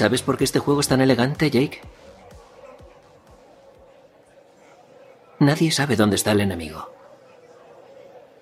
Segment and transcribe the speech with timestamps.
[0.00, 1.82] ¿Sabes por qué este juego es tan elegante, Jake?
[5.40, 6.90] Nadie sabe dónde está el enemigo.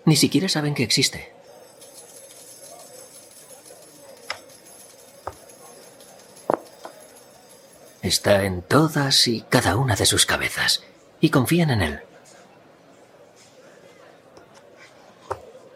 [0.04, 1.32] Ni siquiera saben que existe.
[8.02, 10.84] Está en todas y cada una de sus cabezas
[11.20, 12.00] y confían en él.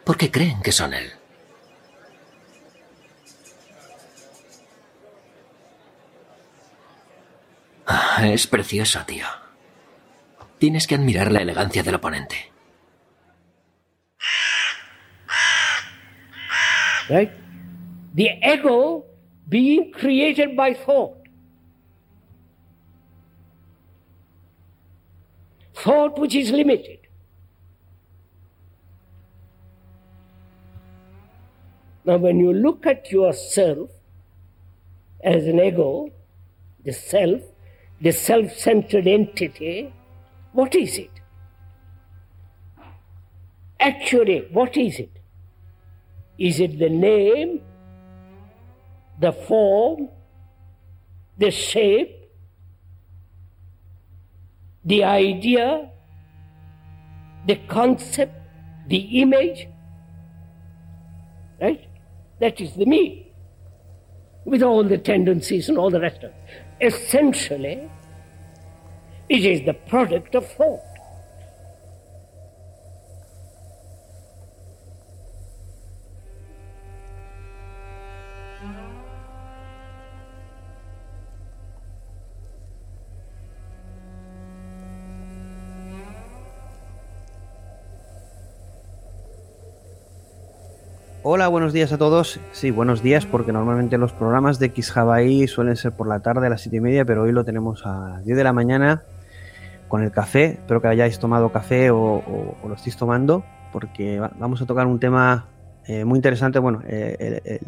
[0.05, 1.11] Porque creen que son él.
[8.21, 9.25] Es precioso, tío.
[10.57, 12.35] Tienes que admirar la elegancia del oponente.
[17.09, 17.31] Right?
[18.15, 19.05] The ego
[19.49, 21.17] being created by thought.
[25.73, 26.99] Thought which is limited.
[32.05, 33.89] Now, when you look at yourself
[35.23, 36.09] as an ego,
[36.83, 37.41] the self,
[38.03, 39.93] the self centered entity,
[40.51, 41.09] what is it?
[43.79, 45.11] Actually, what is it?
[46.37, 47.61] Is it the name,
[49.21, 50.09] the form,
[51.37, 52.29] the shape,
[54.83, 55.89] the idea,
[57.47, 58.35] the concept,
[58.89, 59.69] the image?
[61.61, 61.87] Right?
[62.41, 63.31] That is the me,
[64.43, 66.62] with all the tendencies and all the rest of it.
[66.81, 67.89] Essentially,
[69.29, 70.92] it is the product of thought.
[91.35, 92.39] Hola, buenos días a todos.
[92.51, 96.49] Sí, buenos días, porque normalmente los programas de XJavaI suelen ser por la tarde a
[96.51, 99.01] las 7 y media, pero hoy lo tenemos a las 10 de la mañana
[99.87, 100.59] con el café.
[100.59, 105.47] Espero que hayáis tomado café o, lo estéis tomando, porque vamos a tocar un tema
[105.87, 106.59] eh, muy interesante.
[106.59, 107.59] Bueno, eh,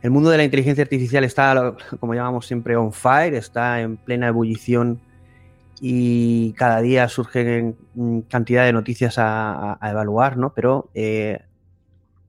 [0.00, 4.28] el, mundo de la inteligencia artificial está, como llamamos siempre, on fire, está en plena
[4.28, 5.00] ebullición
[5.80, 7.74] y cada día surgen
[8.28, 10.52] cantidad de noticias a, evaluar, ¿no?
[10.54, 11.40] Pero eh,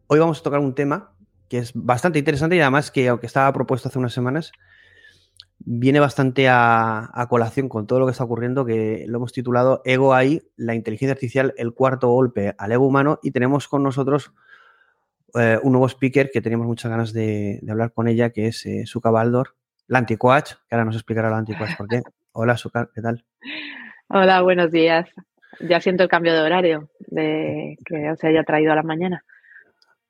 [0.07, 1.11] Hoy vamos a tocar un tema
[1.49, 4.51] que es bastante interesante y además que, aunque estaba propuesto hace unas semanas,
[5.59, 10.13] viene bastante a, colación con todo lo que está ocurriendo, que lo hemos titulado Ego
[10.13, 14.33] AI, la inteligencia artificial, el cuarto golpe al ego humano, y tenemos con nosotros
[15.35, 18.83] eh, un nuevo speaker que teníamos muchas ganas de, hablar con ella, que es eh,
[18.85, 19.55] Suka Baldor,
[19.87, 22.01] la anticoach, que ahora nos explicará la anticoach por qué.
[22.33, 23.23] Hola, Suka, ¿qué tal?
[24.07, 25.07] Hola, buenos días.
[25.59, 29.23] Ya siento el cambio de horario de que os haya traído a la mañana.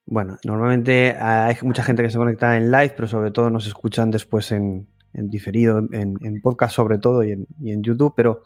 [0.06, 4.12] Bueno, normalmente hay mucha gente que se conecta en live, pero sobre todo nos escuchan
[4.12, 8.14] después en, diferido, en, podcast sobre todo y en, YouTube.
[8.16, 8.44] Pero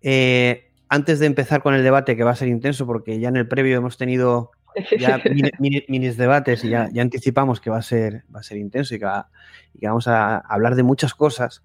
[0.00, 3.36] eh, antes de empezar con el debate, que va a ser intenso, porque ya en
[3.36, 4.52] el previo hemos tenido
[4.98, 5.20] ya
[5.58, 9.06] minis debates y ya, anticipamos que va a ser, va a ser intenso y que,
[9.82, 11.62] vamos a hablar de muchas cosas.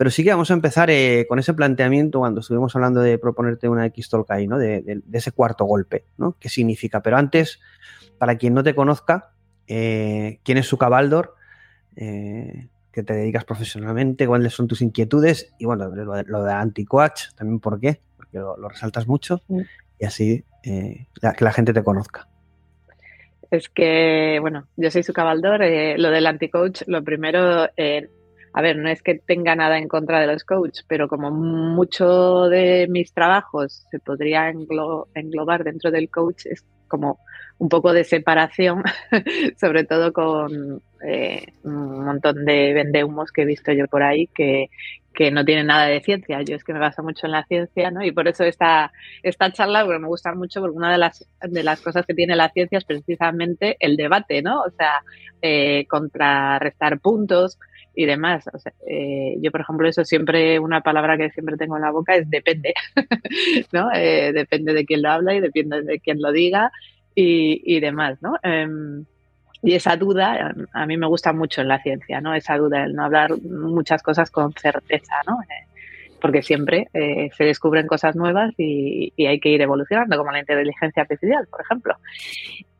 [0.00, 3.68] Pero sí que vamos a empezar eh, con ese planteamiento cuando estuvimos hablando de proponerte
[3.68, 4.56] una X-Talk ahí, ¿no?
[4.56, 6.36] De, de, ese cuarto golpe, ¿no?
[6.40, 7.02] ¿Qué significa?
[7.02, 7.60] Pero antes
[8.16, 9.32] para quien no te conozca,
[9.66, 11.34] eh, quién es su cabaldor,
[11.96, 16.52] eh, que te dedicas profesionalmente, cuáles son tus inquietudes y bueno, lo de, lo de
[16.54, 19.42] anti-coach, también por qué, porque lo, resaltas mucho
[19.98, 22.26] y así eh, que la gente te conozca.
[23.50, 27.68] Es que, bueno, yo soy su cabaldor, lo del anti-coach, lo primero,
[28.52, 32.48] a ver, no es que tenga nada en contra de los coaches, pero como mucho
[32.48, 37.18] de mis trabajos se podría englobar dentro del coach, es como
[37.58, 38.82] un poco de separación,
[39.60, 44.70] sobre todo con eh, un montón de vendehumos que he visto yo por ahí que,
[45.14, 46.42] que, no tienen nada de ciencia.
[46.42, 48.02] Yo es que me baso mucho en la ciencia, ¿no?
[48.02, 48.92] Y por eso esta,
[49.22, 52.50] esta charla me gusta mucho, porque una de las, de las cosas que tiene la
[52.50, 54.62] ciencia es precisamente el debate, ¿no?
[54.62, 55.02] O sea,
[55.42, 57.58] eh, contrarrestar puntos,
[58.00, 58.48] y demás.
[58.86, 62.30] Eh, yo, por ejemplo, eso siempre, una palabra que siempre tengo en la boca es
[62.30, 62.72] depende,
[63.72, 63.92] ¿no?
[63.92, 66.72] Eh, depende de quién lo habla y depende de quién lo diga
[67.14, 68.36] y, y demás, ¿no?
[68.42, 69.04] Em,
[69.62, 72.32] y esa duda, a mí me gusta mucho en la ciencia, ¿no?
[72.34, 75.38] Esa duda, el no hablar muchas cosas con certeza, ¿no?
[76.20, 81.02] Porque siempre eh, se descubren cosas nuevas y, hay que ir evolucionando, como la inteligencia
[81.02, 81.96] artificial, por ejemplo.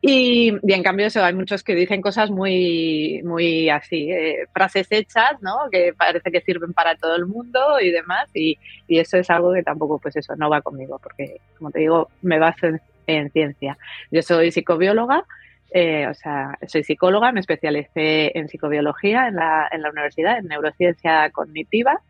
[0.01, 5.41] Y, en cambio eso, hay muchos que dicen cosas muy, muy así, eh, frases hechas,
[5.41, 5.69] ¿no?
[5.71, 8.57] Que parece que sirven para todo el mundo y demás, y,
[8.87, 12.39] eso es algo que tampoco, pues eso, no va conmigo, porque, como te digo, me
[12.39, 12.67] baso
[13.07, 13.77] en, ciencia.
[14.09, 15.25] Yo soy psicobióloga,
[15.73, 20.47] eh, o sea, soy psicóloga, me especialicé en psicobiología en la, en la universidad, en
[20.47, 22.01] neurociencia cognitiva,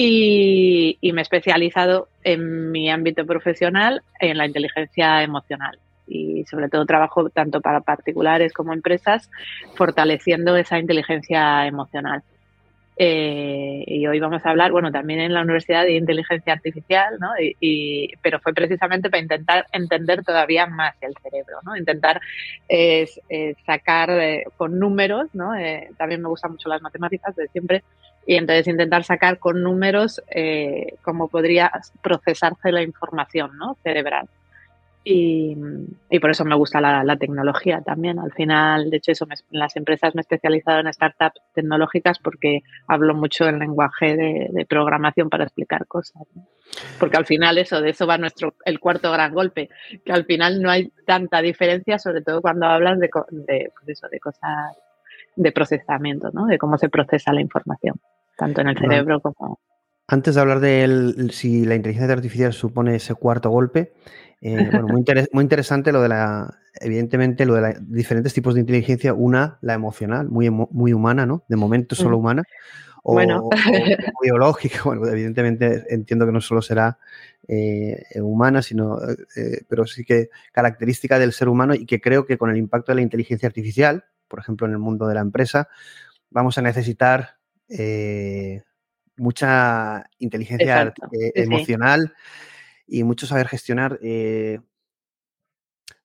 [0.00, 6.86] y, me he especializado en mi ámbito profesional en la inteligencia emocional y sobre todo
[6.86, 9.28] trabajo tanto para particulares como empresas
[9.74, 12.22] fortaleciendo esa inteligencia emocional.
[13.00, 17.30] Eh, y hoy vamos a hablar, bueno, también en la Universidad de Inteligencia Artificial, ¿no?
[17.60, 21.76] Y, pero fue precisamente para intentar entender todavía más el cerebro, ¿no?
[21.76, 22.20] Intentar
[23.66, 25.54] sacar eh, con números, ¿no?
[25.56, 27.82] Eh, también me gustan mucho las matemáticas de siempre,
[28.28, 30.22] y entonces intentar sacar con números
[31.00, 31.72] cómo podría
[32.02, 33.78] procesarse la información, ¿no?
[33.82, 34.28] Cerebral.
[35.02, 35.56] Y,
[36.20, 38.18] por eso me gusta la, tecnología también.
[38.18, 42.64] Al final, de hecho, eso en las empresas me he especializado en startups tecnológicas porque
[42.86, 46.24] hablo mucho el lenguaje de, programación para explicar cosas.
[47.00, 49.70] Porque al final eso, de eso va nuestro el cuarto gran golpe,
[50.04, 54.06] que al final no hay tanta diferencia, sobre todo cuando hablas de, de, pues eso,
[54.10, 54.76] de cosas
[55.38, 56.46] de procesamiento, ¿no?
[56.46, 57.94] de cómo se procesa la información,
[58.38, 59.60] tanto en el cerebro como...
[60.06, 63.92] Antes de hablar de si la inteligencia artificial supone ese cuarto golpe,
[64.40, 68.60] eh, bueno, muy, muy, interesante lo de la, evidentemente, lo de los diferentes tipos de
[68.60, 69.12] inteligencia.
[69.12, 71.44] Una, la emocional, muy, muy humana, ¿no?
[71.48, 72.20] De momento solo mm.
[72.20, 72.42] humana.
[73.02, 73.48] O, bueno.
[74.22, 74.78] biológica.
[74.84, 76.98] Bueno, evidentemente entiendo que no solo será
[77.46, 78.98] eh, humana, sino,
[79.36, 82.92] eh, pero sí que característica del ser humano y que creo que con el impacto
[82.92, 85.68] de la inteligencia artificial, por ejemplo, en el mundo de la empresa,
[86.30, 87.37] vamos a necesitar
[89.16, 90.94] mucha inteligencia
[91.34, 92.14] emocional
[92.86, 94.60] y mucho saber gestionar eh,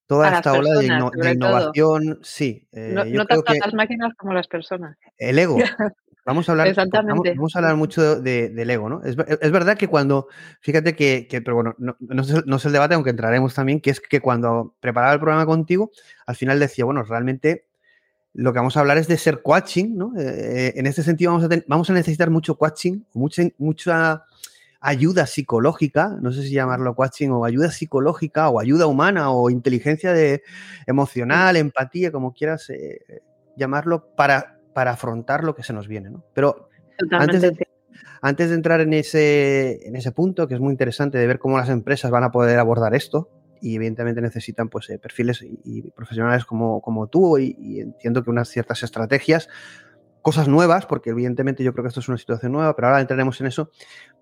[0.06, 2.19] toda esta ola de, innovación.
[2.21, 4.98] Sí, eh, no, yo tanto las máquinas como las personas.
[5.18, 5.57] El ego.
[6.25, 9.01] Vamos a hablar, vamos, a hablar mucho del ego, ¿no?
[9.04, 10.30] Es, verdad que cuando,
[10.62, 14.21] fíjate que, pero bueno, no, no, es, el debate, aunque entraremos también, que es que
[14.21, 15.92] cuando preparaba el programa contigo,
[16.25, 17.68] al final decía, bueno, realmente
[18.34, 20.14] lo que vamos a hablar es de ser coaching, ¿no?
[20.18, 24.24] Eh, en este sentido vamos a, vamos a necesitar mucho coaching, mucha, mucha
[24.82, 30.14] ayuda psicológica, no sé si llamarlo coaching o ayuda psicológica o ayuda humana o inteligencia
[30.14, 30.44] de,
[30.88, 33.00] emocional, empatía, como quieras eh,
[33.56, 36.10] llamarlo, para, para afrontar lo que se nos viene.
[36.10, 36.26] ¿no?
[36.34, 36.70] Pero
[37.12, 37.68] antes de,
[38.22, 41.58] antes de, entrar en ese, en ese punto, que es muy interesante de ver cómo
[41.58, 43.30] las empresas van a poder abordar esto,
[43.63, 48.30] y evidentemente necesitan pues, eh, perfiles y, profesionales como, como tú y, y, entiendo que
[48.30, 49.48] unas ciertas estrategias
[50.21, 53.39] cosas nuevas, porque evidentemente yo creo que esto es una situación nueva, pero ahora entraremos
[53.42, 53.71] en eso.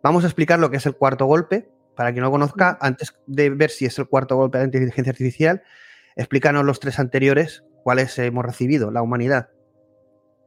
[0.04, 3.50] Vamos a explicar lo que es el cuarto golpe, para quien no conozca, antes de
[3.50, 5.64] ver si es el cuarto golpe de la inteligencia artificial,
[6.16, 9.50] explícanos los tres anteriores, cuáles hemos recibido, la humanidad.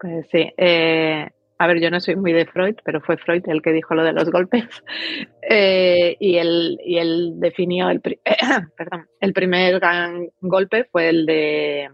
[0.01, 3.63] Pues sí, eh, a ver, yo no soy muy de Freud, pero fue Freud el
[3.63, 4.65] que dijo lo de los golpes.
[5.47, 11.91] Eh, y, él, y él definió el, perdón, el primer gran golpe fue el de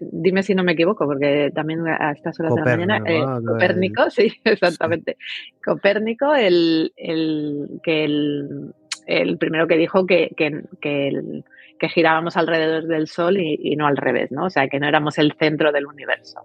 [0.00, 4.10] dime si no me equivoco, porque también a estas horas de la mañana, eh, Copérnico,
[4.10, 5.16] sí, exactamente.
[5.64, 8.74] Copérnico, el, el, que el,
[9.06, 14.32] el primero que dijo que, que, que, girábamos alrededor del Sol y, no al revés,
[14.32, 14.46] ¿no?
[14.46, 16.40] O sea, que no éramos el centro del universo.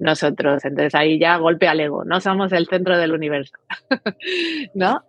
[0.00, 3.56] Nosotros, entonces ahí ya golpe al ego, no somos el centro del universo,
[4.74, 5.02] ¿no?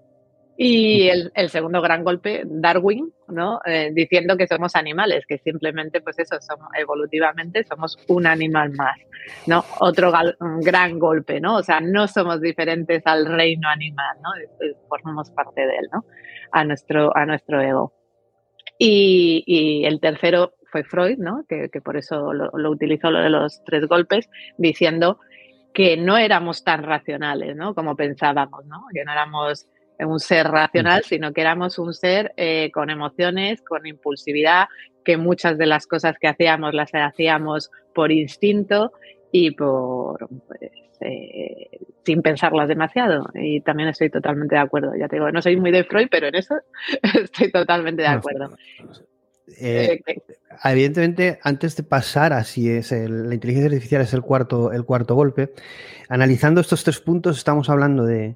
[0.62, 3.62] Y el, segundo gran golpe, Darwin, ¿no?
[3.66, 8.98] Eh, diciendo que somos animales, que simplemente, pues eso, somos, evolutivamente somos un animal más,
[9.48, 9.64] ¿no?
[9.80, 10.12] Otro
[10.60, 11.56] gran golpe, ¿no?
[11.56, 14.32] O sea, no somos diferentes al reino animal, ¿no?
[14.90, 16.04] Formamos parte de él, ¿no?
[16.52, 17.94] A nuestro, a nuestro ego.
[18.82, 21.46] Y, el tercero fue Freud, ¿no?
[21.48, 25.20] Que, por eso lo, lo utilizó lo de los tres golpes, diciendo
[25.74, 27.76] que no éramos tan racionales, ¿no?
[27.76, 28.86] Como pensábamos, ¿no?
[28.94, 29.68] Que no éramos
[30.06, 34.68] un ser racional, sino que éramos un ser eh, con emociones, con impulsividad,
[35.04, 38.94] que muchas de las cosas que hacíamos las hacíamos por instinto
[39.32, 40.30] y por
[41.02, 41.80] eh,
[42.10, 43.28] sin pensarlas demasiado.
[43.36, 44.96] Y también estoy totalmente de acuerdo.
[44.96, 46.56] Ya te digo, no soy muy de Freud, pero en eso
[47.22, 48.50] estoy totalmente de acuerdo.
[49.60, 50.02] eh,
[50.64, 55.16] evidentemente, antes de pasar a si es la inteligencia artificial es el cuarto, el cuarto
[55.16, 55.54] golpe,
[56.08, 58.36] analizando estos tres puntos, estamos hablando de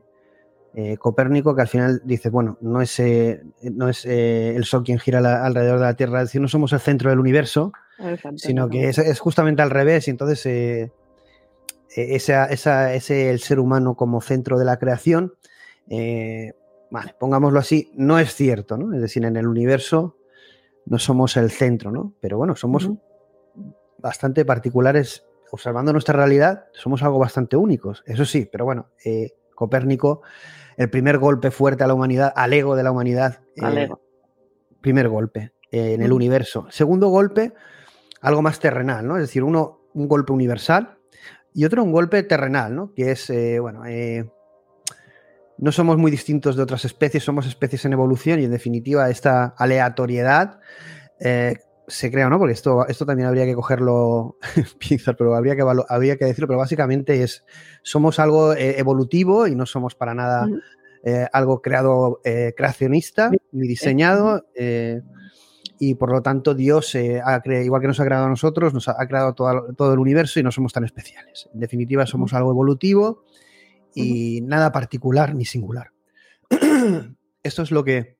[0.76, 5.00] eh, Copérnico, que al final dice, bueno, no es, eh, no es el Sol quien
[5.00, 7.72] gira alrededor de la Tierra, es decir, no somos el centro del universo,
[8.36, 10.92] sino que es, justamente al revés, y entonces
[11.96, 15.34] e, esa, ese el ser humano como centro de la creación,
[16.90, 18.94] vale, pongámoslo así, no es cierto, ¿no?
[18.94, 20.18] Es decir, en el universo
[20.86, 22.14] no somos el centro, ¿no?
[22.20, 22.90] Pero bueno, somos
[24.04, 25.26] bastante particulares.
[25.52, 28.04] Observando nuestra realidad, somos algo bastante únicos.
[28.06, 30.22] Eso sí, pero bueno, eh, Copérnico,
[30.78, 33.42] el primer golpe fuerte a la humanidad, al ego de la humanidad.
[33.56, 33.90] Eh,
[34.82, 36.68] primer golpe eh, en el universo.
[36.70, 37.54] Segundo golpe,
[38.22, 39.16] algo más terrenal, ¿no?
[39.16, 40.98] Es decir, uno, un golpe universal
[41.54, 42.94] y otro un golpe terrenal, ¿no?
[42.94, 43.32] Que es,
[43.62, 43.84] bueno,
[45.58, 49.54] no somos muy distintos de otras especies, somos especies en evolución y en definitiva esta
[49.58, 50.60] aleatoriedad
[51.20, 51.56] eh,
[51.88, 52.40] se crea, ¿no?
[52.40, 54.38] Porque esto, esto también habría que cogerlo
[54.80, 57.46] pinzas, pero habría que, habría que decirlo, pero básicamente es,
[57.82, 60.48] somos algo eh, evolutivo y no somos para nada
[61.06, 62.22] eh, algo creado
[62.56, 64.46] creacionista ni diseñado.
[65.90, 69.08] Y por lo tanto Dios, ha igual que nos ha creado a nosotros, nos ha,
[69.08, 71.50] creado todo, todo, el universo y no somos tan especiales.
[71.54, 73.26] En definitiva, somos algo evolutivo
[73.94, 75.92] y nada particular ni singular.
[77.44, 78.18] Esto es lo que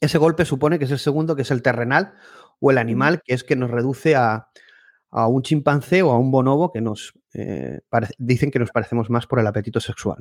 [0.00, 2.14] ese golpe supone que es el segundo, que es el terrenal
[2.60, 4.48] o el animal, que es que nos reduce a,
[5.10, 7.80] un chimpancé o a un bonobo que nos eh,
[8.18, 10.18] dicen que nos parecemos más por el apetito sexual.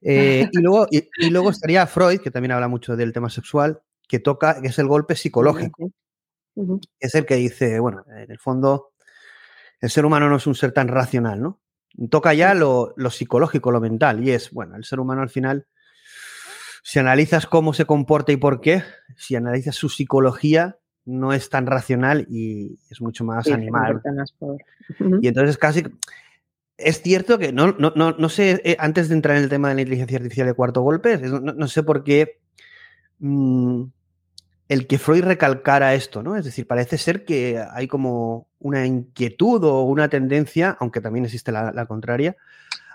[0.00, 4.18] Eh, y, luego, y, luego estaría Freud, que también habla mucho del tema sexual, que
[4.18, 5.92] toca, que es el golpe psicológico.
[6.98, 8.90] Es el que dice, bueno, en el fondo,
[9.80, 11.60] el ser humano no es un ser tan racional, ¿no?
[12.10, 15.68] Toca ya lo, psicológico, lo mental, y es, bueno, el ser humano al final,
[16.82, 18.82] si analizas cómo se comporta y por qué,
[19.16, 24.02] si analizas su psicología, no es tan racional y es mucho más animal.
[25.22, 25.84] Y entonces casi...
[26.76, 29.74] Es cierto que no, no, no, sé, eh, antes de entrar en el tema de
[29.74, 32.40] la inteligencia artificial de cuarto golpe, no, sé por qué
[33.18, 33.84] mm,
[34.70, 36.36] el que Freud recalcara esto, ¿no?
[36.36, 41.50] Es decir, parece ser que hay como una inquietud o una tendencia, aunque también existe
[41.50, 42.36] la, contraria,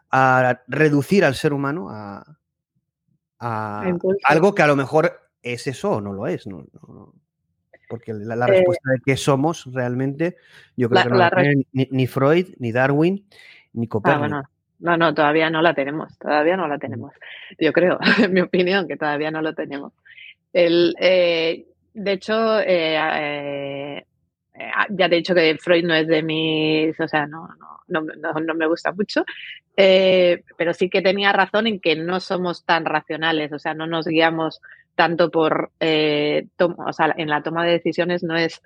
[0.10, 2.26] a reducir al ser humano a,
[4.24, 6.48] algo que a lo mejor es eso o no lo es.
[7.90, 10.38] porque la, eh, respuesta de qué somos realmente,
[10.78, 13.28] yo creo que no la, tiene ni, Freud, ni Darwin,
[13.74, 14.44] ni ah, Copérnico.
[14.80, 17.12] No, no, todavía no la tenemos, todavía no la tenemos.
[17.60, 19.92] Yo creo, en mi opinión, que todavía no lo tenemos.
[20.56, 22.96] El, eh, de hecho, eh,
[23.98, 24.06] eh,
[24.90, 27.50] ya te he dicho que Freud no es de mis, o sea, no,
[27.90, 29.26] no, no, me gusta mucho,
[29.76, 34.08] pero sí que tenía razón en que no somos tan racionales, o sea, no nos
[34.08, 34.62] guiamos
[34.96, 38.62] tanto por, o sea, en la toma de decisiones no es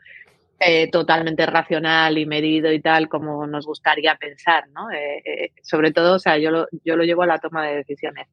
[0.92, 4.90] totalmente racional y medido y tal como nos gustaría pensar, ¿no?
[5.64, 8.28] sobre todo, o sea, yo lo, yo lo llevo a la toma de decisiones.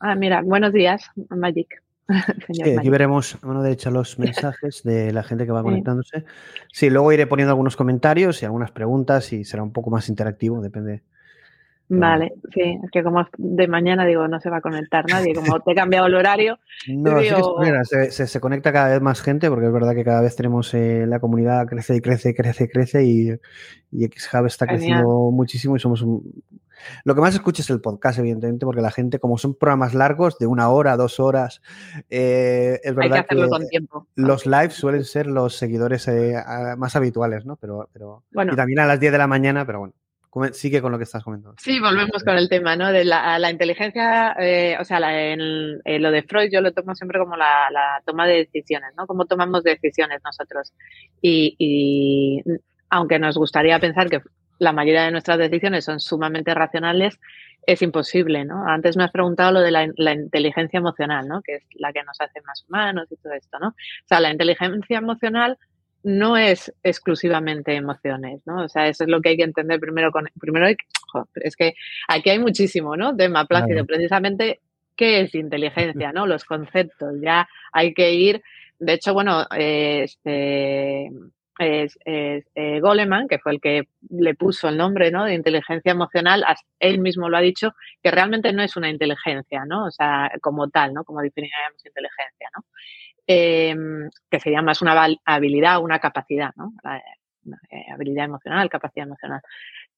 [0.00, 1.80] ah, mira, buenos días, Magic.
[2.78, 6.24] aquí veremos a mano derecha los mensajes de la gente que va conectándose.
[6.72, 10.60] Sí, luego iré poniendo algunos comentarios y algunas preguntas y será un poco más interactivo,
[10.60, 11.02] depende.
[11.94, 15.60] Vale, sí, es que como de mañana digo, no se va a conectar nadie, como
[15.60, 16.58] te he cambiado el horario.
[16.88, 17.20] No,
[17.84, 21.04] se, se, conecta cada vez más gente porque es verdad que cada vez tenemos eh,
[21.06, 23.32] la comunidad crece y crece, crece, crece y,
[23.90, 26.22] y XHub está creciendo muchísimo y somos un,
[27.04, 30.38] lo que más escucho es el podcast, evidentemente, porque la gente, como son programas largos,
[30.38, 31.62] de una hora, dos horas,
[32.10, 33.36] eh, es verdad que,
[34.14, 36.34] los lives suelen ser los seguidores eh,
[36.76, 37.56] más habituales, ¿no?
[37.56, 39.94] Pero, pero y también a las 10 de la mañana, pero bueno.
[40.52, 41.56] Sigue con lo que estás comentando.
[41.60, 42.90] Sí, volvemos con el tema, ¿no?
[42.90, 48.00] De la, inteligencia, eh, o sea, lo de Freud yo lo tomo siempre como la,
[48.06, 49.06] toma de decisiones, ¿no?
[49.06, 50.72] Cómo tomamos decisiones nosotros.
[51.20, 52.42] y
[52.92, 54.20] aunque nos gustaría pensar que
[54.62, 57.18] la mayoría de nuestras decisiones son sumamente racionales,
[57.66, 58.66] es imposible, ¿no?
[58.66, 61.42] Antes me has preguntado lo de la, inteligencia emocional, ¿no?
[61.42, 63.68] Que es la que nos hace más humanos y todo esto, ¿no?
[63.68, 65.58] O sea, la inteligencia emocional
[66.04, 68.64] no es exclusivamente emociones, ¿no?
[68.64, 70.66] O sea, eso es lo que hay que entender primero con primero
[71.34, 71.74] es que
[72.08, 73.16] aquí hay muchísimo, ¿no?
[73.16, 74.60] Tema plácido, precisamente
[74.96, 76.26] qué es inteligencia, ¿no?
[76.26, 78.42] Los conceptos, ya hay que ir
[78.82, 81.08] de hecho, bueno, este,
[81.58, 85.24] es, eh, Goleman, que fue el que le puso el nombre ¿no?
[85.24, 86.44] de inteligencia emocional,
[86.78, 89.86] él mismo lo ha dicho, que realmente no es una inteligencia, ¿no?
[89.86, 91.04] O sea, como tal, ¿no?
[91.04, 92.64] Como definiríamos inteligencia, ¿no?
[93.26, 96.72] Em, que sería más una habilidad, una capacidad, ¿no?
[97.70, 99.40] Eh, habilidad emocional, capacidad emocional.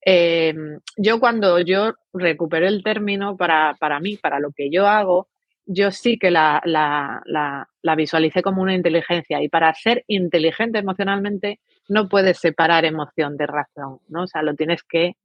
[0.01, 5.29] Em, yo cuando yo recupero el término para, para mí, para lo que yo hago,
[5.67, 11.61] yo sí que la, la, la, visualicé como una inteligencia y para ser inteligente emocionalmente
[11.89, 14.25] no puedes separar emoción de razón, ¿no?
[14.25, 15.17] O sea, lo tienes que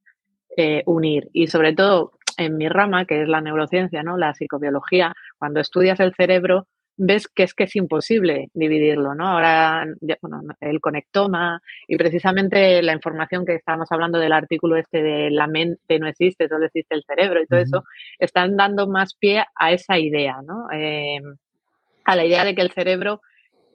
[0.56, 4.16] eh, unir y sobre todo en mi rama, que es la neurociencia, ¿no?
[4.16, 6.66] La psicobiología, cuando estudias el cerebro,
[7.02, 9.26] ves que es que es imposible dividirlo, ¿no?
[9.26, 9.86] Ahora,
[10.20, 15.46] bueno, el conectoma y precisamente la información que estábamos hablando del artículo este de la
[15.46, 17.84] mente no existe, solo existe el cerebro y todo eso,
[18.18, 20.70] están dando más pie a esa idea, ¿no?
[20.70, 21.36] Em,
[22.04, 23.22] a la idea de que el cerebro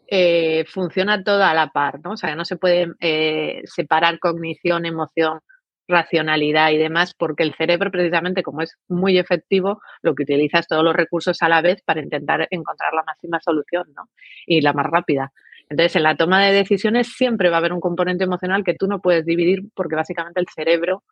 [0.07, 2.11] eh, funciona todo a la par, ¿no?
[2.11, 5.39] O sea, que no se puede eh, separar cognición, emoción,
[5.87, 10.67] racionalidad y demás, porque el cerebro precisamente como es muy efectivo, lo que utiliza es
[10.67, 14.09] todos los recursos a la vez para intentar encontrar la máxima solución ¿no?
[14.45, 15.31] y la más rápida.
[15.69, 18.87] Entonces, en la toma de decisiones siempre va a haber un componente emocional que tú
[18.87, 21.03] no puedes dividir porque básicamente el cerebro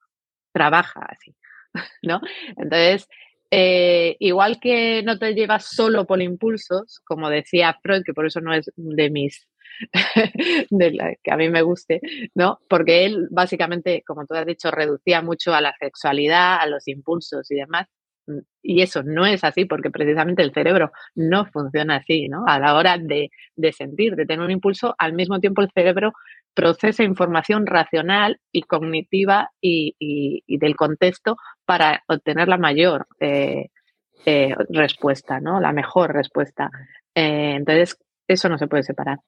[0.51, 1.35] trabaja así,
[2.03, 2.21] ¿no?
[2.57, 3.07] Entonces,
[3.49, 8.41] eh, igual que no te llevas solo por impulsos, como decía Freud, que por eso
[8.41, 9.47] no es de mis
[10.69, 12.01] de la que a mí me guste,
[12.35, 12.59] ¿no?
[12.69, 17.49] Porque él básicamente, como tú has dicho, reducía mucho a la sexualidad, a los impulsos
[17.51, 17.87] y demás.
[18.27, 22.45] Mm, y eso no es así porque precisamente el cerebro no funciona así, ¿no?
[22.47, 23.29] A la hora de,
[23.73, 26.13] sentir, de tener un impulso, al mismo tiempo el cerebro
[26.53, 33.69] procesa información racional y cognitiva y, del contexto para obtener la mayor eh,
[34.25, 35.59] eh, respuesta, ¿no?
[35.59, 36.69] La mejor respuesta.
[37.15, 39.19] Eh, entonces, eso no se puede separar.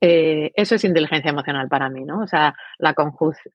[0.00, 2.20] Eh, eso es inteligencia emocional para mí, ¿no?
[2.20, 2.94] O sea, la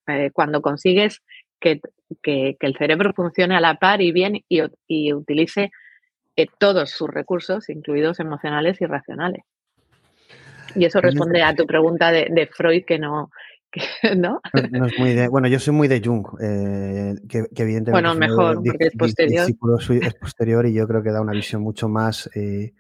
[0.08, 1.22] eh, cuando consigues
[1.60, 1.82] que,
[2.24, 5.72] el cerebro funcione a la par y bien y, utilice
[6.36, 9.44] eh, todos sus recursos, incluidos emocionales y racionales.
[10.76, 13.30] Y eso responde a tu pregunta de, Freud que no,
[14.18, 14.42] ¿no?
[15.30, 19.48] bueno, yo soy muy de Jung, que, evidentemente bueno, mejor, porque es posterior.
[20.02, 22.30] es posterior y yo creo que da una visión mucho más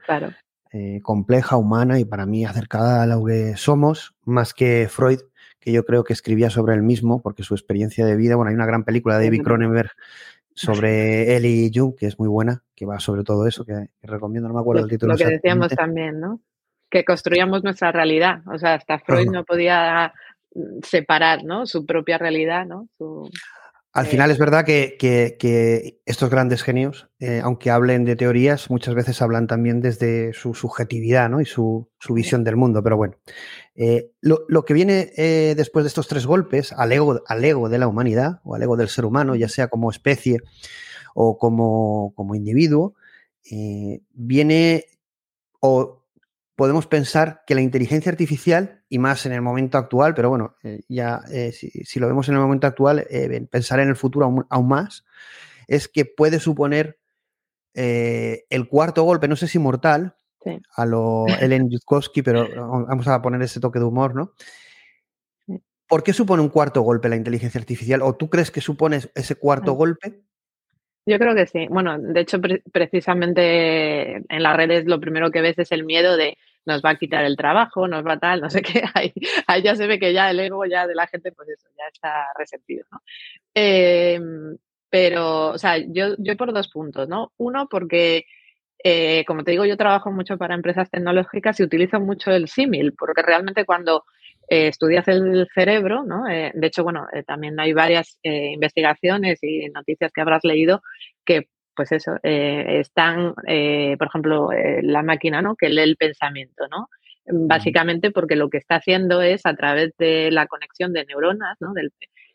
[0.05, 0.33] claro.
[0.73, 5.19] Eh, compleja, humana y para mí acercada a lo que somos, más que Freud,
[5.59, 8.55] que yo creo que escribía sobre él mismo, porque su experiencia de vida, bueno, hay
[8.55, 9.91] una gran película de David Cronenberg
[10.53, 14.49] sobre él y Jung, que es muy buena, que va sobre todo eso, que, recomiendo,
[14.49, 15.13] no me acuerdo el título.
[15.13, 16.41] Lo que decíamos también, ¿no?
[16.89, 20.13] Que construíamos nuestra realidad, o sea, hasta Freud no podía
[20.83, 21.65] separar, ¿no?
[21.65, 22.87] Su propia realidad, ¿no?
[23.97, 29.23] Al final es verdad que, estos grandes genios, eh, aunque hablen de teorías, muchas veces
[29.23, 31.41] hablan también desde su subjetividad ¿no?
[31.41, 32.83] y su, visión del mundo.
[32.83, 33.15] Pero bueno,
[33.73, 37.79] eh, lo, que viene eh, después de estos tres golpes al ego, al ego de
[37.79, 40.41] la humanidad o al ego del ser humano, ya sea como especie
[41.15, 42.93] o como, como individuo,
[44.13, 44.85] viene
[45.59, 45.96] o
[46.57, 50.81] podemos pensar que la inteligencia artificial, y más en el momento actual, pero bueno, eh,
[50.89, 54.67] ya eh, si, lo vemos en el momento actual, eh, pensar en el futuro aún,
[54.67, 55.05] más,
[55.67, 56.99] es que puede suponer
[57.75, 60.15] el cuarto golpe, no sé si mortal,
[60.75, 62.47] a lo Ellen Yudkowsky, pero
[62.87, 64.33] vamos a poner ese toque de humor, ¿no?
[65.87, 68.01] ¿Por qué supone un cuarto golpe la inteligencia artificial?
[68.01, 70.23] ¿O tú crees que supone ese cuarto golpe?
[71.07, 71.67] Yo creo que sí.
[71.69, 72.37] Bueno, de hecho,
[72.73, 76.97] precisamente en las redes lo primero que ves es el miedo de nos va a
[76.97, 78.83] quitar el trabajo, nos va tal, no sé qué.
[78.93, 79.13] Ahí,
[79.47, 81.85] ahí ya se ve que ya el ego ya de la gente, pues eso, ya
[81.93, 82.99] está resentido, ¿no?
[83.53, 84.57] Em,
[84.89, 87.31] pero, o sea, yo, yo por dos puntos, ¿no?
[87.37, 88.25] Uno, porque,
[88.83, 92.93] eh, como te digo, yo trabajo mucho para empresas tecnológicas y utilizo mucho el símil,
[92.97, 94.03] porque realmente cuando
[94.47, 96.27] eh, estudias el cerebro, ¿no?
[96.27, 100.81] Eh, de hecho, bueno, también hay varias investigaciones y noticias que habrás leído
[101.25, 105.55] que pues eso, eh, están, eh, por ejemplo, eh, la máquina, ¿no?
[105.55, 106.89] Que lee el pensamiento, ¿no?
[107.29, 111.73] Básicamente porque lo que está haciendo es a través de la conexión de neuronas, ¿no?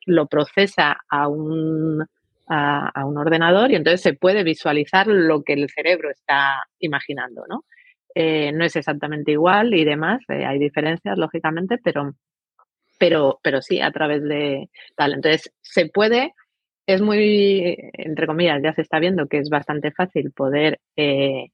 [0.04, 2.04] lo procesa a un,
[2.46, 7.64] a, un ordenador y entonces se puede visualizar lo que el cerebro está imaginando, ¿no?
[8.14, 12.14] No es exactamente igual y demás, hay diferencias, lógicamente, pero,
[12.98, 15.14] pero, pero sí, a través de tal.
[15.14, 16.34] Entonces, se puede
[16.86, 21.50] es muy, entre comillas, ya se está viendo que es bastante fácil poder eh,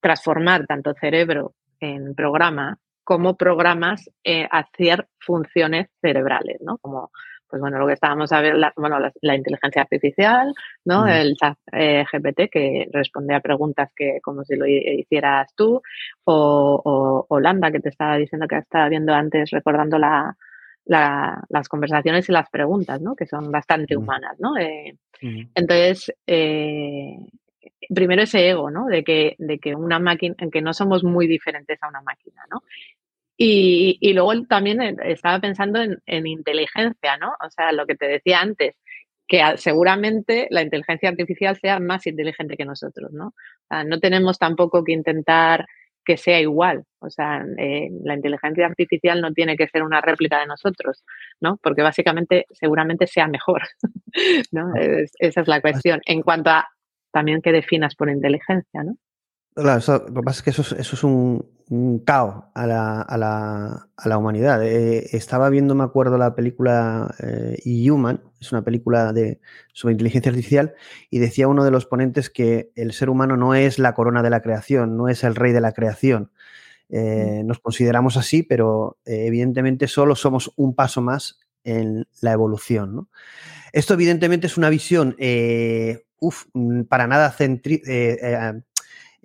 [0.00, 6.78] transformar tanto cerebro en programa como programas eh, hacer funciones cerebrales, ¿no?
[6.78, 7.10] Como,
[7.48, 10.52] pues bueno, lo que estábamos a ver, la, bueno, la, inteligencia artificial,
[10.84, 11.06] ¿no?
[11.06, 15.80] El chat eh, GPT que responde a preguntas que como si lo hicieras tú,
[16.24, 17.40] o, o,
[17.72, 20.36] que te estaba diciendo que estaba viendo antes, recordando la,
[20.86, 23.14] las conversaciones y las preguntas, ¿no?
[23.14, 24.56] Que son bastante humanas, ¿no?
[24.56, 27.16] Eh, entonces, eh,
[27.94, 28.86] primero ese ego, ¿no?
[28.86, 32.62] De que, de que una máquina, que no somos muy diferentes a una máquina, ¿no?
[33.36, 37.34] Y, y luego también estaba pensando en, en, inteligencia, ¿no?
[37.44, 38.76] O sea, lo que te decía antes,
[39.28, 43.34] que seguramente la inteligencia artificial sea más inteligente que nosotros, ¿no?
[43.84, 45.66] no tenemos tampoco que intentar
[46.04, 46.84] que sea igual.
[47.00, 51.04] O sea, eh, la inteligencia artificial no tiene que ser una réplica de nosotros,
[51.40, 51.58] ¿no?
[51.60, 53.62] Porque básicamente seguramente sea mejor,
[54.52, 54.72] ¿no?
[55.18, 56.00] esa es la cuestión.
[56.06, 56.68] En cuanto a
[57.12, 58.96] también qué definas por inteligencia, ¿no?
[59.56, 63.88] Claro, lo que pasa es que eso, es un, un caos a la, a la,
[63.96, 64.62] a la humanidad.
[64.62, 67.56] Eh, estaba viendo, me acuerdo, la película eh,
[67.90, 69.40] Human, es una película de,
[69.72, 70.74] sobre inteligencia artificial,
[71.08, 74.28] y decía uno de los ponentes que el ser humano no es la corona de
[74.28, 76.30] la creación, no es el rey de la creación.
[76.90, 83.08] Eh, nos consideramos así, pero evidentemente solo somos un paso más en la evolución.
[83.72, 85.16] Esto evidentemente es una visión
[86.88, 88.52] para nada centri eh,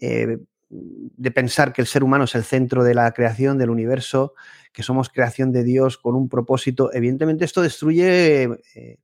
[0.02, 4.34] de pensar que el ser humano es el centro de la creación del universo,
[4.72, 6.92] que somos creación de Dios con un propósito.
[6.94, 8.44] Evidentemente esto destruye
[8.76, 9.00] eh,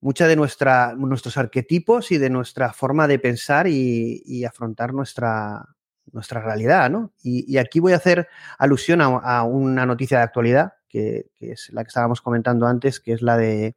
[0.00, 5.64] mucha de nuestra, nuestros arquetipos y de nuestra forma de pensar y, afrontar nuestra,
[6.12, 6.90] nuestra realidad.
[7.22, 11.88] Y, aquí voy a hacer alusión a, una noticia de actualidad, que, es la que
[11.88, 13.76] estábamos comentando antes, que es la de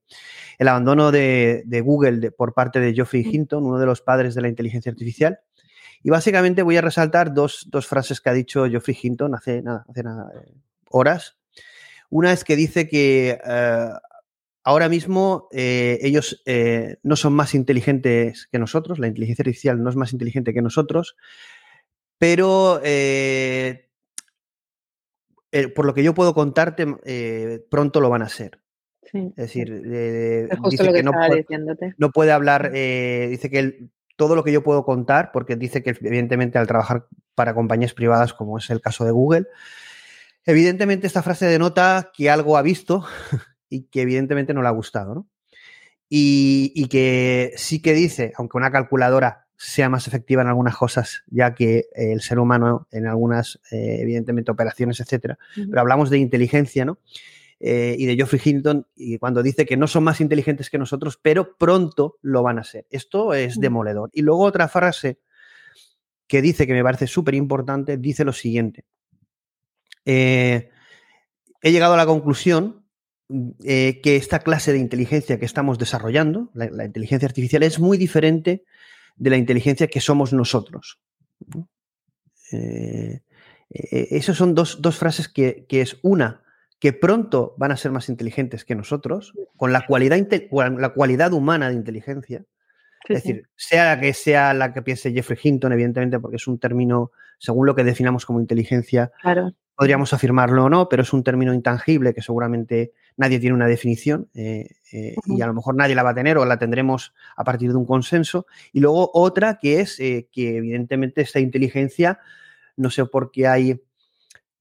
[0.60, 4.50] el abandono de, Google por parte de Geoffrey Hinton, uno de los padres de la
[4.50, 5.40] inteligencia artificial.
[6.04, 10.02] Y básicamente voy a resaltar dos, frases que ha dicho Geoffrey Hinton hace, nada, hace
[10.02, 10.54] eh,
[10.90, 11.38] horas.
[12.10, 13.90] Una es que dice que eh,
[14.64, 16.44] ahora mismo eh, ellos
[17.04, 21.16] no son más inteligentes que nosotros, la inteligencia artificial no es más inteligente que nosotros,
[22.18, 22.82] pero
[25.76, 28.60] por lo que yo puedo contarte, pronto lo van a ser.
[29.14, 29.82] Es decir,
[30.70, 31.46] dice que no puede,
[31.98, 35.98] no puede, hablar, dice que él todo lo que yo puedo contar, porque dice que
[36.00, 39.48] evidentemente al trabajar para compañías privadas, como es el caso de Google,
[40.46, 43.04] evidentemente esta frase denota que algo ha visto
[43.68, 45.28] y que evidentemente no le ha gustado, ¿no?
[46.08, 51.56] Y, que sí que dice, aunque una calculadora sea más efectiva en algunas cosas, ya
[51.56, 57.00] que el ser humano en algunas, eh, evidentemente, operaciones, etcétera, pero hablamos de inteligencia, ¿no?
[57.64, 61.20] Eh, y de Geoffrey Hinton, y cuando dice que no son más inteligentes que nosotros,
[61.22, 62.88] pero pronto lo van a ser.
[62.90, 63.62] Esto es mm.
[63.62, 64.10] demoledor.
[64.14, 65.20] Y luego otra frase
[66.26, 68.86] que dice, que me parece súper importante, dice lo siguiente.
[70.06, 70.72] Eh,
[71.62, 72.84] he llegado a la conclusión
[73.64, 78.64] eh, que esta clase de inteligencia que estamos desarrollando, la, inteligencia artificial, es muy diferente
[79.18, 81.00] de la inteligencia que somos nosotros.
[83.70, 86.42] esas son dos, frases que, que, es una
[86.82, 90.18] que pronto van a ser más inteligentes que nosotros, con la cualidad,
[90.52, 92.44] la cualidad humana de inteligencia.
[93.08, 96.58] es decir, sea la que sea la que piense Jeffrey Hinton, evidentemente, porque es un
[96.58, 99.12] término, según lo que definamos como inteligencia,
[99.76, 104.30] podríamos afirmarlo o no, pero es un término intangible que seguramente nadie tiene una definición
[104.34, 107.44] eh, eh, y a lo mejor nadie la va a tener o la tendremos a
[107.44, 108.48] partir de un consenso.
[108.74, 112.20] Y luego otra que es eh, que evidentemente esta inteligencia,
[112.76, 113.84] no sé por qué hay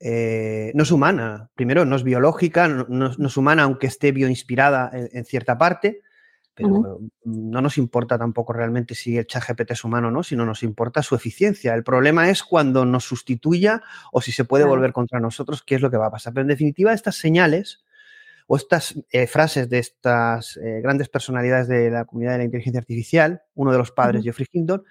[0.01, 1.51] eh, no es humana.
[1.55, 6.01] Primero, no es biológica, no, es humana, aunque esté bioinspirada en, en cierta parte,
[6.55, 10.45] pero no nos importa tampoco realmente si el chat GPT es humano o no, sino
[10.45, 11.75] nos importa su eficiencia.
[11.75, 13.83] El problema es cuando nos sustituya
[14.13, 16.35] o si se puede volver contra nosotros, qué es lo que va a pasar.
[16.35, 17.85] Pero en definitiva, estas señales
[18.47, 22.81] o estas eh, frases de estas eh, grandes personalidades de la comunidad de la inteligencia
[22.81, 24.85] artificial, uno de los padres, Geoffrey Hinton,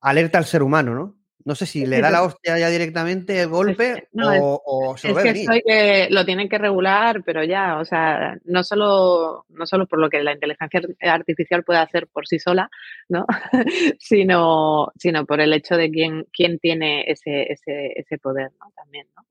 [0.00, 1.19] alerta al ser humano, ¿no?
[1.44, 5.32] No sé si le da la hostia ya directamente el golpe o, se lo es
[5.48, 9.98] que, que lo tienen que regular, pero ya, o sea, no solo, no solo por
[9.98, 12.68] lo que la inteligencia artificial puede hacer por sí sola,
[13.08, 13.26] ¿no?
[13.98, 18.70] sino, sino por el hecho de quién, quién tiene ese, ese, ese poder, ¿no?
[18.76, 19.24] También, ¿no?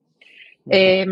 [0.72, 1.06] Eh,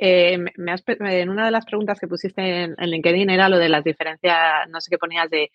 [0.00, 3.84] me has, en una de las preguntas que pusiste en, LinkedIn era lo de las
[3.84, 5.50] diferencias, no sé qué ponías de,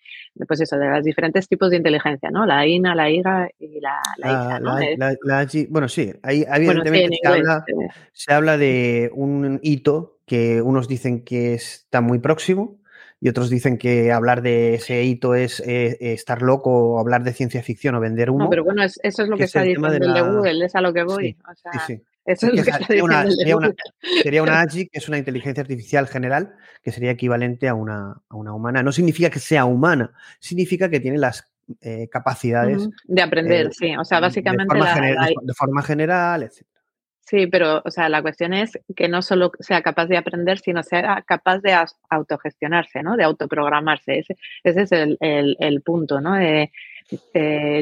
[0.46, 2.46] pues eso, de los diferentes tipos de inteligencia, ¿no?
[2.46, 7.18] La INA, la IGA y la, la, ah, bueno, sí, ahí evidentemente
[8.12, 12.78] se, habla, de un hito que unos dicen que está muy próximo
[13.20, 17.34] y otros dicen que hablar de ese hito es eh, estar loco o hablar de
[17.34, 18.44] ciencia ficción o vender humo.
[18.44, 20.94] No, pero bueno, eso es lo que, está diciendo el de, Google, es a lo
[20.94, 21.36] que voy.
[21.72, 22.02] sí, sí.
[22.36, 23.02] Sería,
[24.42, 28.82] una, AGI, que es una inteligencia artificial general, que sería equivalente a una, humana.
[28.82, 31.44] No significa que sea humana, significa que tiene las
[31.80, 32.88] eh, capacidades.
[33.04, 33.96] De aprender, eh, sí.
[33.96, 34.74] O sea, básicamente.
[34.74, 36.66] De forma, general, etc.
[37.20, 40.82] Sí, pero, o sea, la cuestión es que no solo sea capaz de aprender, sino
[40.82, 41.76] sea capaz de
[42.08, 43.16] autogestionarse, ¿no?
[43.16, 44.18] De autoprogramarse.
[44.18, 46.36] Ese, ese es el, punto, ¿no?
[46.40, 46.72] Eh,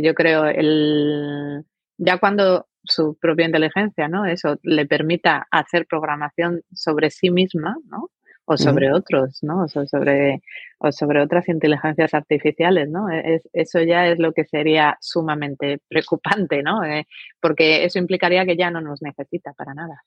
[0.02, 1.64] yo creo, el,
[1.96, 4.26] ya cuando su propia inteligencia, ¿no?
[4.26, 8.10] Eso le permita hacer programación sobre sí misma, ¿no?
[8.48, 9.64] o sobre otros, ¿no?
[9.64, 10.40] O sobre,
[10.78, 13.10] o sobre otras inteligencias artificiales, ¿no?
[13.10, 16.82] E, eso ya es lo que sería sumamente preocupante, ¿no?
[16.82, 17.06] Eh,
[17.40, 20.02] porque eso implicaría que ya no nos necesita para nada.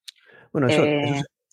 [0.51, 0.83] Bueno, eso,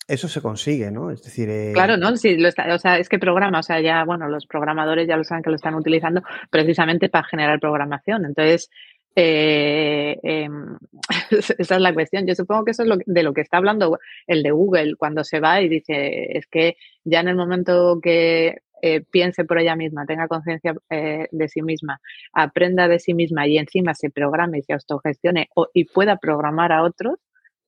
[0.07, 1.11] eso, se consigue, ¿no?
[1.11, 1.73] Es decir...
[1.73, 2.17] Claro, ¿no?
[2.17, 5.43] Sí, o sea, es que programa, o sea, ya, bueno, los programadores ya lo saben
[5.43, 8.25] que lo están utilizando precisamente para generar programación.
[8.25, 8.71] Entonces,
[9.15, 10.77] eh, em,
[11.57, 12.25] esa es la cuestión.
[12.27, 15.39] Yo supongo que eso es de lo que está hablando el de Google cuando se
[15.39, 20.05] va y dice, es que ya en el momento que eh, piense por ella misma,
[20.05, 21.99] tenga conciencia eh, de sí misma,
[22.33, 26.83] aprenda de sí misma y encima se programe y se autogestione y pueda programar a
[26.83, 27.19] otros,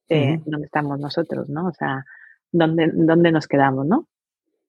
[0.07, 1.47] ¿dónde estamos nosotros?
[1.47, 1.67] ¿no?
[1.67, 2.03] O sea,
[2.51, 3.85] ¿dónde, ¿dónde nos quedamos?
[3.85, 4.07] ¿no?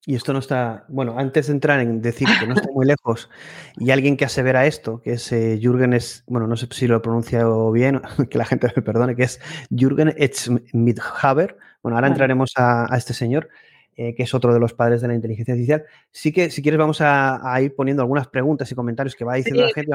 [0.05, 3.31] Y esto no está, bueno, antes de entrar en decir que no está muy lejos,
[3.77, 6.97] y alguien que asevera esto, que es eh, Jürgen, es, bueno, no sé si lo
[6.97, 11.57] he pronunciado bien, que la gente me perdone, que es Jürgen Etzmidhaber.
[11.83, 13.49] Bueno, ahora entraremos a, a, este señor.
[13.95, 15.85] Eh, que es otro de los padres de la inteligencia artificial.
[16.11, 19.65] Sí que, si quieres, vamos a, ir poniendo algunas preguntas y comentarios que va diciendo
[19.65, 19.93] la gente.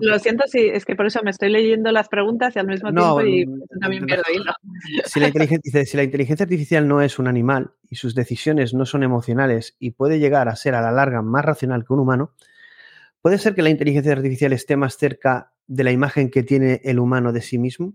[0.00, 2.92] lo siento, sí, es que por eso me estoy leyendo las preguntas y al mismo
[2.92, 4.52] tiempo y mm, también pierdo hilo.
[5.06, 8.86] Si la, inteligencia, si la inteligencia artificial no es un animal y sus decisiones no
[8.86, 12.34] son emocionales y puede llegar a ser a la larga más racional que un humano,
[13.22, 17.00] ¿puede ser que la inteligencia artificial esté más cerca de la imagen que tiene el
[17.00, 17.92] humano de sí mismo?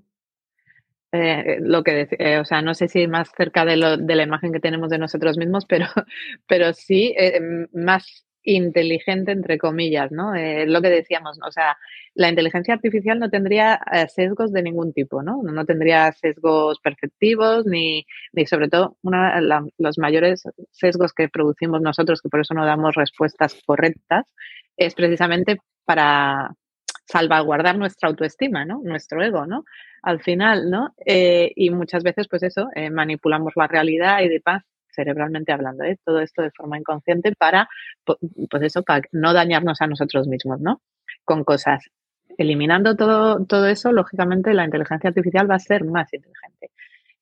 [1.17, 4.23] Eh, lo que eh, o sea, no sé si más cerca de, lo, de, la
[4.23, 5.85] imagen que tenemos de nosotros mismos, pero,
[6.47, 7.39] pero sí eh,
[7.73, 10.31] más inteligente, entre comillas, ¿no?
[10.33, 11.77] lo que decíamos, o sea,
[12.13, 15.43] la inteligencia artificial no tendría sesgos de ningún tipo, ¿no?
[15.43, 22.21] No tendría sesgos perceptivos ni, ni sobre todo, una, los mayores sesgos que producimos nosotros,
[22.21, 24.33] que por eso no damos respuestas correctas,
[24.77, 26.55] es precisamente para
[27.07, 28.81] salvaguardar nuestra autoestima, ¿no?
[28.83, 29.63] Nuestro ego, ¿no?
[30.07, 30.93] al final, ¿no?
[31.05, 35.83] Eh, y muchas veces, pues eso, eh, manipulamos la realidad y de paz cerebralmente hablando,
[35.83, 35.97] ¿eh?
[36.03, 37.67] todo esto de forma inconsciente para,
[38.05, 40.81] pues eso, para no dañarnos a nosotros mismos, ¿no?
[41.23, 41.83] Con cosas.
[42.37, 46.71] Eliminando todo, todo eso, lógicamente la inteligencia artificial va a ser más inteligente.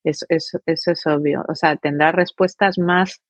[0.04, 1.44] Eso, eso es obvio.
[1.48, 3.20] O sea, tendrá respuestas más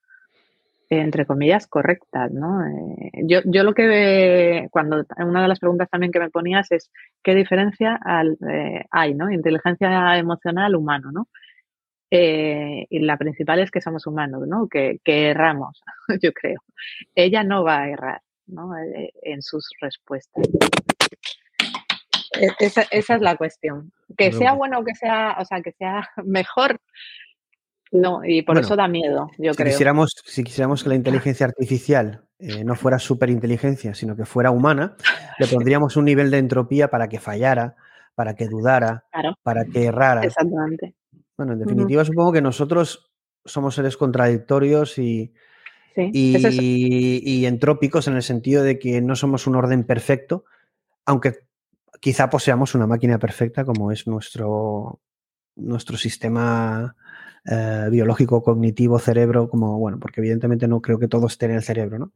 [0.89, 2.65] entre comillas, correctas, ¿no?
[2.65, 6.91] Eh, yo, yo lo que cuando una de las preguntas también que me ponías es
[7.23, 7.99] qué diferencia
[8.49, 9.31] eh, hay, ¿no?
[9.31, 11.29] Inteligencia emocional humano, ¿no?
[12.11, 14.69] Eh, y la principal es que somos humanos, ¿no?
[14.69, 15.83] Que, que erramos,
[16.23, 16.61] yo creo.
[17.15, 18.71] Ella no va a errar, ¿no?
[19.23, 20.49] en sus respuestas.
[22.41, 23.93] E, esa, esa, es la cuestión.
[24.17, 26.81] Que sea bueno o que sea, o sea, que sea mejor,
[27.93, 29.73] no, y por eso da miedo, yo si creo.
[29.73, 34.97] Quisiéramos, si quisiéramos que la inteligencia artificial eh, no fuera superinteligencia, sino que fuera humana,
[35.39, 37.77] le pondríamos un nivel de entropía para que fallara,
[38.15, 39.05] para que dudara,
[39.43, 40.23] para que errara.
[40.23, 40.95] Exactamente.
[41.37, 43.13] Bueno, en definitiva, supongo que nosotros
[43.45, 45.33] somos seres contradictorios y,
[45.95, 50.45] y, entrópicos en el sentido de que no somos un orden perfecto,
[51.05, 51.35] aunque
[52.01, 55.01] quizá poseamos una máquina perfecta como es nuestro,
[55.55, 56.97] nuestro sistema
[57.49, 61.97] eh, biológico, cognitivo, cerebro, como, bueno, porque evidentemente no creo que todos en el cerebro,
[61.97, 62.13] ¿no?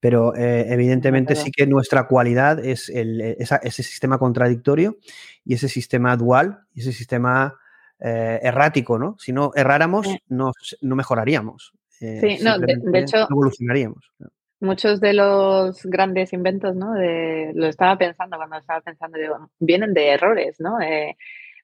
[0.00, 4.96] Pero eh, evidentemente sí que nuestra cualidad es e, ese sistema contradictorio
[5.44, 7.54] y ese sistema dual y ese sistema
[8.00, 9.16] eh, errático, ¿no?
[9.20, 11.72] Si no erráramos, no, no mejoraríamos.
[11.88, 14.10] sí, no, de, hecho, evolucionaríamos.
[14.58, 16.94] Muchos de los grandes inventos, ¿no?
[16.94, 19.16] De, lo estaba pensando cuando estaba pensando,
[19.60, 20.78] vienen de errores, ¿no?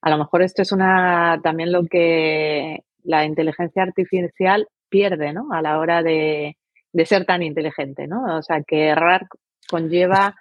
[0.00, 5.48] a lo mejor esto es una también lo que la inteligencia artificial pierde, ¿no?
[5.50, 6.56] A la hora de,
[7.06, 8.36] ser tan inteligente, ¿no?
[8.36, 9.26] O sea, que errar
[9.68, 10.36] conlleva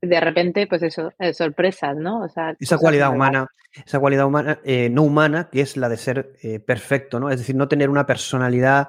[0.00, 2.22] de repente, pues eso, eh, sorpresas, ¿no?
[2.22, 3.48] O sea, esa cualidad humana,
[3.84, 7.28] esa cualidad humana, eh, no humana, que es la de ser eh, perfecto, ¿no?
[7.28, 8.88] Es decir, no tener una personalidad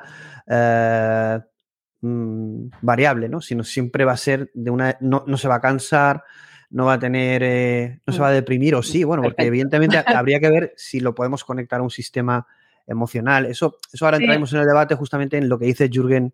[2.00, 3.41] mm, variable, ¿no?
[3.41, 6.24] Sino siempre va a ser de una, no, no se va a cansar,
[6.69, 8.24] no va a tener, no se mm.
[8.24, 11.82] va a deprimir, o sí, bueno, porque evidentemente habría que ver si lo podemos conectar
[11.82, 12.47] a un sistema
[12.88, 13.46] emocional.
[13.46, 16.34] Eso, eso ahora entraremos en el debate justamente en lo que dice Jürgen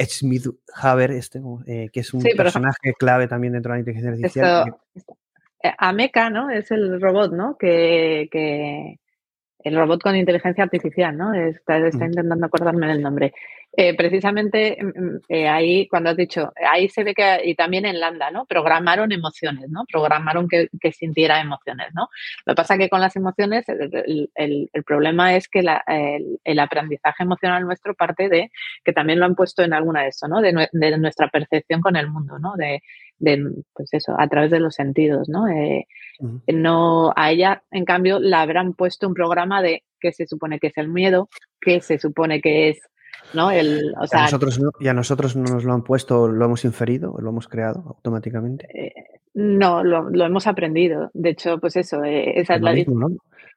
[0.00, 4.74] Schmidhaber, este, eh, que es un personaje clave también dentro de la inteligencia artificial.
[5.62, 6.50] Eh, Ameca, ¿no?
[6.50, 7.56] Es el robot, ¿no?
[7.56, 8.98] Que, que,
[9.64, 11.32] el robot con inteligencia artificial, ¿no?
[11.34, 13.32] Está, está intentando acordarme del nombre.
[13.76, 17.86] Eh, precisamente mm, mm, eh, ahí, cuando has dicho, ahí se ve que, y también
[17.86, 18.44] en Landa, ¿no?
[18.44, 19.84] Programaron emociones, ¿no?
[19.90, 22.08] Programaron que, que sintiera emociones, ¿no?
[22.46, 25.82] Lo que pasa es que con las emociones el, el, el problema es que la,
[25.88, 28.52] el, aprendizaje emocional nuestro parte de,
[28.84, 30.40] que también lo han puesto en alguna de eso, ¿no?
[30.40, 32.54] De, de nuestra percepción con el mundo, ¿no?
[32.56, 32.80] De,
[33.18, 35.48] de, pues eso, a través de los sentidos, ¿no?
[35.48, 35.86] Eh,
[36.52, 40.68] no a ella, en cambio, la habrán puesto un programa de qué se supone que
[40.68, 41.28] es el miedo,
[41.60, 42.80] qué se supone que es
[43.32, 43.50] ¿no?
[43.50, 46.28] El, o sea, ¿Y, a nosotros no, ¿Y a nosotros no nos lo han puesto,
[46.28, 48.66] lo hemos inferido, lo hemos creado automáticamente?
[48.74, 48.92] Eh,
[49.34, 51.10] no, lo, lo, hemos aprendido.
[51.14, 53.08] De hecho, pues eso, eh, esa es, la mismo, ¿no?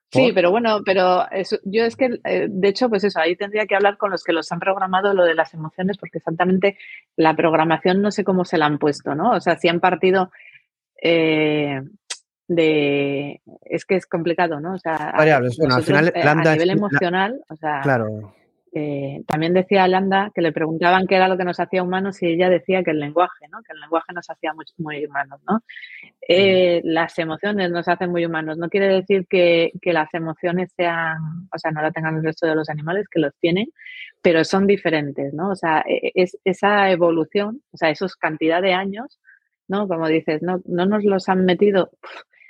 [0.09, 3.65] Sí, pero bueno, pero eso, yo es que, eh, de hecho, pues eso, ahí tendría
[3.65, 6.77] que hablar con los que los han programado lo de las emociones, porque exactamente
[7.17, 9.31] la programación no sé cómo se la han puesto, ¿no?
[9.31, 10.31] O sea, si han partido
[11.01, 11.81] eh,
[12.47, 13.41] de...
[13.65, 14.75] Es que es complicado, ¿no?
[14.75, 15.57] O sea, Variables.
[15.57, 17.81] Bueno, al final, eh, a nivel emocional, o sea...
[17.81, 18.33] Claro.
[18.73, 22.27] Eh, también decía Landa que le preguntaban qué era lo que nos hacía humanos y
[22.27, 23.59] ella decía que el lenguaje, ¿no?
[23.63, 25.39] que el lenguaje nos hacía muy, muy humanos.
[25.47, 25.63] ¿no?
[26.27, 28.57] Eh, las emociones nos hacen muy humanos.
[28.57, 31.17] No quiere decir que, que, las emociones sean,
[31.53, 33.67] o sea, no la tengan el resto de los animales, que los tienen,
[34.21, 35.33] pero son diferentes.
[35.33, 35.49] ¿no?
[35.51, 39.19] O sea, e, es, esa evolución, o sea, esos cantidad de años,
[39.67, 39.87] ¿no?
[39.87, 41.91] como dices, no, no nos los han metido.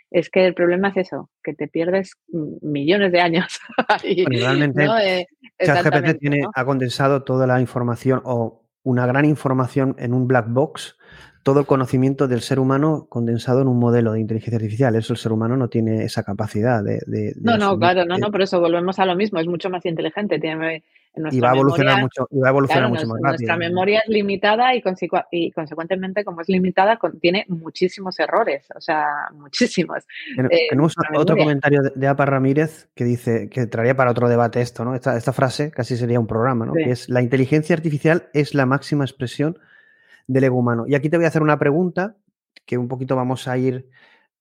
[0.10, 2.13] Es que el problema es eso, que te pierdes
[2.62, 3.60] millones de años.
[4.03, 4.97] y, bueno, realmente, ¿no?
[4.97, 5.27] eh,
[5.60, 6.52] ChatGPT tiene, ¿no?
[6.54, 10.98] ha condensado toda la información o una gran información en un black box,
[11.43, 14.96] todo el conocimiento del ser humano condensado en un modelo de inteligencia artificial.
[14.96, 17.00] Eso el ser humano no tiene esa capacidad de...
[17.06, 19.70] de, de no, no, claro, no, no, por eso volvemos a lo mismo, es mucho
[19.70, 20.84] más inteligente, tiene
[21.32, 23.47] y va a evolucionar memoria, mucho, y va a evolucionar claro, mucho más nuestra rápido.
[23.47, 28.82] Nuestra memoria es limitada y, consecu y, consecuentemente, como es limitada, tiene muchísimos errores, o
[28.82, 30.03] sea, muchísimos.
[30.38, 31.43] Eh, tenemos otro memoria.
[31.43, 34.95] comentario de, de, Apa Ramírez que dice que traería para otro debate esto, ¿no?
[34.95, 36.73] Esta, esta frase casi sería un programa, ¿no?
[36.73, 36.84] Sí.
[36.84, 39.58] Que es la inteligencia artificial es la máxima expresión
[40.27, 40.86] del ego humano.
[40.88, 42.15] Y aquí te voy a hacer una pregunta
[42.65, 43.89] que un poquito vamos a ir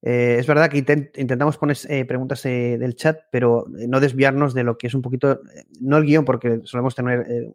[0.09, 4.55] eh, es verdad que intent, intentamos poner eh, preguntas eh, del chat, pero no desviarnos
[4.55, 5.41] de lo que es un poquito,
[5.81, 7.53] no el guion, porque solemos tener eh,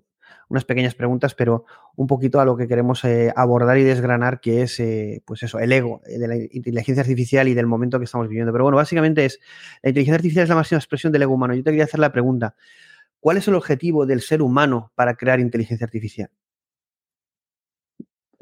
[0.50, 1.64] unas pequeñas preguntas, pero
[1.96, 5.60] un poquito a lo que queremos eh, abordar y desgranar, que es, eh, pues eso,
[5.60, 8.52] el ego de la inteligencia artificial y del momento que estamos viviendo.
[8.52, 9.40] Pero bueno, básicamente es,
[9.82, 11.54] la inteligencia artificial es la máxima expresión del ego humano.
[11.54, 12.56] Yo te quería hacer la pregunta,
[13.22, 16.30] ¿cuál es el objetivo del ser humano para crear inteligencia artificial?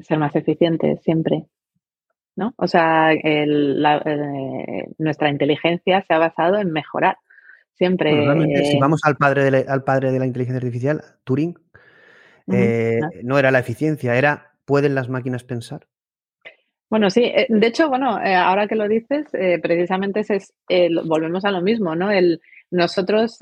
[0.00, 1.46] Ser más eficiente siempre.
[2.40, 2.54] ¿No?
[2.56, 7.18] O sea, el, la, eh, nuestra inteligencia se ha basado en mejorar.
[7.74, 8.10] Siempre.
[8.10, 11.54] Bueno, realmente, si vamos al padre, de la, al padre de la inteligencia artificial, Turing,
[12.46, 12.56] uh -huh.
[12.56, 15.86] eh, no era la eficiencia, era ¿pueden las máquinas pensar?
[16.90, 20.52] Bueno, sí, eh, de hecho, bueno, eh, ahora que lo dices, eh, precisamente es,
[21.04, 22.10] volvemos a lo mismo, ¿no?
[22.10, 22.40] El,
[22.72, 23.38] nosotros,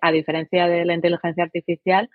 [0.00, 2.08] a diferencia de la inteligencia artificial,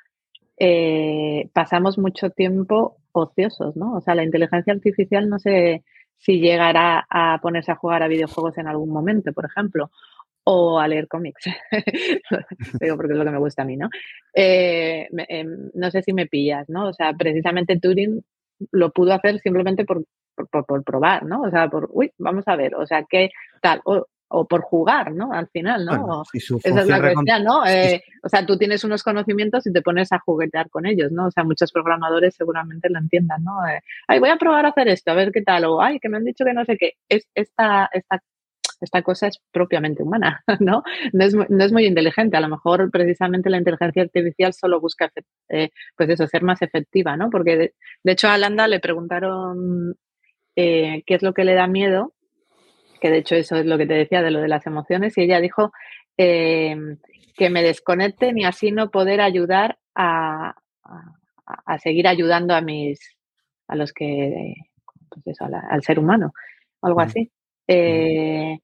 [1.53, 3.93] pasamos mucho tiempo ociosos, ¿no?
[3.95, 5.83] O sea, la inteligencia artificial no sé
[6.17, 9.91] si llegará a ponerse a jugar a videojuegos en algún momento, por ejemplo,
[10.45, 11.45] o a leer cómics.
[12.79, 13.89] Digo, porque es lo que me gusta a mí, ¿no?
[14.33, 16.87] Eh, eh, no sé si me pillas, ¿no?
[16.87, 18.23] O sea, precisamente Turing
[18.71, 21.41] lo pudo hacer simplemente por, por, por, por probar, ¿no?
[21.41, 23.29] O sea, por, uy, vamos a ver, o sea, ¿qué
[23.61, 23.81] tal?
[23.85, 25.31] O, o por jugar, ¿no?
[25.31, 25.91] Al final, ¿no?
[25.91, 27.65] Bueno, si Esa es la cuestión, ¿no?
[27.67, 31.27] Eh, o sea, tú tienes unos conocimientos y te pones a juguetear con ellos, ¿no?
[31.27, 33.65] O sea, muchos programadores seguramente lo entiendan, ¿no?
[33.67, 36.09] Eh, ay, voy a probar a hacer esto, a ver qué tal, o ay, que
[36.09, 36.93] me han dicho que no sé qué.
[37.07, 38.23] Es, esta, esta,
[38.81, 40.81] esta cosa es propiamente humana, ¿no?
[41.11, 42.35] No es, no es muy inteligente.
[42.35, 45.11] A lo mejor precisamente la inteligencia artificial solo busca,
[45.49, 47.29] eh, pues eso, ser más efectiva, ¿no?
[47.29, 49.95] Porque de, de hecho a Landa le preguntaron
[50.55, 52.12] eh, qué es lo que le da miedo
[53.03, 55.23] que de hecho eso es lo que te decía de lo de las emociones, y
[55.23, 55.73] ella dijo
[56.17, 56.77] eh,
[57.35, 61.13] que me desconecten y así no poder ayudar a, a,
[61.65, 63.17] a seguir ayudando a mis,
[63.67, 64.53] a los que,
[65.09, 66.31] pues eso, la, al ser humano,
[66.81, 67.29] algo así.
[67.67, 68.57] Eh,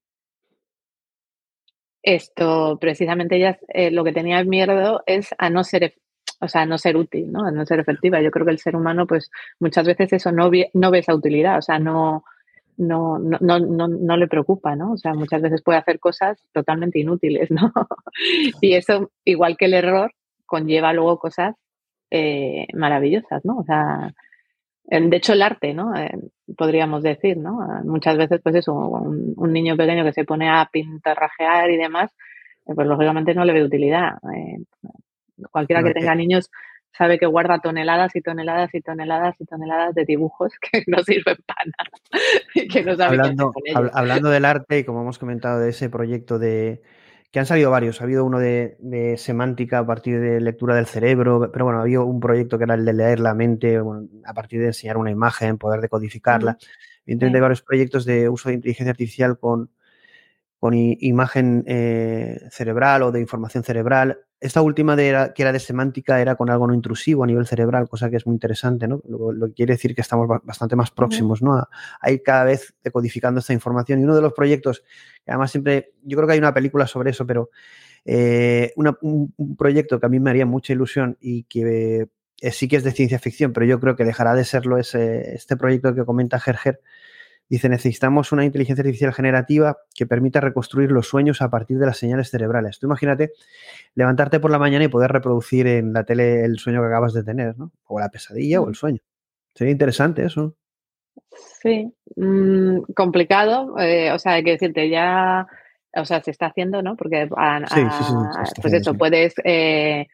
[2.02, 5.96] esto, precisamente ella eh, lo que tenía miedo es a no ser,
[6.40, 7.46] o sea, no ser útil, ¿no?
[7.46, 8.22] A no ser efectiva.
[8.22, 11.58] Yo creo que el ser humano, pues muchas veces eso no, no ve esa utilidad,
[11.58, 12.24] o sea, no,
[12.80, 14.94] no, no, no, no, no le preocupa, ¿no?
[14.94, 17.72] O sea, muchas veces puede hacer cosas totalmente inútiles, ¿no?
[18.62, 20.14] y eso, igual que el error,
[20.46, 21.56] conlleva luego cosas
[22.10, 23.58] eh, maravillosas, ¿no?
[23.58, 24.14] O sea,
[24.86, 25.96] de hecho el arte, ¿no?
[25.96, 26.10] Eh,
[26.58, 27.60] podríamos decir, ¿no?
[27.84, 32.16] Muchas veces, pues eso, un, un, niño pequeño que se pone a pintarrajear y demás,
[32.66, 34.14] eh, pues lógicamente no le ve utilidad.
[34.36, 34.64] Eh,
[35.52, 36.50] cualquiera que tenga niños
[36.92, 41.38] sabe que guarda toneladas y toneladas y toneladas y toneladas de dibujos que no sirven
[41.46, 41.90] para nada.
[42.56, 45.90] Y que no sabe hablando, qué hablando del arte, y como hemos comentado de ese
[45.90, 46.82] proyecto de
[47.32, 50.88] que han salido varios, ha habido uno de, de, semántica a partir de lectura del
[50.88, 54.34] cerebro, pero bueno, había un proyecto que era el de leer la mente, bueno, a
[54.34, 56.58] partir de enseñar una imagen, poder decodificarla.
[56.60, 57.16] Sí.
[57.16, 59.70] varios proyectos de uso de inteligencia artificial con,
[60.60, 64.18] con imagen eh, cerebral o de información cerebral.
[64.42, 67.46] Esta última, de era, que era de semántica, era con algo no intrusivo a nivel
[67.46, 69.02] cerebral, cosa que es muy interesante, ¿no?
[69.08, 71.56] Lo, lo que quiere decir que estamos bastante más próximos, ¿no?
[71.56, 71.70] A,
[72.00, 74.00] a, ir cada vez decodificando esta información.
[74.00, 74.84] Y uno de los proyectos,
[75.26, 77.50] que además siempre, yo creo que hay una película sobre eso, pero
[78.06, 82.08] Eh, un, proyecto que a mí me haría mucha ilusión y que
[82.42, 84.96] eh, sí que es de ciencia ficción, pero yo creo que dejará de serlo es
[84.96, 86.80] este proyecto que comenta Gerger.
[87.50, 91.98] Dice, necesitamos una inteligencia artificial generativa que permita reconstruir los sueños a partir de las
[91.98, 92.78] señales cerebrales.
[92.78, 93.32] Tú imagínate
[93.96, 97.24] levantarte por la mañana y poder reproducir en la tele el sueño que acabas de
[97.24, 97.72] tener, ¿no?
[97.86, 98.76] O la pesadilla o el mm.
[98.76, 99.00] sueño.
[99.56, 100.56] Sería interesante eso.
[101.62, 103.78] Sí, mm, complicado.
[103.80, 105.48] Eh, o sea, hay que decirte, ya,
[105.96, 106.96] o sea, se está haciendo, ¿no?
[106.96, 110.08] Porque, sí, sí, sí, pues eso, puedes eh,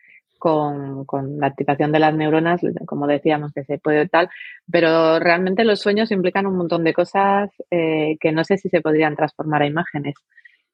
[0.46, 4.30] con, la activación de las neuronas, como decíamos, que se puede tal,
[4.72, 8.82] pero realmente los sueños implican un montón de cosas eh, que no sé si se
[8.82, 10.14] podrían transformar a imágenes.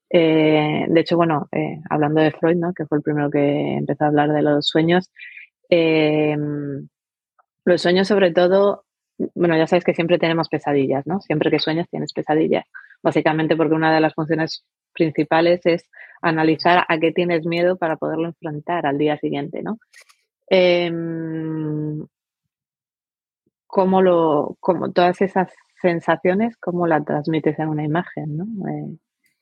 [0.10, 2.74] Eh, de hecho, bueno, eh, hablando de Freud, ¿no?
[2.74, 5.10] que fue el primero que empezó a hablar de los sueños,
[7.64, 8.84] los sueños sobre todo,
[9.36, 11.22] bueno, ya sabes que siempre tenemos pesadillas, ¿no?
[11.22, 12.66] Siempre que sueñas tienes pesadillas,
[13.04, 15.90] básicamente porque una de las funciones principales es
[16.22, 19.80] analizar a qué tienes miedo para poderlo enfrentar al día siguiente, ¿no?
[20.48, 22.06] Em,
[23.68, 28.46] cómo lo, como todas esas sensaciones, cómo las transmites en una imagen, ¿no?
[28.70, 28.98] Eh,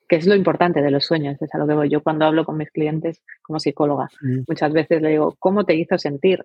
[0.08, 1.88] que es lo importante de los sueños, es a lo que voy.
[1.88, 4.08] Yo cuando hablo con mis clientes como psicóloga,
[4.48, 6.44] muchas veces le digo, ¿cómo te hizo sentir?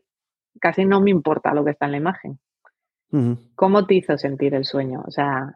[0.59, 2.39] Casi no me importa lo que está en la imagen.
[3.55, 5.03] ¿Cómo te hizo sentir el sueño?
[5.07, 5.55] O sea,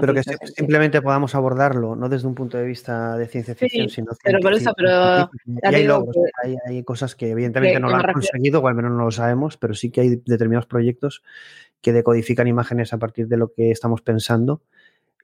[0.00, 0.22] pero que
[0.54, 4.54] simplemente podamos abordarlo, no desde un punto de vista de ciencia ficción, sino pero por
[4.54, 5.30] eso, pero
[5.62, 9.74] hay, cosas que evidentemente no lo han conseguido, o al menos no lo sabemos, pero
[9.74, 11.22] sí que hay determinados proyectos
[11.80, 14.62] que decodifican imágenes a partir de lo que estamos pensando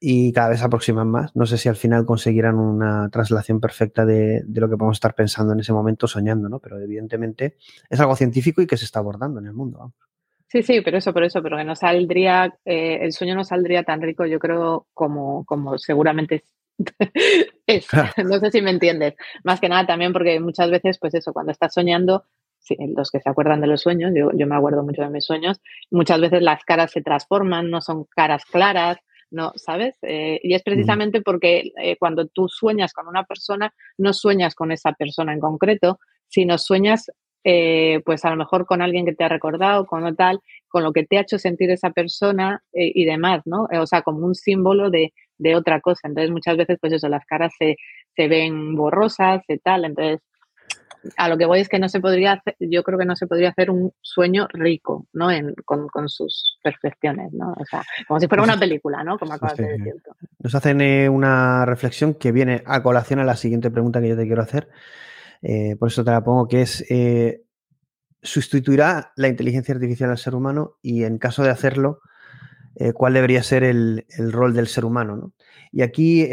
[0.00, 1.34] y cada vez se aproximan más.
[1.36, 5.14] No sé si al final conseguirán una traslación perfecta de, de, lo que podemos estar
[5.14, 6.58] pensando en ese momento, soñando, ¿no?
[6.58, 7.56] Pero evidentemente
[7.88, 9.78] es algo científico y que se está abordando en el mundo.
[9.78, 10.11] Vamos.
[10.52, 13.84] Sí, sí, pero eso, por eso, pero que no saldría, eh, el sueño no saldría
[13.84, 16.44] tan rico, yo creo, como, como seguramente
[17.66, 17.88] es.
[18.26, 19.14] No sé si me entiendes.
[19.44, 22.26] Más que nada también porque muchas veces, pues eso, cuando estás soñando,
[22.94, 25.58] los que se acuerdan de los sueños, yo, yo me acuerdo mucho de mis sueños,
[25.90, 28.98] muchas veces las caras se transforman, no son caras claras,
[29.30, 29.96] no, ¿sabes?
[30.02, 34.70] Eh, y es precisamente porque eh, cuando tú sueñas con una persona, no sueñas con
[34.70, 35.98] esa persona en concreto,
[36.28, 37.10] sino sueñas
[37.44, 40.92] eh, pues a lo mejor con alguien que te ha recordado, con tal, con lo
[40.92, 43.68] que te ha hecho sentir esa persona eh, y demás, ¿no?
[43.72, 45.12] O sea, como un símbolo de,
[45.56, 46.06] otra cosa.
[46.06, 47.76] Entonces, muchas veces, pues eso, las caras se,
[48.16, 49.84] ven borrosas y tal.
[49.84, 50.20] Entonces,
[51.16, 53.26] a lo que voy es que no se podría hacer, yo creo que no se
[53.26, 55.30] podría hacer un sueño rico, ¿no?
[55.64, 57.54] con, sus perfecciones, ¿no?
[57.58, 59.18] O sea, como si fuera una película, ¿no?
[59.18, 59.94] Como acabas de decir.
[60.38, 64.16] Nos hacen eh, una reflexión que viene a colación a la siguiente pregunta que yo
[64.16, 64.68] te quiero hacer.
[65.42, 67.42] Eh, por eso te la pongo, que es, eh,
[68.22, 70.76] ¿sustituirá la inteligencia artificial al ser humano?
[70.82, 72.00] Y en caso de hacerlo,
[72.76, 75.32] eh, ¿cuál debería ser el, rol del ser humano?
[75.72, 76.28] Y aquí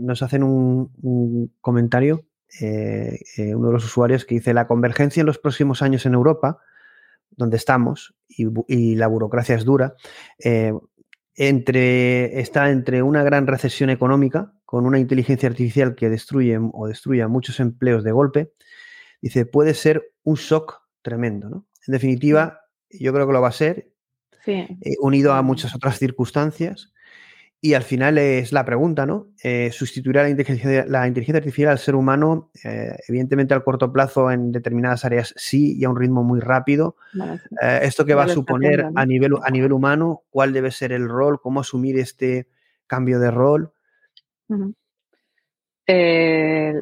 [0.00, 2.26] nos hacen un, comentario,
[2.60, 6.58] uno de los usuarios, que dice, la convergencia en los próximos años en Europa,
[7.30, 9.94] donde estamos, y, la burocracia es dura,
[11.42, 17.28] entre, está entre una gran recesión económica, con una inteligencia artificial que destruye o destruya
[17.28, 18.52] muchos empleos de golpe,
[19.22, 21.66] dice, puede ser un shock tremendo, ¿no?
[21.86, 22.60] En definitiva,
[22.90, 23.90] yo creo que lo va a ser,
[24.46, 24.68] eh,
[25.00, 26.92] unido a muchas otras circunstancias.
[27.62, 29.28] Y al final es la pregunta, ¿no?
[29.44, 32.50] Eh, ¿Sustituirá la inteligencia, la inteligencia artificial al ser humano?
[32.64, 36.96] Eh, evidentemente, al corto plazo, en determinadas áreas sí, y a un ritmo muy rápido.
[37.60, 40.22] ¿Esto qué va a suponer a, nivel, a nivel humano?
[40.30, 41.38] ¿Cuál debe ser el rol?
[41.40, 42.48] ¿Cómo asumir este
[42.86, 43.72] cambio de rol?
[45.86, 46.72] Eh,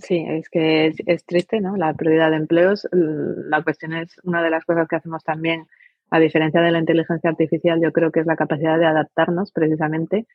[0.00, 1.76] sí, es que es, triste, ¿no?
[1.76, 2.88] La pérdida de empleos.
[2.90, 5.68] La cuestión es, una de las cosas que hacemos también,
[6.10, 10.26] a diferencia de la inteligencia artificial, yo creo que es la capacidad de adaptarnos precisamente.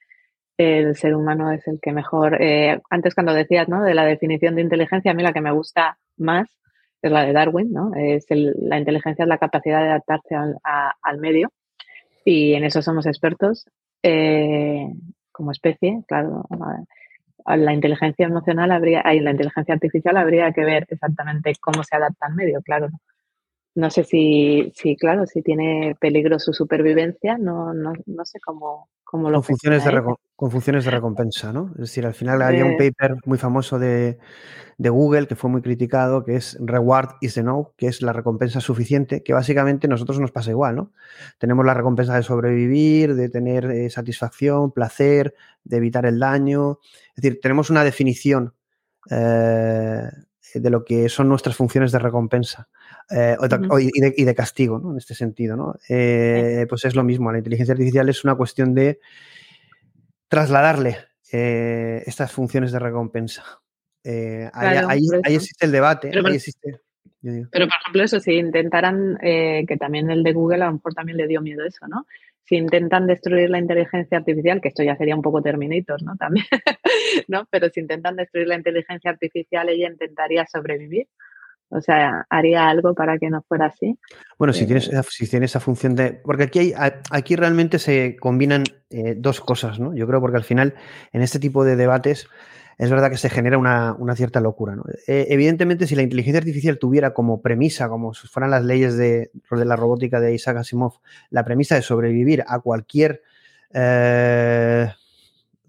[0.57, 3.83] El ser humano es el que mejor, eh, antes cuando decías, ¿no?
[3.83, 6.47] De la definición de inteligencia, a mí la que me gusta más
[7.01, 7.91] es la de Darwin, ¿no?
[7.95, 10.57] Es la inteligencia es la capacidad de adaptarse al,
[11.01, 11.51] al medio
[12.25, 13.65] y en eso somos expertos.
[14.01, 14.87] Eh,
[15.31, 16.45] como especie, claro,
[17.45, 22.27] la inteligencia emocional habría, ahí la inteligencia artificial habría que ver exactamente cómo se adapta
[22.27, 22.89] al medio, claro.
[23.89, 29.29] Sé si, si claro, si tiene peligro su supervivencia, no, no, no sé cómo, cómo
[29.29, 30.03] lo con funciones, de
[30.35, 31.71] con funciones de recompensa, ¿no?
[31.73, 34.17] Es decir, al final había un paper muy famoso de,
[34.77, 38.61] de, Google que fue muy criticado, que es Reward is enough, que es la recompensa
[38.61, 40.93] suficiente, que básicamente a nosotros nos pasa igual, ¿no?
[41.37, 46.79] Tenemos la recompensa de sobrevivir, de tener eh, satisfacción, placer, de evitar el daño.
[47.09, 48.53] Es decir, tenemos una definición
[49.11, 50.09] eh,
[50.53, 52.69] de lo que son nuestras funciones de recompensa.
[53.09, 53.35] Eh,
[53.79, 54.91] y, de, castigo, ¿no?
[54.91, 55.75] En este sentido, ¿no?
[55.89, 57.31] Eh, pues es lo mismo.
[57.31, 58.99] La inteligencia artificial es una cuestión de
[60.27, 60.97] trasladarle
[61.31, 63.43] eh, estas funciones de recompensa.
[64.03, 66.09] eh, ahí, existe el debate.
[66.11, 66.79] Pero, existe,
[67.51, 70.93] pero, por ejemplo, eso, si intentaran, eh, que también el de Google a lo mejor
[70.93, 72.05] también le dio miedo eso, ¿no?
[72.45, 76.15] Si intentan destruir la inteligencia artificial, que esto ya sería un poco Terminator, ¿no?
[76.15, 76.45] También,
[77.27, 77.47] ¿no?
[77.49, 81.07] Pero si intentan destruir la inteligencia artificial, ella intentaría sobrevivir.
[81.69, 83.97] O sea, haría algo para que no fuera así.
[84.37, 86.13] Bueno, si tienes, eh, si tienes esa función de.
[86.13, 88.63] Porque aquí, hay, aquí realmente se combinan
[89.17, 89.93] dos cosas, ¿no?
[89.95, 90.75] Yo creo porque al final,
[91.11, 92.29] en este tipo de debates,
[92.77, 94.75] es verdad que se genera una, cierta locura.
[95.07, 99.31] Eh, evidentemente, si la inteligencia artificial tuviera como premisa, como si fueran las leyes de,
[99.49, 100.99] de la robótica de Isaac Asimov,
[101.29, 103.21] la premisa de sobrevivir a cualquier
[103.73, 104.89] eh,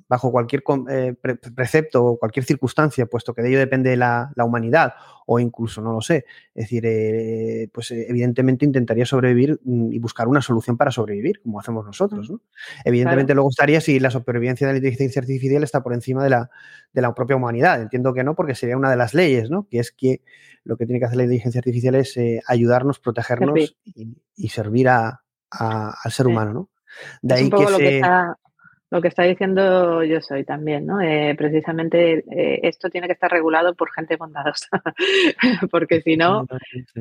[0.08, 1.14] bajo cualquier eh,
[1.54, 4.94] precepto o cualquier circunstancia, puesto que de ello depende la, humanidad,
[5.26, 9.98] o incluso, no lo sé, es decir, eh, pues eh, evidentemente intentaría sobrevivir mm, y
[9.98, 12.30] buscar una solución para sobrevivir, como hacemos nosotros.
[12.30, 12.40] ¿no?
[12.84, 16.50] Evidentemente luego estaría si la supervivencia de la inteligencia artificial está por encima de la,
[16.92, 17.82] de la propia humanidad.
[17.82, 19.66] Entiendo que no, porque sería una de las leyes, ¿no?
[19.68, 20.22] que es que
[20.62, 23.76] lo que tiene que hacer la inteligencia artificial es ayudarnos, protegernos
[24.36, 26.52] y, servir a, al ser humano.
[26.52, 26.70] ¿no?
[27.22, 28.00] De ahí que, se
[28.90, 31.00] lo que está diciendo yo soy también, ¿no?
[31.00, 34.68] Eh, precisamente eh, esto tiene que estar regulado por gente bondadosa,
[35.70, 36.46] porque si no,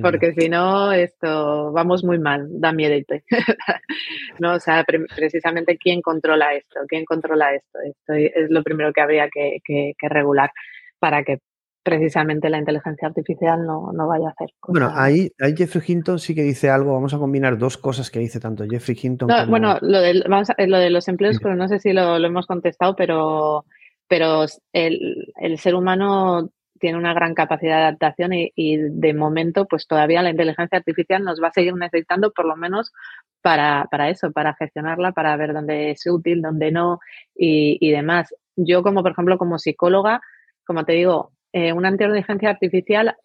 [0.01, 2.95] porque si no, esto vamos muy mal, da miedo.
[4.39, 9.01] no, o sea, precisamente quién controla esto, quién controla esto, esto es lo primero que
[9.01, 10.51] habría que, que regular
[10.99, 11.39] para que
[11.85, 14.49] precisamente la inteligencia artificial no, vaya a hacer.
[14.67, 18.39] Bueno, ahí, Jeffrey Hinton sí que dice algo, vamos a combinar dos cosas que dice
[18.39, 19.45] tanto Jeffrey Hinton como...
[19.45, 22.95] Bueno, lo de, vamos lo de los empleos, pero no sé si lo, hemos contestado,
[22.95, 23.65] pero,
[24.07, 30.23] pero el, ser humano tiene una gran capacidad de adaptación y, de momento pues todavía
[30.23, 32.93] la inteligencia artificial nos va a seguir necesitando por lo menos
[33.43, 36.99] para, eso, para gestionarla, para ver dónde es útil, dónde no
[37.35, 38.33] y, y demás.
[38.55, 40.19] Yo como por ejemplo como psicóloga,
[40.65, 43.15] como te digo, eh, una inteligencia artificial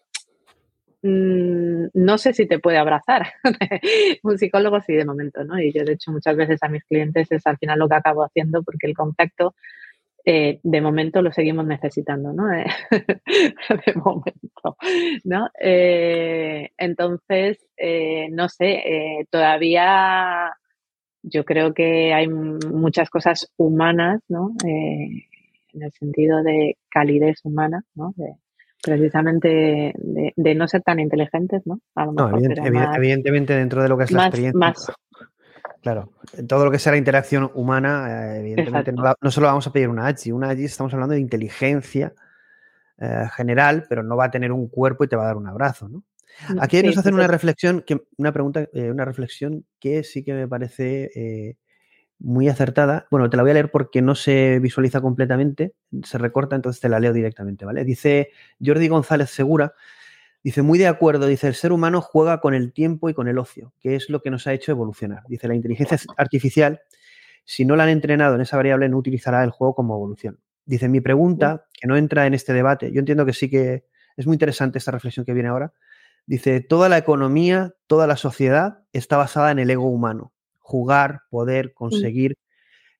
[1.01, 3.27] mm, no sé si te puede abrazar.
[4.23, 5.59] un psicólogo sí, de momento, ¿no?
[5.59, 8.23] Y yo, de hecho, muchas veces a mis clientes es al final lo que acabo
[8.23, 9.53] haciendo porque el contacto,
[10.23, 12.45] eh, de momento, lo seguimos necesitando, ¿no?
[12.87, 14.77] de momento,
[15.25, 15.49] ¿no?
[15.59, 17.67] Eh, entonces,
[18.31, 20.53] no sé, todavía
[21.21, 24.55] yo creo que hay muchas cosas humanas, ¿no?
[25.73, 28.13] En el sentido de calidez humana, ¿no?
[28.15, 28.35] De,
[28.81, 31.79] precisamente de, no ser tan inteligentes, ¿no?
[31.95, 34.57] no, evidentemente dentro de lo que es la experiencia.
[34.57, 34.91] Más.
[35.81, 36.11] Claro,
[36.47, 40.07] todo lo que sea la interacción humana, eh, evidentemente no, solo vamos a pedir una
[40.07, 42.13] AGI, una AGI estamos hablando de inteligencia
[42.99, 45.47] eh, general, pero no va a tener un cuerpo y te va a dar un
[45.47, 46.03] abrazo, ¿no?
[46.59, 50.47] Aquí nos hacen una reflexión, que, una pregunta, eh, una reflexión que sí que me
[50.47, 51.57] parece
[52.23, 53.07] muy acertada.
[53.11, 56.89] Bueno, te la voy a leer porque no se visualiza completamente, se recorta, entonces te
[56.89, 57.83] la leo directamente, ¿vale?
[57.83, 58.29] Dice
[58.63, 59.73] Jordi González Segura,
[60.43, 63.37] dice, muy de acuerdo, dice, el ser humano juega con el tiempo y con el
[63.37, 65.23] ocio, que es lo que nos ha hecho evolucionar.
[65.27, 66.81] Dice, la inteligencia artificial,
[67.43, 70.39] si no la han entrenado en esa variable, no utilizará el juego como evolución.
[70.65, 74.27] Dice, mi pregunta, que no entra en este debate, yo entiendo que sí que es
[74.27, 75.73] muy interesante esta reflexión que viene ahora,
[76.27, 80.30] dice, toda la economía, toda la sociedad está basada en el ego humano
[80.61, 82.37] jugar, poder, conseguir.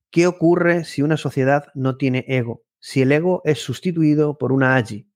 [0.09, 2.63] ¿Qué ocurre si una sociedad no tiene ego?
[2.79, 5.07] Si el ego es sustituido por una AGI,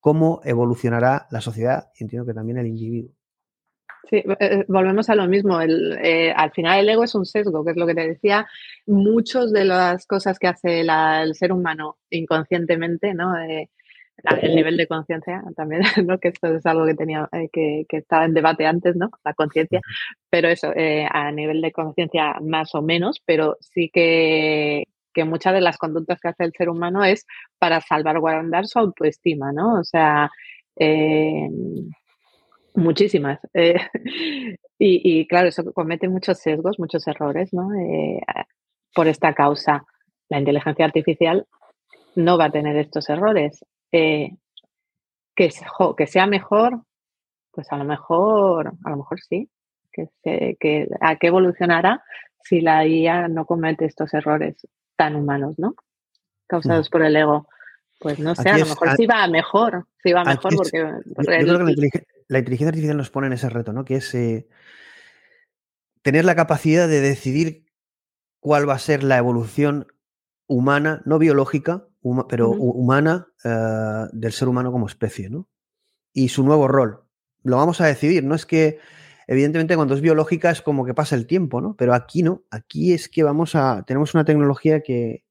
[0.00, 1.88] ¿cómo evolucionará la sociedad?
[1.98, 3.12] Y entiendo que también el individuo.
[4.10, 5.60] Sí, eh, eh, volvemos a lo mismo.
[5.60, 8.46] Eh, al final el ego es un sesgo, que es lo que te decía.
[8.86, 13.32] Muchas de las cosas que hace el ser humano inconscientemente, ¿no?
[14.40, 16.18] El nivel de conciencia también, ¿no?
[16.18, 19.10] que esto es algo que tenía eh, que, que, estaba en debate antes, ¿no?
[19.24, 19.80] La conciencia,
[20.30, 25.54] pero eso, eh, a nivel de conciencia más o menos, pero sí que, que muchas
[25.54, 27.26] de las conductas que hace el ser humano es
[27.58, 29.80] para salvaguardar su autoestima, ¿no?
[29.80, 30.30] O sea,
[30.76, 31.48] eh,
[32.74, 33.40] muchísimas.
[33.54, 33.88] y,
[34.78, 37.68] y, claro, eso comete muchos sesgos, muchos errores, ¿no?
[38.94, 39.84] por esta causa.
[40.28, 41.46] La inteligencia artificial
[42.14, 43.64] no va a tener estos errores.
[43.92, 44.36] Eh,
[45.34, 45.50] que,
[45.96, 46.82] que sea mejor,
[47.50, 49.50] pues a lo mejor, a lo mejor sí,
[49.92, 50.08] que,
[50.58, 52.02] que a qué evolucionará
[52.42, 54.56] si la IA no comete estos errores
[54.96, 55.74] tan humanos, ¿no?
[56.46, 57.48] Causados por el ego.
[57.98, 60.82] Pues no sé, a lo mejor sí va mejor, sí va mejor porque...
[62.28, 63.84] la, inteligencia artificial nos pone en ese reto, ¿no?
[63.84, 64.48] Que es eh,
[66.02, 67.66] tener la capacidad de decidir
[68.40, 69.86] cuál va a ser la evolución
[70.48, 71.86] humana, no biológica,
[72.28, 75.48] pero humana eh, del ser humano como especie, ¿no?
[76.12, 77.04] Y su nuevo rol.
[77.44, 78.78] Lo vamos a decidir, no es que,
[79.26, 81.74] evidentemente, cuando es biológica es como que pasa el tiempo, ¿no?
[81.76, 85.24] Pero aquí no, aquí es que vamos a, tenemos una tecnología que,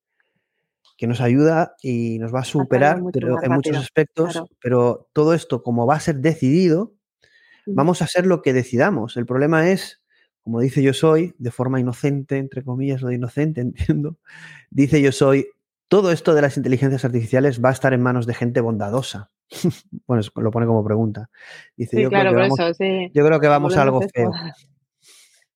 [1.02, 5.64] que nos ayuda y nos va a superar pero, en muchos aspectos, pero todo esto,
[5.64, 6.94] como va a ser decidido,
[7.66, 9.18] vamos a hacer lo que decidamos.
[9.18, 10.04] El problema es,
[10.42, 14.20] como dice yo soy, de forma inocente, entre comillas, lo de inocente, entiendo,
[14.70, 15.48] dice yo soy,
[15.92, 19.30] todo esto de las inteligencias artificiales va a estar en manos de gente bondadosa.
[20.08, 21.30] bueno, lo pone como pregunta.
[21.76, 22.32] Dice, yo, creo
[23.14, 24.32] yo creo que vamos a algo feo.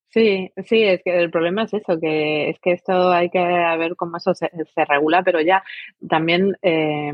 [0.09, 3.97] Sí, sí, es que el problema es eso, que es que esto hay que ver
[3.97, 4.49] cómo eso se,
[4.87, 5.61] regula, pero ya
[6.07, 7.11] también, eh,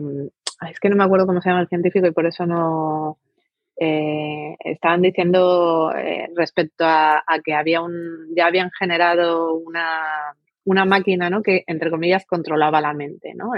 [0.69, 3.17] es que no me acuerdo cómo se llama el científico y por eso no,
[3.75, 10.35] eh, estaban diciendo eh, respecto a, que había un, ya habían generado una,
[10.65, 11.41] una, máquina, ¿no?
[11.41, 13.51] Que, entre comillas, controlaba la mente, ¿no?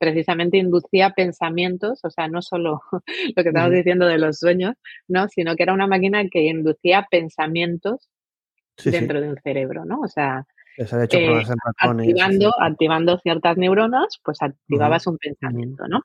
[0.00, 2.80] precisamente inducía pensamientos, o sea, no solo
[3.36, 4.74] lo que estamos diciendo de los sueños,
[5.06, 5.28] ¿no?
[5.28, 8.08] Sino que era una máquina que inducía pensamientos
[8.82, 10.00] dentro de un cerebro, ¿no?
[10.00, 10.46] O sea,
[10.78, 11.44] eh,
[11.78, 16.00] activando, activando ciertas neuronas, pues activabas un pensamiento, ¿no?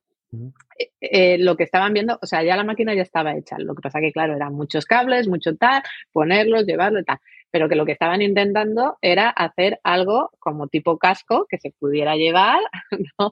[0.77, 3.57] Eh, eh, lo que estaban viendo, o sea, ya la máquina ya estaba hecha.
[3.59, 7.19] Lo que pasa que, claro, eran muchos cables, mucho tal, ponerlos, llevarlo y tal
[7.51, 12.15] pero que lo que estaban intentando era hacer algo como tipo casco que se pudiera
[12.15, 12.59] llevar,
[13.19, 13.31] ¿no?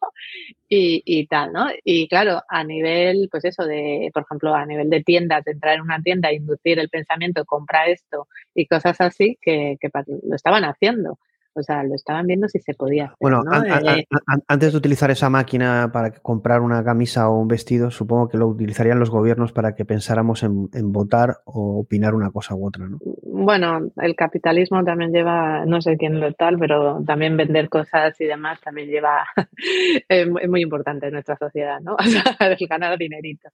[0.76, 1.68] Y, tal, ¿no?
[1.84, 5.76] Y claro, a nivel, pues eso, de, por ejemplo, a nivel de tiendas, de entrar
[5.76, 9.90] en una tienda, inducir el pensamiento, compra esto y cosas así, que, que
[10.24, 11.20] lo estaban haciendo.
[11.56, 14.06] O sea, lo estaban viendo si se podía Bueno, eh,
[14.48, 18.48] antes de utilizar esa máquina para comprar una camisa o un vestido, supongo que lo
[18.48, 22.98] utilizarían los gobiernos para que pensáramos en, votar o opinar una cosa u otra, ¿no?
[23.24, 28.26] Bueno, el capitalismo también lleva, no sé quién lo tal, pero también vender cosas y
[28.26, 29.26] demás también lleva,
[30.10, 31.96] es muy importante en nuestra sociedad, ¿no?
[32.04, 33.50] O sea, el ganar dinerito,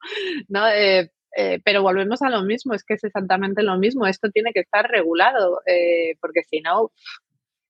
[0.47, 0.67] ¿no?
[0.67, 4.07] Eh, eh, pero volvemos a lo mismo, es que es exactamente lo mismo.
[4.07, 5.61] Esto tiene que estar regulado,
[6.19, 6.91] porque si no,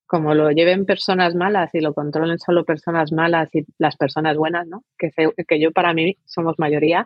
[0.09, 4.65] como lo lleven personas malas y lo controlen solo personas malas y las personas buenas,
[4.65, 4.83] ¿no?
[4.97, 5.11] Que,
[5.47, 7.05] que yo para mí somos mayoría,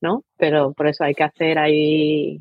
[0.00, 0.24] ¿no?
[0.36, 2.40] Pero por eso hay que hacer ahí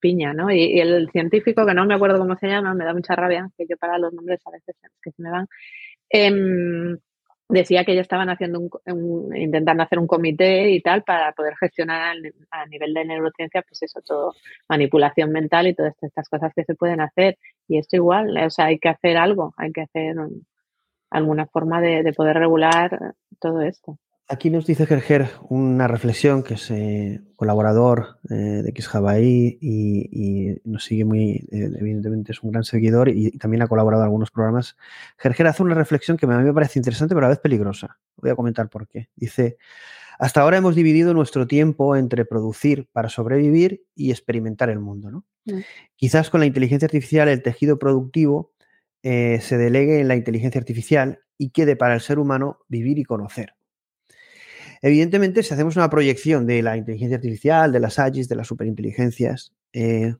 [0.00, 0.50] piña, ¿no?
[0.50, 3.64] Y, el científico, que no me acuerdo cómo se llama, me da mucha rabia, que
[3.70, 5.46] yo para los nombres a veces que se me van,
[6.10, 6.98] em,
[7.48, 12.16] decía que ya estaban haciendo un, intentando hacer un comité y tal para poder gestionar
[12.50, 14.34] a nivel de neurociencia, pues eso, todo,
[14.68, 17.38] manipulación mental y todas estas cosas que se pueden hacer.
[17.68, 20.16] Y esto igual, o sea, hay que hacer algo, hay que hacer
[21.10, 23.98] alguna forma de, poder regular todo esto.
[24.26, 30.60] Aquí nos dice Gerger una reflexión que es eh, colaborador eh, de XJavaI y, y,
[30.64, 34.30] nos sigue muy, eh, evidentemente es un gran seguidor y, también ha colaborado en algunos
[34.30, 34.78] programas.
[35.18, 37.98] Gerger hace una reflexión que a mí me parece interesante pero a la vez peligrosa.
[38.16, 39.10] Voy a comentar por qué.
[39.14, 39.58] Dice,
[40.18, 45.10] hasta ahora hemos dividido nuestro tiempo entre producir para sobrevivir y experimentar el mundo.
[45.10, 45.24] ¿no?
[45.44, 45.60] Mm.
[45.96, 48.52] Quizás con la inteligencia artificial el tejido productivo
[49.02, 53.54] se delegue en la inteligencia artificial y quede para el ser humano vivir y conocer.
[54.86, 59.54] Evidentemente, si hacemos una proyección de la inteligencia artificial, de las AGIs, de las superinteligencias,
[59.72, 60.14] eh,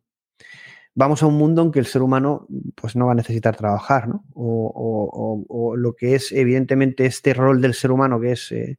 [0.95, 4.09] vamos a un mundo en que el ser humano pues, no va a necesitar trabajar,
[4.09, 4.25] ¿no?
[4.33, 8.79] O, lo que es, evidentemente, este rol del ser humano, que es eh,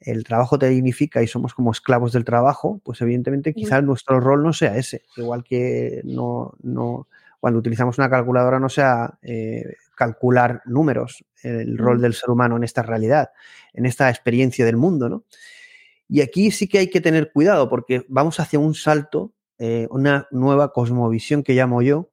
[0.00, 4.42] el trabajo te dignifica y somos como esclavos del trabajo, pues evidentemente quizás nuestro rol
[4.42, 7.06] no sea ese, igual que no, no
[7.38, 12.64] cuando utilizamos una calculadora no sea eh, calcular números, el rol del ser humano en
[12.64, 13.30] esta realidad,
[13.72, 15.24] en esta experiencia del mundo, ¿no?
[16.08, 20.28] Y aquí sí que hay que tener cuidado porque vamos hacia un salto, eh, una
[20.30, 22.10] nueva cosmovisión que llamo yo,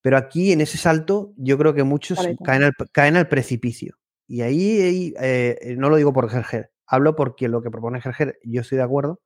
[0.00, 3.98] pero aquí en ese salto yo creo que muchos caen al, caen al, precipicio.
[4.28, 8.60] Y ahí, eh, no lo digo por Gerger, hablo porque lo que propone Gerger yo
[8.60, 9.20] estoy de acuerdo,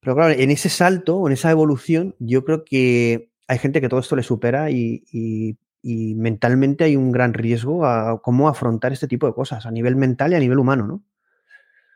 [0.00, 4.00] pero claro, en ese salto, en esa evolución, yo creo que hay gente que todo
[4.00, 9.34] esto le supera y, mentalmente hay un gran riesgo a cómo afrontar este tipo de
[9.34, 11.02] cosas a nivel mental y a nivel humano, ¿no?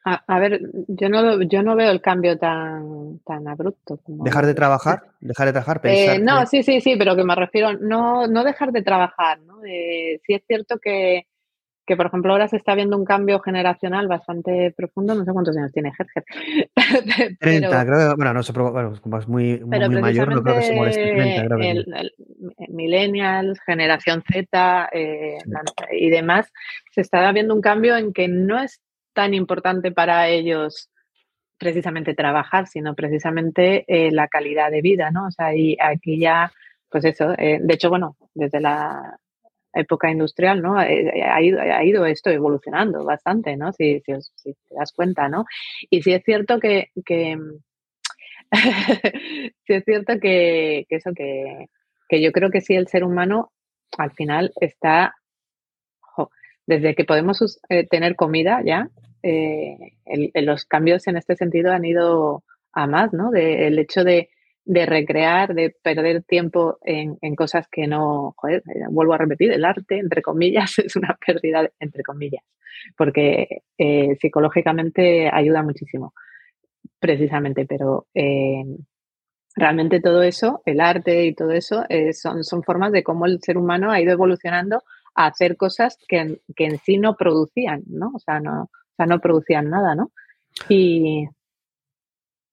[0.05, 4.01] A, ver, yo no, yo no veo el cambio tan, tan abrupto.
[4.05, 6.21] dejar de trabajar, dejar de trabajar, eh, pensar.
[6.21, 9.65] no, sí, sí, sí, pero que me refiero, no, no dejar de trabajar, ¿no?
[9.65, 11.29] Eh, sí es cierto que,
[11.85, 15.57] que por ejemplo ahora se está viendo un cambio generacional bastante profundo, no sé cuántos
[15.57, 17.37] años tiene Gerger.
[17.39, 17.39] 30,
[17.87, 20.77] creo que, bueno, no sé, bueno, como es muy, muy, mayor, no creo que se
[20.77, 22.13] moleste 30, creo que el,
[22.69, 25.39] millennials, generación Z eh,
[25.93, 26.53] y demás,
[26.93, 28.81] se está viendo un cambio en que no es
[29.13, 30.89] tan importante para ellos
[31.59, 35.27] precisamente trabajar, sino precisamente eh, la calidad de vida, ¿no?
[35.27, 36.53] O sea, y aquí ya,
[36.89, 39.19] pues eso, eh, de hecho, bueno, desde la
[39.75, 40.81] época industrial, ¿no?
[40.81, 43.73] Eh, eh, ha ido, ha ido esto evolucionando bastante, ¿no?
[43.73, 44.19] Si, te
[44.71, 45.45] das cuenta, ¿no?
[45.91, 47.39] Y sí es cierto que, que
[49.67, 51.69] sí es cierto que, eso, que,
[52.09, 53.53] que, yo creo que sí el ser humano
[53.99, 55.15] al final está
[56.67, 58.89] desde que podemos eh, tener comida ya,
[60.35, 63.33] los cambios en este sentido han ido a más, ¿no?
[63.35, 64.31] el hecho de,
[64.67, 70.23] recrear, de perder tiempo en, cosas que no, joder, vuelvo a repetir, el arte, entre
[70.23, 72.45] comillas, es una pérdida, entre comillas,
[72.97, 73.63] porque
[74.21, 76.15] psicológicamente ayuda muchísimo,
[77.01, 78.07] precisamente, pero
[79.55, 83.41] realmente todo eso, el arte y todo eso, eh, son, son formas de cómo el
[83.43, 84.83] ser humano ha ido evolucionando
[85.15, 88.13] a hacer cosas que, en sí no producían, ¿no?
[88.15, 90.13] O sea, no, o sea, no producían nada, ¿no?
[90.69, 91.27] Y...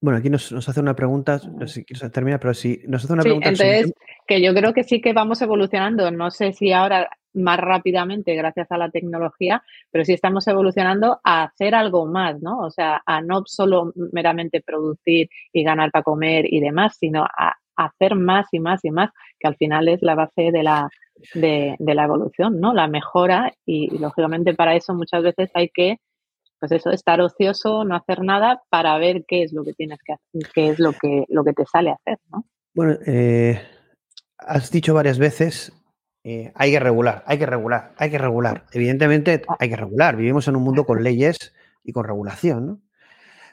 [0.02, 3.22] Bueno, aquí nos, hace una pregunta, no sé si termina, pero sí, nos hace una
[3.22, 3.50] sí, pregunta.
[3.50, 3.94] Entonces,
[4.26, 6.10] que yo creo que sí que vamos evolucionando.
[6.12, 11.44] No sé si ahora más rápidamente gracias a la tecnología, pero sí estamos evolucionando a
[11.44, 12.60] hacer algo más, ¿no?
[12.60, 17.56] O sea, a no solo meramente producir y ganar para comer y demás, sino a,
[17.76, 20.90] hacer más y más y más, que al final es la base de la,
[21.34, 22.74] de, la evolución, ¿no?
[22.74, 25.98] La mejora y, lógicamente para eso muchas veces hay que,
[26.60, 30.14] pues eso, estar ocioso, no hacer nada para ver qué es lo que tienes que
[30.14, 32.46] hacer, qué es lo que, lo que te sale a hacer, ¿no?
[32.74, 33.62] Bueno, eh,
[34.38, 35.74] has dicho varias veces
[36.24, 38.66] eh, hay que regular, hay que regular, hay que regular.
[38.72, 39.56] Evidentemente ah.
[39.60, 40.16] hay que regular.
[40.16, 41.54] Vivimos en un mundo con leyes
[41.84, 42.82] y con regulación, ¿no?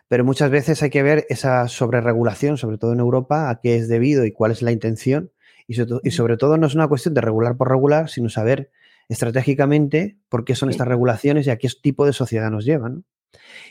[0.09, 3.89] Pero muchas veces hay que ver esa sobreregulación, sobre todo en Europa, a qué es
[3.89, 5.33] debido y cuál es la intención.
[5.67, 5.75] Y
[6.13, 8.71] sobre, todo no es una cuestión de regular por regular, sino saber
[9.09, 13.05] estratégicamente por qué son estas regulaciones y a qué tipo de sociedad nos llevan.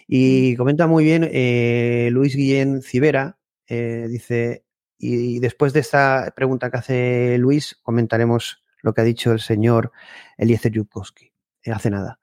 [0.07, 4.63] Y comenta muy bien eh, Luis Guillén Civera, eh, dice,
[4.97, 9.91] y después de esta pregunta que hace Luis, comentaremos lo que ha dicho el señor
[10.37, 11.31] Eliezer Yudkowsky
[11.63, 12.19] eh, hace nada.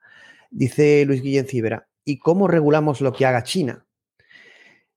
[0.49, 3.85] Dice Luis Guillén Cibera, ¿y cómo regulamos lo que haga China?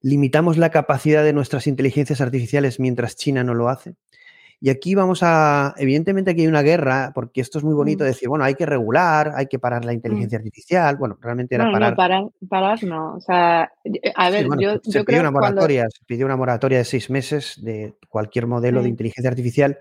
[0.00, 3.96] ¿Limitamos la capacidad de nuestras inteligencias artificiales mientras China no lo hace?
[4.60, 8.06] Y aquí vamos a, evidentemente aquí hay una guerra, porque esto es muy bonito mm.
[8.06, 9.96] decir, bueno, hay que regular, hay que parar la mm.
[9.96, 10.96] inteligencia artificial.
[10.96, 11.90] Bueno, realmente era parar.
[11.90, 13.14] No, parar, parar no.
[13.14, 13.70] O sea,
[14.14, 17.94] a ver, yo, se pidió una moratoria, se pidió una moratoria de seis meses de
[18.08, 19.78] cualquier modelo de inteligencia artificial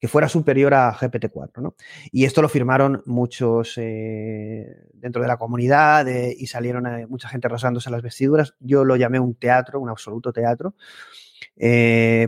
[0.00, 1.62] que fuera superior a GPT-4.
[1.62, 1.76] ¿no?
[2.12, 7.28] Y esto lo firmaron muchos eh, dentro de la comunidad eh, y salieron eh, mucha
[7.28, 8.54] gente rosándose las vestiduras.
[8.60, 10.74] Yo lo llamé un teatro, un absoluto teatro.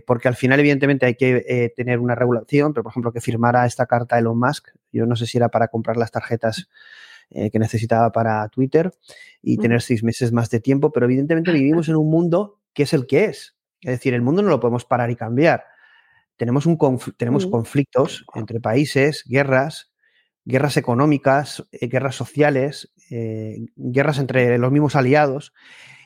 [0.06, 3.86] Porque al final, evidentemente, hay que tener una regulación, pero por ejemplo, que firmara esta
[3.86, 6.68] carta Elon Musk, yo no sé si era para comprar las tarjetas
[7.30, 8.92] que necesitaba para Twitter
[9.42, 12.92] y tener seis meses más de tiempo, pero evidentemente vivimos en un mundo que es
[12.92, 13.56] el que es.
[13.80, 15.64] Es decir, el mundo no lo podemos parar y cambiar
[16.36, 16.78] tenemos, un
[17.16, 19.90] tenemos conflictos entre países, guerras,
[20.44, 25.52] guerras económicas, eh, guerras sociales, eh, guerras entre los mismos aliados.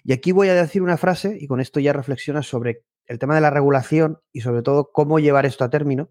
[0.05, 3.35] Y aquí voy a decir una frase, y con esto ya reflexionas sobre el tema
[3.35, 6.11] de la regulación y sobre todo cómo llevar esto a término.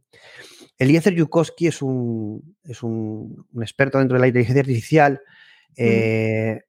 [0.77, 5.21] Eliezer Yukowski es un, es un, experto dentro de la inteligencia artificial.
[5.77, 6.61] Eh,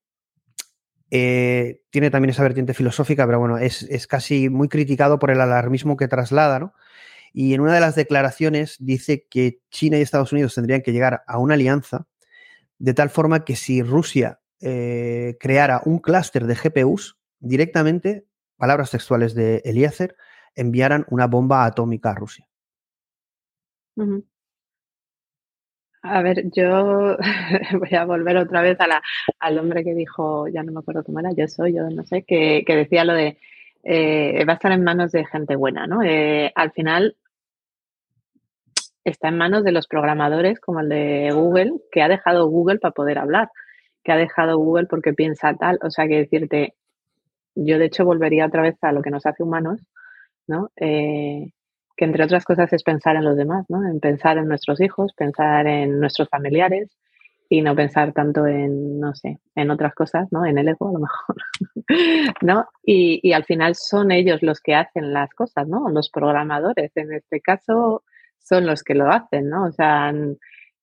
[1.91, 5.97] tiene también esa vertiente filosófica, pero bueno, es, es, casi muy criticado por el alarmismo
[5.97, 6.75] que traslada, ¿no?
[7.33, 11.23] Y en una de las declaraciones dice que China y Estados Unidos tendrían que llegar
[11.27, 12.07] a una alianza
[12.79, 18.27] de tal forma que si Rusia eh, creara un clúster de GPUs, directamente,
[18.61, 20.15] palabras textuales de Eliezer,
[20.55, 22.47] enviaran una bomba atómica a Rusia.
[26.03, 27.17] A ver, yo
[27.79, 28.79] voy a volver otra vez
[29.39, 32.23] al hombre que dijo, ya no me acuerdo cómo era, yo soy, yo no sé,
[32.23, 33.39] que, decía lo de
[33.83, 36.03] eh, va a estar en manos de gente buena, ¿no?
[36.03, 37.17] Eh, al final,
[39.05, 42.93] está en manos de los programadores como el de Google, que ha dejado Google para
[42.93, 43.51] poder hablar,
[44.05, 45.79] que ha dejado Google porque piensa tal.
[45.83, 46.75] O sea, que decirte,
[47.67, 49.81] yo de hecho volvería otra vez a lo que nos hace humanos,
[50.47, 50.71] ¿no?
[50.77, 51.51] Eh,
[51.97, 53.87] que entre otras cosas es pensar en los demás, ¿no?
[53.87, 56.97] En pensar en nuestros hijos, pensar en nuestros familiares
[57.49, 60.47] y no pensar tanto en, no sé, en otras cosas, ¿no?
[60.47, 61.37] En el ego a lo mejor,
[62.43, 62.67] ¿no?
[62.83, 65.89] Y, y al final son ellos los que hacen las cosas, ¿no?
[65.91, 66.93] Los programadores.
[66.97, 68.05] En este caso,
[68.39, 69.67] son los que lo hacen, ¿no?
[69.67, 70.13] O sea,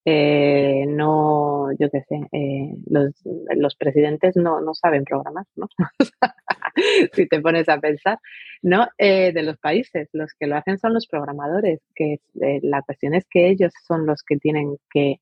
[0.05, 5.67] eh, no, yo qué sé, eh, los, presidentes no, saben programar, ¿no?
[7.13, 8.19] si te pones a pensar,
[8.61, 8.87] ¿no?
[8.97, 13.25] Eh, de los países, los que lo hacen son los programadores, que la cuestión es
[13.29, 15.19] que ellos son los que tienen que,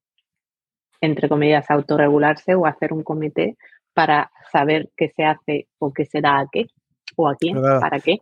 [1.01, 3.58] entre comillas, autorregularse o hacer un comité
[3.93, 6.68] para saber qué se hace o qué se da a qué
[7.16, 8.18] o a quién, para qué.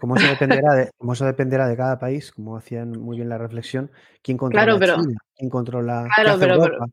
[0.00, 3.38] como, eso dependerá de, como eso dependerá de cada país, como hacían muy bien la
[3.38, 3.90] reflexión,
[4.22, 6.86] quién controla China, quién controla Europa,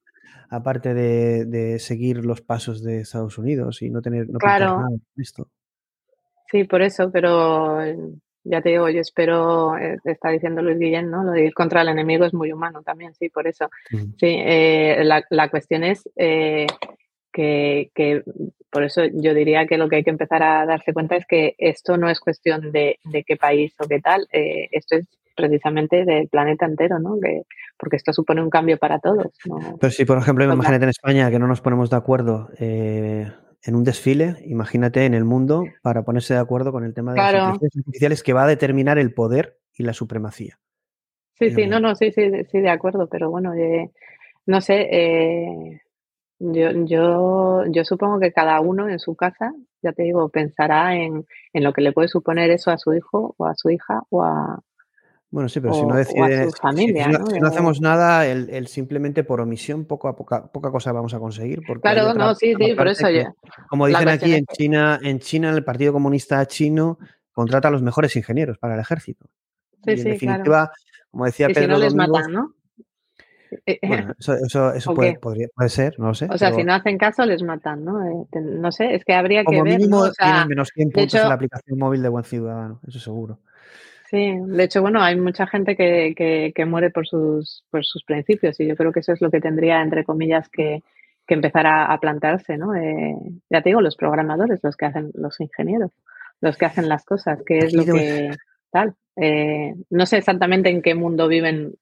[0.50, 4.78] aparte de, seguir los pasos de Estados Unidos y no tener no claro.
[4.78, 5.48] nada esto.
[6.52, 7.80] Sí, por eso, pero
[8.46, 11.24] ya te digo, yo espero, eh, está diciendo Luis Guillén, ¿no?
[11.24, 13.70] Lo de ir contra el enemigo es muy humano también, sí, por eso.
[13.90, 16.68] Sí, eh, la, cuestión es eh,
[17.34, 18.24] que,
[18.70, 21.56] por eso yo diría que lo que hay que empezar a darse cuenta es que
[21.58, 26.66] esto no es cuestión de, qué país o qué tal, esto es precisamente del planeta
[26.66, 27.20] entero, ¿no?
[27.20, 27.42] Que,
[27.78, 29.34] porque esto supone un cambio para todos.
[29.82, 32.50] Pero si, por ejemplo, imagínate en España que no nos ponemos de acuerdo
[33.66, 37.18] en un desfile, imagínate en el mundo, para ponerse de acuerdo con el tema de
[37.18, 40.60] las inteligencias artificiales que va a determinar el poder y la supremacía.
[41.34, 43.92] Sí, sí, no, no, sí, sí, sí, de acuerdo, pero bueno, eh,
[44.46, 45.82] no sé, eh,
[46.40, 51.26] yo, yo, yo supongo que cada uno en su casa, ya te digo, pensará en,
[51.52, 54.24] en lo que le puede suponer eso a su hijo o a su hija o
[54.24, 54.62] a,
[55.36, 60.08] bueno, sí, pero si no decide, si, no, hacemos nada, el, simplemente por omisión, poco
[60.08, 61.60] a poca, poca cosa vamos a conseguir.
[61.82, 63.34] claro, no, sí, sí, por eso ya.
[63.68, 67.00] Como dicen aquí en China, en China el Partido Comunista Chino
[67.34, 69.26] contrata a los mejores ingenieros para el ejército.
[69.84, 70.72] Sí, en definitiva,
[71.12, 71.64] como decía Pedro.
[71.64, 72.54] Si no les matan, ¿no?
[73.66, 76.30] Eh, eh, bueno, eso, eso, puede, podría, puede, ser, no lo sé.
[76.32, 78.08] O sea, si no hacen caso, les matan, ¿no?
[78.08, 79.80] Eh, no sé, es que habría que ver.
[79.80, 83.42] Mínimo tienen menos 100 puntos en la aplicación móvil de Buen Ciudadano, eso seguro.
[84.16, 88.58] Sí, de hecho, bueno, hay mucha gente que, que, muere por sus, por sus principios
[88.62, 90.84] y yo creo que eso es lo que tendría, entre comillas, que,
[91.28, 92.74] que empezar a, plantarse, ¿no?
[92.76, 93.14] Eh,
[93.50, 95.92] ya te digo, los programadores, los que hacen, los ingenieros,
[96.40, 98.32] los que hacen las cosas, que es lo que
[98.72, 98.96] tal.
[99.18, 101.74] Eh, no sé exactamente en qué mundo viven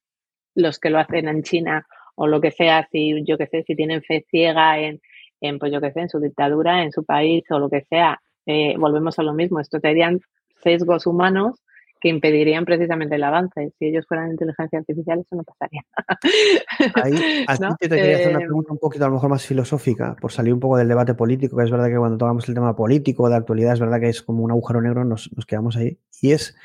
[0.55, 3.75] los que lo hacen en China o lo que sea, si yo qué sé, si
[3.75, 5.01] tienen fe ciega en,
[5.39, 8.19] en, pues yo qué sé, en su dictadura, en su país o lo que sea,
[8.47, 9.59] eh, volvemos a lo mismo.
[9.59, 10.19] Esto serían
[10.63, 11.59] sesgos humanos
[12.03, 13.71] que impedirían precisamente el avance.
[13.79, 15.85] Si ellos fueran inteligencia artificial, eso no pasaría.
[17.01, 17.45] Ahí,
[17.79, 20.53] te quería hacer una eh, pregunta un poquito a lo mejor más filosófica, por salir
[20.53, 23.37] un poco del debate político, que es verdad que cuando tocamos el tema político, de
[23.37, 25.97] actualidad, es verdad que es como un agujero negro, nos, quedamos ahí.
[26.19, 26.57] Y es,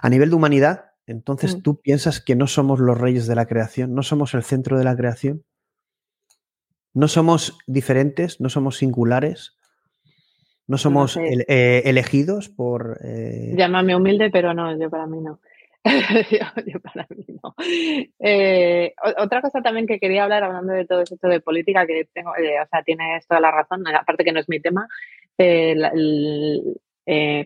[0.00, 1.60] a nivel de humanidad, entonces mm.
[1.60, 4.84] tú piensas que no somos los reyes de la creación, no somos el centro de
[4.84, 5.44] la creación,
[6.94, 9.55] no somos diferentes, no somos singulares,
[10.66, 12.98] no somos eh, elegidos por...
[13.04, 13.54] Eh...
[13.56, 15.40] Llámame humilde, pero no, yo para mí no.
[16.66, 17.54] yo, para mí no.
[18.18, 22.30] Eh, otra cosa también que quería hablar, hablando de todo esto de política, que tengo,
[22.30, 24.88] o sea, tienes toda la razón, aparte que no es mi tema,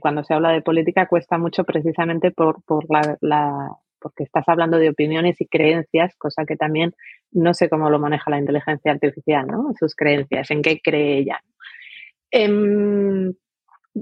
[0.01, 4.89] cuando se habla de política cuesta mucho precisamente por, por la, porque estás hablando de
[4.89, 6.95] opiniones y creencias, cosa que también
[7.31, 9.73] no sé cómo lo maneja la inteligencia artificial, ¿no?
[9.79, 11.41] Sus creencias, en qué cree ella.
[12.31, 13.35] Em,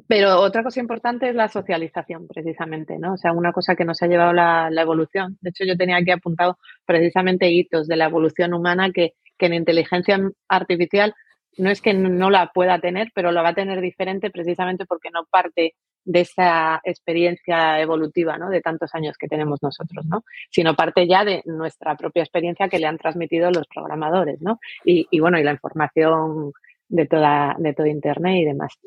[0.06, 3.14] pero otra cosa importante es la socialización, precisamente, ¿no?
[3.14, 5.38] O sea, una cosa que nos ha llevado la, evolución.
[5.40, 9.54] De hecho, yo tenía aquí apuntado precisamente hitos de la evolución humana que, que en
[9.54, 11.14] inteligencia artificial
[11.56, 15.10] no es que no la pueda tener, pero lo va a tener diferente precisamente porque
[15.10, 15.74] no parte
[16.04, 18.48] de esa experiencia evolutiva, ¿no?
[18.50, 20.24] De tantos años que tenemos nosotros, ¿no?
[20.50, 24.60] Sino parte ya de nuestra propia experiencia que le han transmitido los programadores, ¿no?
[24.84, 26.52] Y bueno, y la información
[26.88, 28.78] de, toda, de todo Internet y demás.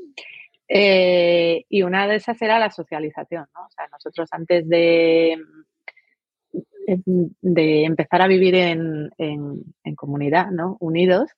[0.67, 3.43] Eh, y una de esas era la socialización.
[3.43, 5.37] O sea, nosotros antes de,
[7.41, 10.77] de empezar a vivir en, en, comunidad, ¿no?
[10.79, 11.29] Unidos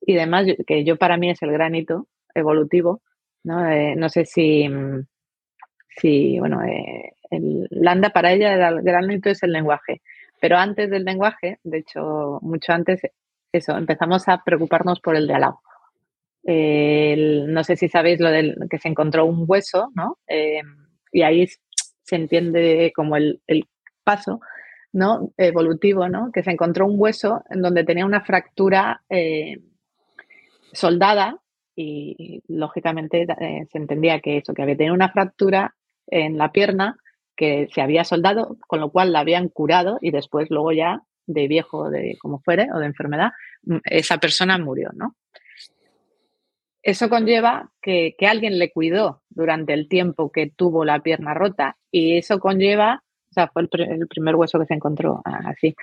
[0.00, 3.02] y demás, que yo para mí es el granito evolutivo,
[3.42, 3.68] ¿no?
[3.68, 4.68] Eh, no sé si,
[5.88, 10.00] si bueno, eh, el Landa para ella el granito es el lenguaje,
[10.40, 13.00] pero antes del lenguaje, de hecho, mucho antes,
[13.52, 15.60] eso, empezamos a preocuparnos por el de al lado
[16.46, 20.18] no sé si sabéis lo del que se encontró un hueso, ¿no?
[20.28, 20.62] Eh,
[21.12, 21.46] y ahí
[22.02, 23.40] se entiende como el,
[24.04, 24.40] paso,
[24.92, 25.32] ¿no?
[25.36, 26.30] Evolutivo, ¿no?
[26.32, 29.56] Que se encontró un hueso en donde tenía una fractura eh,
[30.72, 31.40] soldada
[31.74, 35.74] y, lógicamente eh, se entendía que eso, que había tenido una fractura
[36.06, 36.96] en la pierna
[37.34, 41.48] que se había soldado, con lo cual la habían curado y después luego ya de
[41.48, 43.32] viejo, de como fuere, o de enfermedad,
[43.84, 45.16] esa persona murió, ¿no?
[46.86, 52.16] Eso conlleva que, alguien le cuidó durante el tiempo que tuvo la pierna rota y
[52.16, 55.74] eso conlleva, o sea, fue el, primer hueso que se encontró ah, así,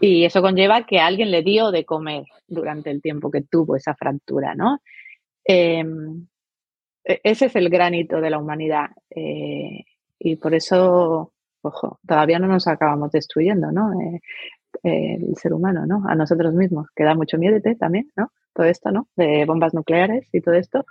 [0.00, 3.96] y eso conlleva que alguien le dio de comer durante el tiempo que tuvo esa
[3.96, 4.78] fractura, ¿no?
[5.42, 6.28] Em,
[7.04, 9.82] e, ese es el granito de la humanidad eh,
[10.20, 11.32] y por eso,
[11.62, 14.00] ojo, todavía no nos acabamos destruyendo, ¿no?
[14.00, 14.20] Eh,
[14.84, 16.04] el ser humano, ¿no?
[16.08, 18.30] A nosotros mismos, que da mucho miedo también, ¿no?
[18.56, 19.08] Todo esto, ¿no?
[19.16, 20.84] De bombas nucleares y todo esto.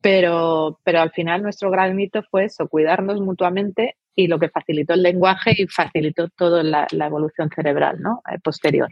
[0.00, 4.94] Pero, pero al final nuestro gran mito fue eso, cuidarnos mutuamente y lo que facilitó
[4.94, 8.22] el lenguaje y facilitó toda la, evolución cerebral, ¿no?
[8.30, 8.88] Eh, posterior.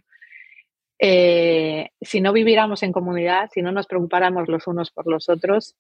[0.99, 5.75] Eh, si no viviéramos en comunidad, si no nos preocupáramos los unos por los otros,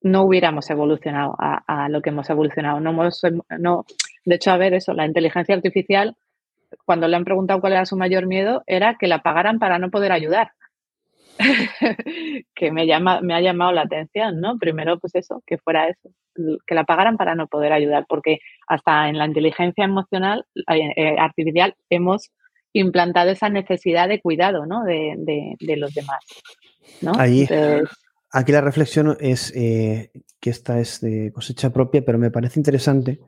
[0.00, 2.80] no hubiéramos evolucionado a, lo que hemos evolucionado.
[2.80, 3.20] No hemos,
[3.58, 3.84] no,
[4.24, 6.16] de hecho, a ver, eso, la inteligencia artificial,
[6.84, 9.90] cuando le han preguntado cuál era su mayor miedo, era que la pagaran para no
[9.90, 10.52] poder ayudar.
[12.54, 14.58] que me, llama, me ha llamado la atención, ¿no?
[14.58, 16.10] Primero, pues eso, que fuera eso,
[16.66, 21.16] que la pagaran para no poder ayudar, porque hasta en la inteligencia emocional eh, eh,
[21.18, 22.30] artificial hemos
[22.72, 24.84] implantado esa necesidad de cuidado, ¿no?
[24.84, 26.24] De, los demás,
[27.00, 27.12] ¿no?
[27.18, 27.46] Ahí,
[28.32, 30.10] aquí la reflexión es eh,
[30.40, 33.20] que esta es de cosecha propia, pero me parece interesante.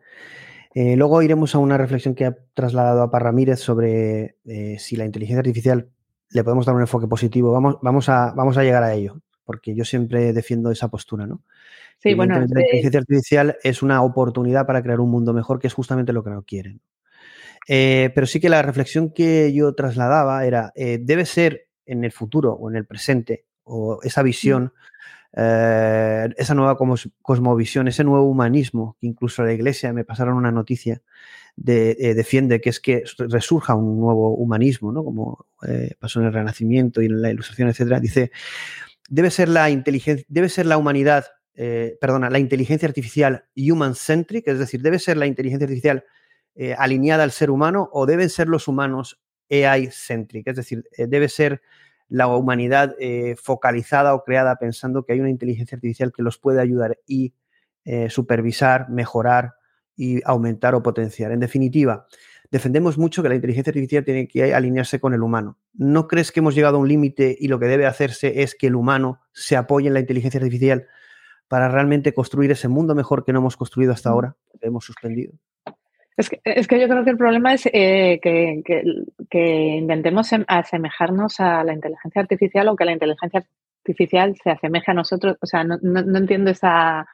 [0.74, 4.36] luego iremos a una reflexión que ha trasladado a Parramírez sobre
[4.78, 5.88] si la inteligencia artificial
[6.34, 7.52] le podemos dar un enfoque positivo.
[7.52, 11.42] Vamos, vamos, a, vamos a llegar a ello, porque yo siempre defiendo esa postura, ¿no?
[12.00, 15.72] Sí, bueno, la inteligencia artificial es una oportunidad para crear un mundo mejor, que es
[15.72, 16.80] justamente lo que no quieren.
[17.68, 22.12] Eh, pero sí que la reflexión que yo trasladaba era, eh, debe ser en el
[22.12, 24.72] futuro o en el presente, o esa visión,
[25.36, 26.76] eh, esa nueva
[27.22, 31.02] cosmovisión, ese nuevo humanismo, que incluso la iglesia me pasaron una noticia,
[31.66, 35.04] eh, defiende, que es que resurja un nuevo humanismo, ¿no?
[35.04, 38.30] como eh, pasó en el Renacimiento y en la Ilustración, etcétera, dice,
[39.08, 41.26] debe ser la inteligencia, debe ser la humanidad,
[42.00, 46.04] perdona, la inteligencia artificial human-centric, es decir, debe ser la inteligencia artificial
[46.78, 49.20] alineada al ser humano o deben ser los humanos
[49.50, 51.62] AI-centric, es decir, debe ser
[52.08, 52.94] la humanidad
[53.36, 57.34] focalizada o creada pensando que hay una inteligencia artificial que los puede ayudar y
[58.08, 59.54] supervisar, mejorar,
[59.96, 61.30] y aumentar o potenciar.
[61.30, 62.06] En definitiva,
[62.50, 65.56] defendemos mucho que la inteligencia artificial tiene que alinearse con el humano.
[65.72, 68.66] ¿No crees que hemos llegado a un límite y lo que debe hacerse es que
[68.66, 70.88] el humano se apoye en la inteligencia artificial
[71.46, 75.34] para realmente construir ese mundo mejor que no hemos construido hasta ahora, que hemos suspendido?
[76.16, 78.62] Es que, es que yo creo que el problema es eh, que,
[79.30, 83.44] que, intentemos asemejarnos a la inteligencia artificial o que la inteligencia
[83.80, 85.36] artificial se asemeje a nosotros.
[85.40, 87.06] O sea, no entiendo esa,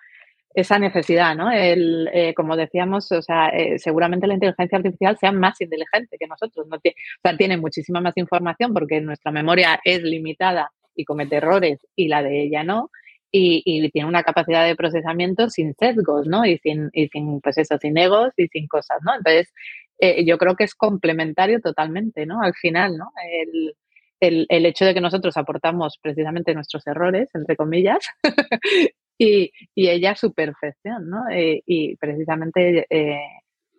[0.54, 1.50] esa necesidad, ¿no?
[1.50, 6.26] El, eh, como decíamos, o sea, eh, seguramente la inteligencia artificial sea más inteligente que
[6.26, 6.76] nosotros, ¿no?
[6.76, 6.80] o
[7.22, 12.22] sea, tiene muchísima más información porque nuestra memoria es limitada y comete errores y la
[12.22, 12.90] de ella no,
[13.32, 16.44] y, tiene una capacidad de procesamiento sin sesgos, ¿no?
[16.44, 19.14] Y sin, y sin, pues eso, sin egos y sin cosas, ¿no?
[19.14, 19.52] Entonces,
[19.98, 22.42] eh, yo creo que es complementario totalmente, ¿no?
[22.42, 23.10] Al final, ¿no?
[23.22, 23.74] El,
[24.20, 28.04] el, el, hecho de que nosotros aportamos precisamente nuestros errores, entre comillas,
[29.20, 31.28] y, ella su perfección, ¿no?
[31.30, 33.20] Eh, y precisamente eh,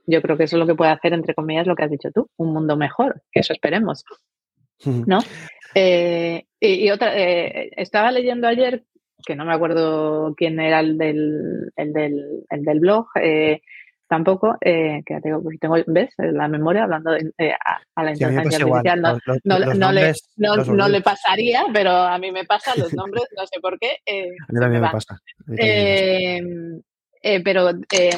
[0.05, 2.11] yo creo que eso es lo que puede hacer, entre comillas, lo que has dicho
[2.13, 4.03] tú, un mundo mejor, que eso esperemos,
[4.85, 5.19] ¿no?
[5.73, 8.83] Eh, y, otra, estaba leyendo ayer,
[9.25, 13.07] que no me acuerdo quién era el del, el del, el del blog,
[14.11, 16.09] tampoco, eh, que tengo, tengo, ¿ves?
[16.17, 17.53] La memoria hablando eh,
[17.95, 19.01] a, la inteligencia artificial.
[19.45, 23.99] No, le, pasaría, pero a mí me pasa los nombres, no sé por qué.
[24.05, 25.17] Eh, a mí también me, pasa.
[27.23, 27.69] Em, pero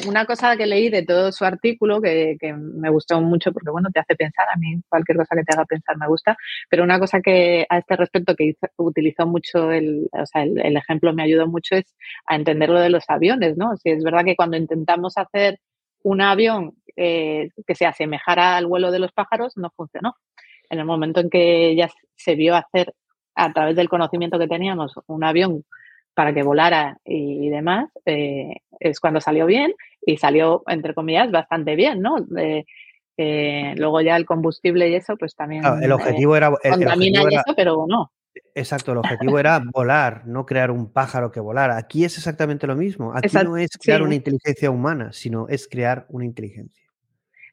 [0.08, 4.00] una cosa que leí de todo su artículo que, me gustó mucho porque, bueno, te
[4.00, 6.36] hace pensar, a mí cualquier cosa que te haga pensar me gusta,
[6.70, 10.76] pero una cosa que a este respecto que utilizó mucho, el, o sea, el, el,
[10.76, 11.94] ejemplo me ayudó mucho es
[12.26, 13.76] a entender lo de los aviones, ¿no?
[13.76, 15.60] Si es verdad que cuando intentamos hacer
[16.04, 20.16] un avión eh, que se asemejara al vuelo de los pájaros no funcionó.
[20.70, 22.94] En el momento en que ya se vio hacer
[23.34, 25.64] a través del conocimiento que teníamos un avión
[26.14, 29.74] para que volara y demás, eh, es cuando salió bien
[30.06, 32.16] y salió, entre comillas, bastante bien, ¿no?
[33.16, 35.64] Eh, luego ya el combustible y eso, pues también...
[35.82, 36.52] el objetivo era...
[36.62, 38.12] El, contamina y eso, pero no.
[38.54, 38.98] Exacto, el
[39.28, 41.76] objetivo era volar, no crear un pájaro que volara.
[41.76, 43.12] Aquí es exactamente lo mismo.
[43.14, 46.83] Aquí no es crear una inteligencia humana, sino es crear una inteligencia.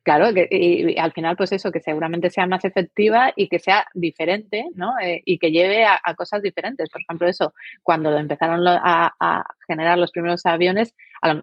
[0.04, 3.86] Claro, que, y, al final, pues eso, que seguramente sea más efectiva y que sea
[3.93, 4.93] diferente, ¿no?
[4.99, 6.89] Eh, y que lleve a, cosas diferentes.
[6.89, 10.95] Por ejemplo, eso, cuando empezaron a, generar los primeros aviones,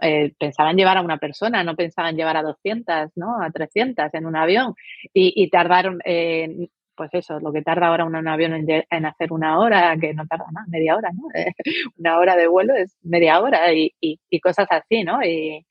[0.02, 3.40] eh, pensaban llevar a una persona, no pensaban llevar a 200, ¿no?
[3.40, 4.74] A 300 en un avión.
[5.12, 9.96] Y, tardaron, eh, pues eso, lo que tarda ahora un avión en, hacer una hora,
[10.00, 11.28] que no tarda nada, media hora, ¿no?
[11.96, 13.92] una hora de vuelo es media hora y,
[14.42, 15.22] cosas así, ¿no?
[15.24, 15.64] Y,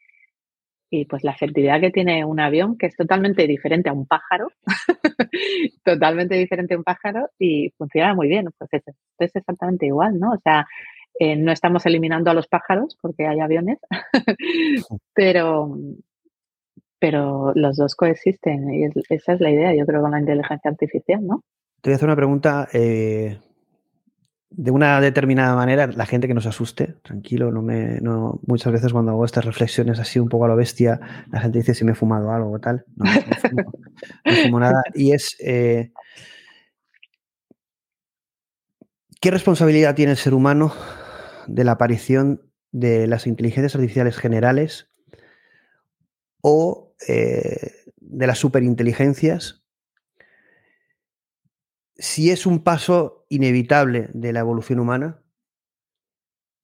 [1.09, 4.47] pues la efectividad que tiene un avión, que es totalmente diferente a un pájaro,
[5.83, 8.83] totalmente diferente a un pájaro y funciona muy bien, pues es,
[9.19, 10.31] es exactamente igual, ¿no?
[10.31, 10.65] O sea,
[11.19, 13.79] eh, no estamos eliminando a los pájaros porque hay aviones,
[15.13, 15.77] pero,
[16.99, 21.25] pero los dos coexisten y esa es la idea, yo creo, con la inteligencia artificial,
[21.25, 21.43] ¿no?
[21.81, 23.37] Te voy a hacer una pregunta eh,
[24.49, 28.93] de una determinada manera, la gente que nos asuste, tranquilo, no me, no, muchas veces
[28.93, 30.99] cuando hago estas reflexiones así un poco a lo bestia,
[31.31, 33.71] la gente dice si me he fumado algo o tal, no, no,
[34.43, 35.35] fumo, nada, y es...
[35.39, 35.91] Eh,
[39.19, 40.73] ¿Qué responsabilidad tiene el ser humano
[41.47, 42.41] de la aparición
[42.71, 44.91] de las inteligencias artificiales generales
[46.41, 49.63] o eh, de las superinteligencias,
[51.97, 55.21] si es un paso inevitable de la evolución humana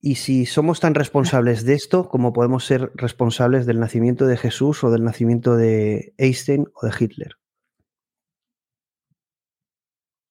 [0.01, 4.83] y si somos tan responsables de esto como podemos ser responsables del nacimiento de Jesús
[4.83, 7.37] o del nacimiento de Einstein o de Hitler.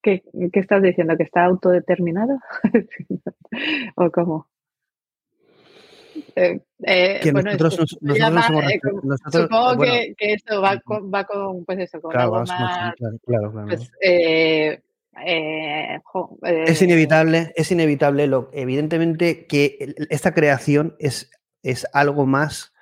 [0.03, 0.23] ¿Qué,
[0.53, 1.17] estás diciendo?
[1.17, 2.39] ¿Que está autodeterminado?
[3.97, 4.49] ¿O cómo?
[6.35, 10.79] Eh, eh, que bueno, nosotros, nosotros, somos, eh, nosotros, supongo bueno, que, que, esto va
[10.81, 13.67] con, va con, pues eso, con claro, algo más, claro, claro, claro.
[13.67, 13.91] Pues,
[15.21, 15.99] eh,
[16.45, 18.27] eh, es inevitable, es inevitable.
[18.27, 21.31] Lo, evidentemente que esta creación es,
[21.63, 22.73] es algo más,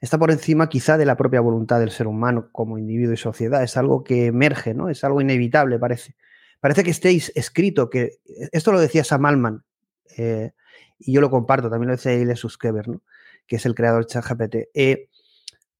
[0.00, 3.62] está por encima quizá de la propia voluntad del ser humano como individuo y sociedad.
[3.62, 4.88] Es algo que emerge, ¿no?
[4.88, 6.14] Es algo inevitable, parece.
[6.60, 8.18] Parece que estéis escrito, que
[8.52, 9.64] esto lo decía Sam Altman,
[10.16, 10.52] eh,
[10.98, 13.02] y yo lo comparto, también lo decía Ile Suskever, ¿no?
[13.46, 14.56] que es el creador de ChatGPT.
[14.74, 15.08] Eh,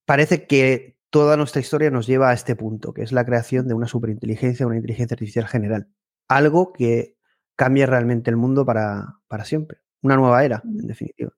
[0.07, 3.75] parece que toda nuestra historia nos lleva a este punto, que es la creación de
[3.75, 5.89] una superinteligencia, una inteligencia artificial general
[6.31, 7.17] algo que
[7.57, 9.79] cambie realmente el mundo para, siempre.
[10.01, 11.33] Una nueva era, en definitiva.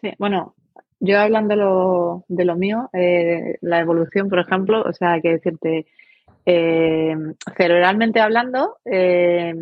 [0.00, 0.54] Sí, bueno,
[1.00, 5.86] yo hablando de lo, mío, eh, la evolución, por ejemplo, o sea, hay que decirte,
[6.46, 7.14] eh,
[7.56, 9.52] cerebralmente hablando, eh,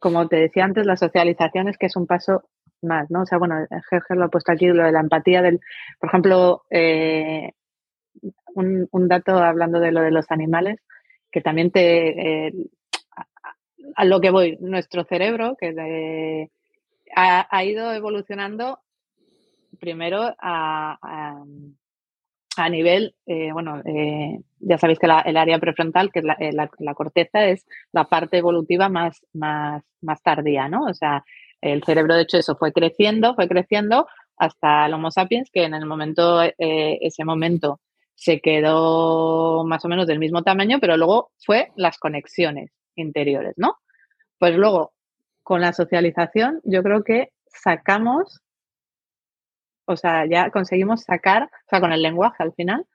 [0.00, 2.42] como te decía antes, la socialización es que es un paso
[2.82, 3.22] más, ¿no?
[3.22, 3.54] O sea, bueno,
[3.88, 5.60] Gerger lo ha puesto aquí, lo de la empatía del,
[6.00, 6.64] por ejemplo,
[8.54, 10.80] un, un, dato hablando de lo de los animales,
[11.30, 12.52] que también te,
[13.96, 16.48] a lo que voy, nuestro cerebro, que
[17.14, 18.80] ha, ido evolucionando
[19.78, 20.98] primero a,
[22.56, 26.70] a, nivel, eh, bueno, eh, ya sabéis que el área prefrontal, que es eh, la,
[26.78, 30.84] la, corteza, es la parte evolutiva más, más, más tardía, ¿no?
[30.84, 31.24] O sea,
[31.60, 35.74] el cerebro, de hecho, eso fue creciendo, fue creciendo hasta el Homo sapiens, que en
[35.74, 37.80] el momento, ese momento
[38.14, 43.76] se quedó más o menos del mismo tamaño, pero luego fue las conexiones interiores, ¿no?
[44.38, 44.92] Pues luego,
[45.42, 48.40] con la socialización, yo creo que sacamos,
[49.86, 52.86] o sea, ya conseguimos sacar, o sea, con el lenguaje al final,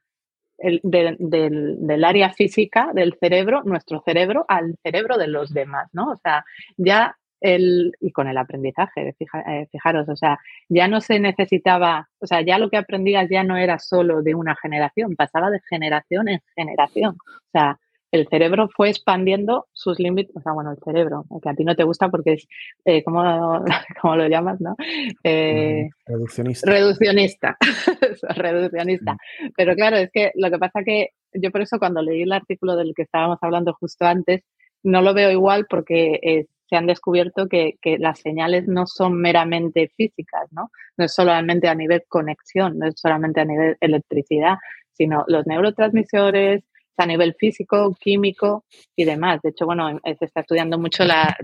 [0.58, 6.12] del, área física del cerebro, nuestro cerebro, al cerebro de los demás, ¿no?
[6.12, 6.46] O sea,
[6.78, 10.40] ya el, y con el aprendizaje, eh, fijaros, o sea,
[10.70, 14.36] ya no se necesitaba, o sea, ya lo que aprendías ya no era solo de
[14.36, 17.18] una generación, pasaba de generación en generación.
[17.18, 17.80] O sea,
[18.16, 21.76] el cerebro fue expandiendo sus límites, o sea, bueno, el cerebro, que a ti no
[21.76, 22.48] te gusta porque es,
[22.86, 23.64] eh, ¿cómo,
[24.16, 24.76] lo llamas, no?
[25.24, 26.72] Eh, reduccionista.
[26.72, 27.58] Reduccionista,
[28.36, 29.14] reduccionista.
[29.14, 29.48] Mm.
[29.56, 32.76] Pero claro, es que lo que pasa que yo por eso cuando leí el artículo
[32.76, 34.42] del que estábamos hablando justo antes,
[34.84, 39.20] no lo veo igual porque eh, se han descubierto que, que, las señales no son
[39.20, 40.72] meramente físicas, ¿no?
[40.98, 44.56] No es solamente a nivel conexión, no es solamente a nivel electricidad,
[44.94, 46.64] sino los neurotransmisores,
[47.04, 48.66] a nivel físico, químico
[48.96, 49.42] y demás.
[49.42, 51.36] De hecho, bueno, se está estudiando mucho la,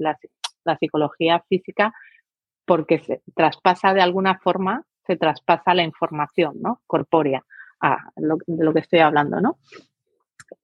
[0.79, 1.93] psicología física
[2.65, 6.81] porque se traspasa de alguna forma, se traspasa la información ¿no?
[6.87, 7.43] corpórea
[7.81, 8.37] a lo,
[8.73, 9.57] que estoy hablando, ¿no?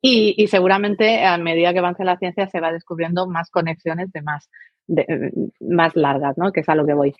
[0.01, 4.49] Y, seguramente a medida que avance la ciencia se va descubriendo más conexiones de más,
[4.85, 6.51] de, más largas, ¿no?
[6.51, 7.15] Que es a lo que voy.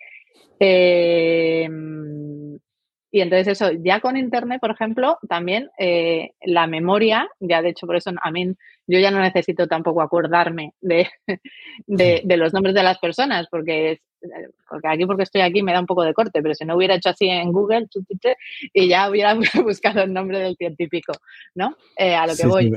[0.60, 1.68] Eh,
[3.12, 7.88] y entonces eso, ya con Internet, por ejemplo, también eh, la memoria, ya de hecho
[7.88, 8.56] por eso a mí
[8.88, 11.08] yo ya no necesito tampoco acordarme de,
[11.88, 14.00] de, los nombres de las personas, porque,
[14.70, 16.96] porque aquí porque estoy aquí me da un poco de corte, pero si no hubiera
[16.96, 17.88] hecho así en Google
[18.74, 21.14] y ya hubiera buscado el nombre del científico,
[21.54, 21.76] ¿no?
[21.98, 22.74] Eh, a lo que voy.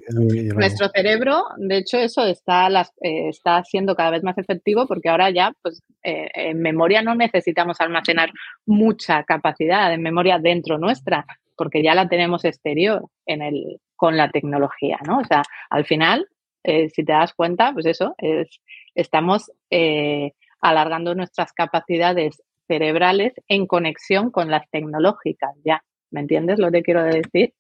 [0.55, 5.09] Nuestro cerebro, de hecho, eso está, las, eh, está siendo cada vez más efectivo porque
[5.09, 8.31] ahora ya, pues, en memoria no necesitamos almacenar
[8.67, 11.27] mucha capacidad de memoria dentro nuestra,
[11.61, 15.19] porque ya la tenemos exterior en el, con la tecnología, ¿no?
[15.19, 16.27] O sea, al final,
[16.65, 18.49] eh, si te das cuenta, pues eso, es,
[18.95, 20.33] estamos eh,
[20.63, 25.85] alargando nuestras capacidades cerebrales en conexión con las tecnológicas, ya.
[26.11, 27.53] ¿Me entiendes lo que quiero decir?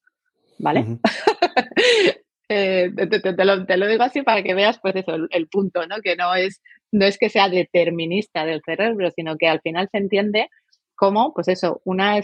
[0.59, 0.87] ¿Vale?
[2.53, 6.01] Eh, te, lo, digo así para que veas, pues eso, el, punto, ¿no?
[6.03, 6.61] Que no es,
[6.91, 10.49] no es que sea determinista del cerebro, sino que al final se entiende
[10.97, 12.19] cómo, pues eso, una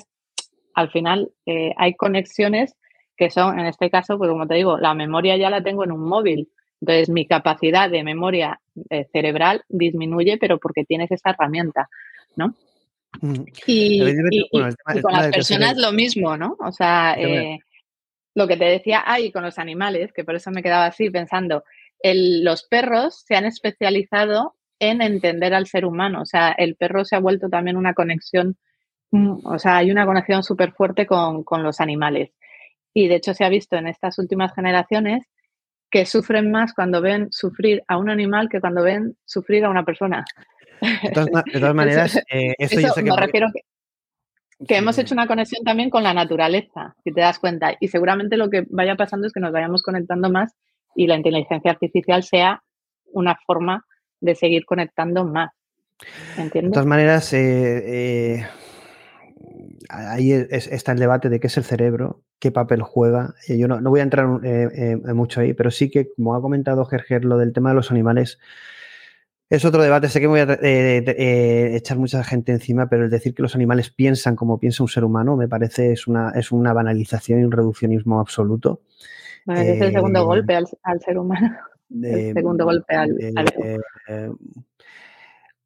[0.76, 1.32] al final
[1.76, 2.76] hay conexiones
[3.16, 5.92] que son, en este caso, pues como te digo, la memoria ya la tengo en
[5.92, 6.48] un móvil.
[6.80, 11.88] Entonces, mi capacidad de memoria eh, cerebral disminuye, pero porque tienes esa herramienta,
[12.36, 12.54] ¿no?
[13.22, 13.44] Mm.
[13.66, 16.56] Y, con las personas lo mismo, ¿no?
[16.60, 17.58] O sea, eh,
[18.34, 21.64] lo que te decía, ay, con los animales, que por eso me quedaba así pensando,
[22.02, 26.20] los perros se han especializado en entender al ser humano.
[26.20, 28.58] O sea, el perro se ha vuelto también una conexión,
[29.44, 32.30] o sea, hay una conexión súper fuerte con, con los animales.
[32.94, 35.26] Y de hecho se ha visto en estas últimas generaciones
[35.90, 39.84] que sufren más cuando ven sufrir a un animal que cuando ven sufrir a una
[39.84, 40.24] persona.
[41.02, 43.10] De todas, maneras, eh, eso, yo sé que...
[43.10, 43.48] Me refiero
[44.66, 47.76] que, hemos hecho una conexión también con la naturaleza, si te das cuenta.
[47.80, 50.54] Y seguramente lo que vaya pasando es que nos vayamos conectando más
[50.94, 52.62] y la inteligencia artificial sea
[53.12, 53.84] una forma
[54.20, 55.50] de seguir conectando más.
[56.36, 56.70] ¿Entiendes?
[56.70, 58.46] De todas maneras, eh, eh,
[59.88, 63.34] ahí está el debate de qué es el cerebro, qué papel juega.
[63.48, 67.38] Yo no, voy a entrar mucho ahí, pero sí que, como ha comentado Gerger, lo
[67.38, 68.38] del tema de los animales,
[69.48, 73.10] es otro debate, sé que voy a eh, eh, echar mucha gente encima, pero el
[73.10, 76.50] decir que los animales piensan como piensa un ser humano me parece es una, es
[76.50, 78.80] una banalización y un reduccionismo absoluto.
[79.46, 80.66] es el segundo eh, golpe al,
[81.00, 81.56] ser humano.
[82.02, 83.16] el segundo golpe al...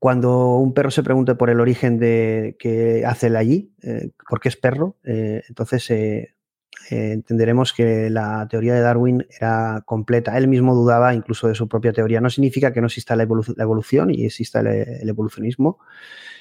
[0.00, 3.72] cuando un perro se pregunte por el origen de qué hace él allí,
[4.28, 5.88] por qué es perro, entonces
[6.90, 10.36] eh, entenderemos que la teoría de Darwin era completa.
[10.36, 12.20] Él mismo dudaba incluso de su propia teoría.
[12.20, 15.78] No significa que no exista la, evolución y exista el, evolucionismo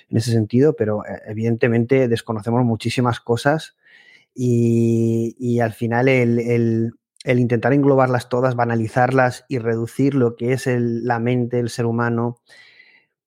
[0.10, 3.76] en ese sentido, pero eh, evidentemente desconocemos muchísimas cosas
[4.34, 6.94] y, al final el,
[7.26, 12.40] intentar englobarlas todas, banalizarlas y reducir lo que es la mente, el ser humano.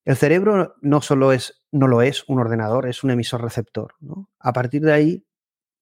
[0.04, 3.94] El cerebro no solo es, no lo es un ordenador, es un emisor receptor.
[4.40, 5.24] A partir de ahí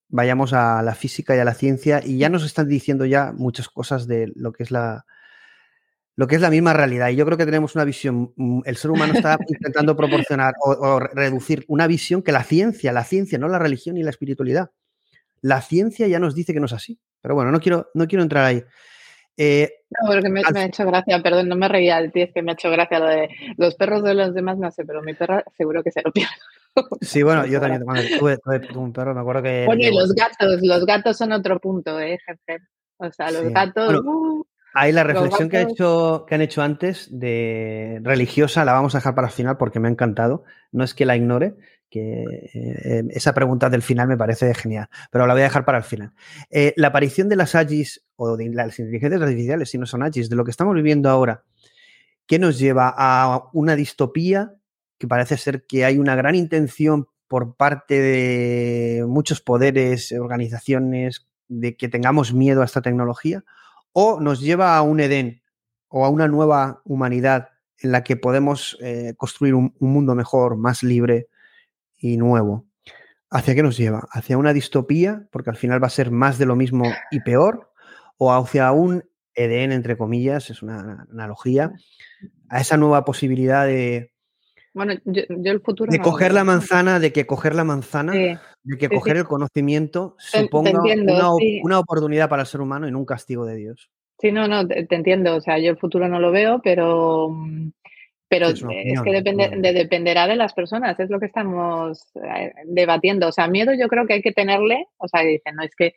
[0.08, 3.68] vayamos a la física y a la ciencia y ya nos están diciendo ya muchas
[3.68, 5.06] cosas de lo que es la
[6.16, 7.08] lo que es la misma realidad.
[7.08, 11.00] Y yo creo que tenemos una visión, mm, el ser humano está intentando proporcionar o,
[11.00, 14.70] reducir una visión que la ciencia, la ciencia, no la religión ni la espiritualidad.
[15.40, 17.00] La ciencia ya nos dice que no es así.
[17.22, 18.62] Pero bueno, no quiero, no quiero entrar ahí.
[19.36, 22.32] Eh, no, porque me, me, ha hecho gracia, perdón, no me reía de ti, es
[22.32, 25.02] que me ha hecho gracia lo de los perros de los demás, no sé, pero
[25.02, 26.30] mi perra seguro que se lo pierde.
[27.00, 27.84] Sí, bueno, yo también
[28.18, 28.38] tuve,
[28.74, 29.64] un perro, me acuerdo que...
[29.66, 32.62] Bueno, y los gatos, los gatos son otro punto, ¿eh, jefe?
[32.98, 34.00] O sea, los gatos...
[34.04, 34.44] Uh,
[34.74, 39.14] ahí la reflexión que, hecho, que han hecho antes de religiosa la vamos a dejar
[39.14, 40.44] para el final porque me ha encantado.
[40.70, 41.54] No es que la ignore,
[41.90, 45.78] que eh, esa pregunta del final me parece genial, pero la voy a dejar para
[45.78, 46.12] el final.
[46.50, 50.30] Eh, la aparición de las AGIs o de las inteligencias artificiales, si no son AGIs,
[50.30, 51.44] de lo que estamos viviendo ahora,
[52.26, 54.54] ¿qué nos lleva a una distopía
[54.98, 61.76] que parece ser que hay una gran intención por parte de muchos poderes, organizaciones, de
[61.76, 63.44] que tengamos miedo a esta tecnología,
[63.92, 65.42] o nos lleva a un Edén
[65.88, 67.48] o a una nueva humanidad
[67.78, 71.28] en la que podemos eh, construir un, mundo mejor, más libre
[72.00, 72.66] y nuevo.
[73.30, 74.08] ¿Hacia qué nos lleva?
[74.10, 77.70] ¿Hacia una distopía, porque al final va a ser más de lo mismo y peor?
[78.18, 79.04] ¿O hacia un
[79.34, 81.72] Edén, entre comillas, es una analogía,
[82.48, 84.12] a esa nueva posibilidad de,
[84.72, 85.90] bueno, yo, el futuro.
[85.90, 90.80] De coger la manzana, de que coger la manzana, de que coger el conocimiento suponga
[91.62, 93.90] una, oportunidad para el ser humano y no un castigo de Dios.
[94.18, 95.34] Sí, no, no, te, entiendo.
[95.36, 97.34] O sea, yo el futuro no lo veo, pero,
[98.30, 103.26] pero es, que depende, dependerá de las personas, es lo que estamos eh, debatiendo.
[103.26, 105.94] O sea, miedo yo creo que hay que tenerle, o sea, dicen, no, es que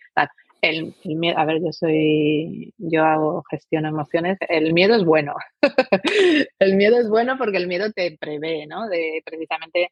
[0.62, 5.36] el, miedo, a ver, yo soy, yo hago gestión de emociones, el miedo es bueno.
[6.60, 8.90] el miedo es bueno porque el miedo te prevé, ¿no?
[8.90, 9.92] De precisamente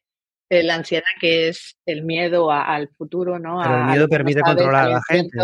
[0.50, 3.60] eh, la ansiedad que es el miedo al futuro, ¿no?
[3.62, 5.38] Pero el miedo permite controlar a la gente.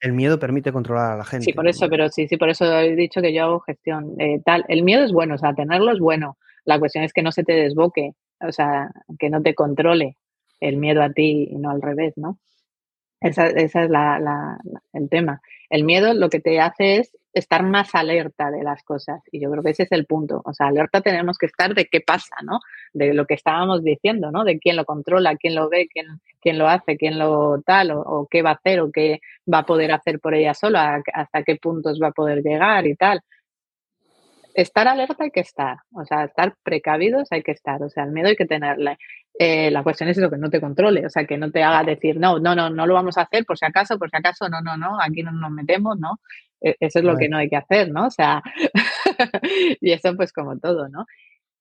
[0.00, 1.46] El miedo permite controlar a la gente.
[1.46, 4.14] Sí, por eso, pero sí, sí, por eso he dicho que yo hago gestión.
[4.20, 6.36] Eh, tal, el miedo es bueno, o sea, tenerlo es bueno.
[6.64, 10.16] La cuestión es que no se te desboque, o sea, que no te controle
[10.60, 12.38] el miedo a ti y no al revés, ¿no?
[13.20, 14.58] Esa, esa es la,
[14.92, 15.40] el tema.
[15.70, 19.22] El miedo lo que te hace es estar más alerta de las cosas.
[19.32, 20.42] Y yo creo que ese es el punto.
[20.44, 22.60] O sea, alerta tenemos que estar de qué pasa, ¿no?
[22.92, 24.44] De lo que estábamos diciendo, ¿no?
[24.44, 28.28] De quién lo controla, quién lo ve, quién, quién lo hace, quién lo tal, o,
[28.30, 29.20] qué va a hacer, o qué
[29.52, 32.94] va a poder hacer por ella sola, hasta qué puntos va a poder llegar y
[32.94, 33.22] tal.
[34.54, 38.12] Estar alerta hay que estar, o sea, estar precavidos hay que estar, o sea, el
[38.12, 38.98] miedo hay que tenerle.
[39.36, 41.82] Eh, la cuestión es eso, que no te controle, o sea, que no te haga
[41.82, 44.48] decir, no, no, no, no lo vamos a hacer por si acaso, por si acaso,
[44.48, 46.20] no, no, no, aquí no nos metemos, ¿no?
[46.60, 48.06] E, eso es lo que no hay que hacer, ¿no?
[48.06, 48.42] O sea,
[49.80, 51.04] y eso pues como todo, ¿no?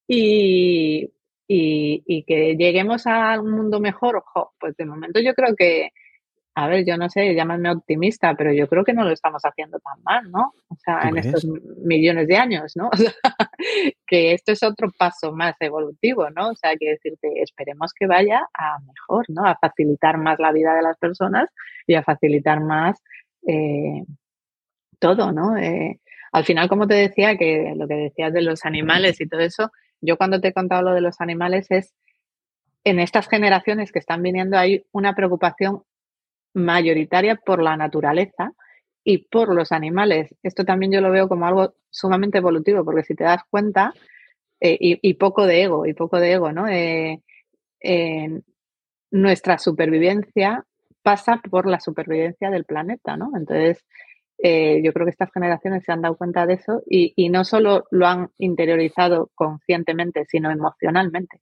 [0.08, 1.10] Y,
[1.48, 5.90] y, y, que lleguemos a un mundo mejor, ojo, pues de momento yo creo que,
[6.56, 9.80] a ver, yo no sé, llámame optimista, pero yo creo que no lo estamos haciendo
[9.80, 10.54] tan mal, ¿no?
[10.68, 11.46] O sea, en estos
[11.84, 12.90] millones de años, ¿no?
[12.94, 13.14] O sea,
[14.06, 16.50] que esto es otro paso más evolutivo, ¿no?
[16.50, 19.46] O sea, que decirte, esperemos que vaya a mejor, ¿no?
[19.46, 21.50] A facilitar más la vida de las personas
[21.88, 23.02] y a facilitar más
[23.48, 24.04] eh,
[25.00, 25.58] todo, ¿no?
[25.58, 26.00] Eh,
[26.32, 29.72] al final, como te decía, que lo que decías de los animales y todo eso,
[30.02, 31.94] yo cuando te he contado lo de los animales es
[32.84, 35.84] en estas generaciones que están viniendo hay una preocupación
[36.54, 38.54] mayoritaria por la naturaleza
[39.04, 40.34] y por los animales.
[40.44, 43.94] Esto también yo lo veo como algo sumamente evolutivo, porque si te das cuenta,
[44.60, 46.68] eh, y, poco de ego, y poco de ego, ¿no?
[46.68, 47.20] Eh,
[49.12, 50.66] nuestra supervivencia
[51.04, 53.32] pasa por la supervivencia del planeta, ¿no?
[53.36, 53.86] Entonces,
[54.46, 57.46] eh, yo creo que estas generaciones se han dado cuenta de eso y, y, no
[57.46, 61.40] solo lo han interiorizado conscientemente, sino emocionalmente.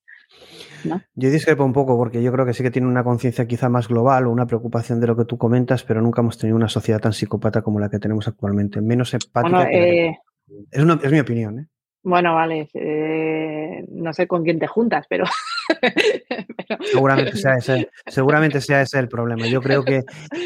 [1.16, 3.88] Yo discrepo un poco porque yo creo que sí que tiene una conciencia quizá más
[3.88, 7.00] global o una preocupación de lo que tú comentas, pero nunca hemos tenido una sociedad
[7.00, 9.70] tan psicópata como la que tenemos actualmente, menos empática.
[9.72, 10.16] Eh,
[10.72, 11.60] es, es, mi opinión.
[11.60, 11.68] ¿eh?
[12.04, 15.26] Bueno, vale, eh, no sé con quién te juntas, pero...
[16.92, 19.48] seguramente, sea ese, seguramente sea ese el problema.
[19.48, 20.04] Yo creo que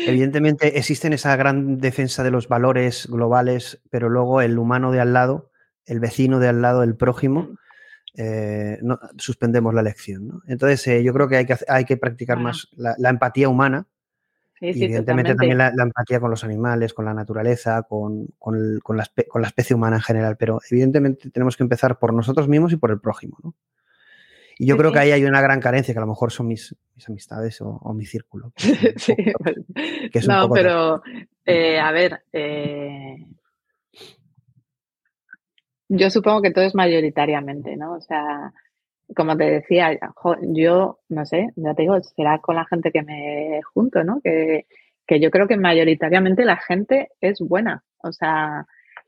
[0.07, 5.13] evidentemente existen esa gran defensa de los valores globales, pero luego el humano de al
[5.13, 5.51] lado,
[5.85, 7.57] el vecino de al lado, el prójimo,
[8.17, 10.41] eh, no, suspendemos la elección.
[10.47, 13.87] Entonces, eh, yo creo que hay que, hay que practicar más la, empatía humana
[14.61, 19.05] y evidentemente también la, empatía con los animales, con la naturaleza, con, con, con, la,
[19.27, 22.77] con, la, especie humana en general, pero evidentemente tenemos que empezar por nosotros mismos y
[22.77, 23.37] por el prójimo.
[23.43, 23.53] ¿no?
[24.57, 26.75] Y yo creo que ahí hay una gran carencia, que a lo mejor son mis,
[26.95, 28.53] mis amistades o, mi círculo.
[30.27, 31.01] no, pero
[31.45, 32.23] eh, a ver,
[35.89, 37.93] yo supongo que todo es mayoritariamente, ¿no?
[37.93, 38.53] O sea,
[39.15, 39.99] como te decía,
[40.41, 44.19] yo, no sé, ya te digo, será con la gente que me junto, ¿no?
[44.21, 44.65] Que,
[45.05, 47.83] que yo creo que mayoritariamente la gente es buena.
[48.01, 48.65] O sea,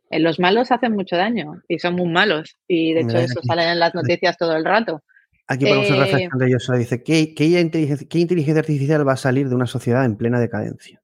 [0.09, 2.57] eh, los malos hacen mucho daño y son muy malos.
[2.67, 5.03] Y de hecho eso sale en las noticias todo el rato.
[5.47, 6.79] Aquí podemos hacer reflexión de.
[6.79, 10.39] Dice, ¿qué, qué, inteligencia, ¿qué inteligencia artificial va a salir de una sociedad en plena
[10.39, 11.01] decadencia?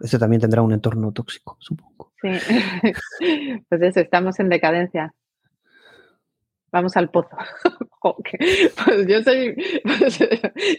[0.00, 2.12] Ese también tendrá un entorno tóxico, supongo.
[2.20, 2.28] Sí,
[3.68, 5.14] pues eso, estamos en decadencia.
[6.72, 7.36] Vamos al pozo.
[8.02, 9.54] pues yo soy,
[9.84, 10.18] pues,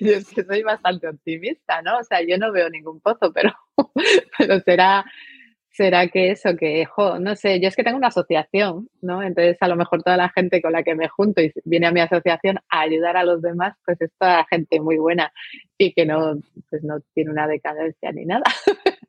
[0.02, 2.00] yo soy bastante optimista, ¿no?
[2.00, 3.54] O sea, yo no veo ningún pozo, pero,
[4.38, 5.06] pero será,
[5.76, 6.88] será que eso, que,
[7.20, 9.22] no sé, yo es que tengo una asociación, ¿no?
[9.22, 11.92] Entonces, a lo mejor toda la gente con la que me junto y viene a
[11.92, 15.34] mi asociación a ayudar a los demás, pues es toda gente muy buena
[15.78, 16.36] y que no,
[16.70, 18.44] pues no tiene una decadencia ni nada.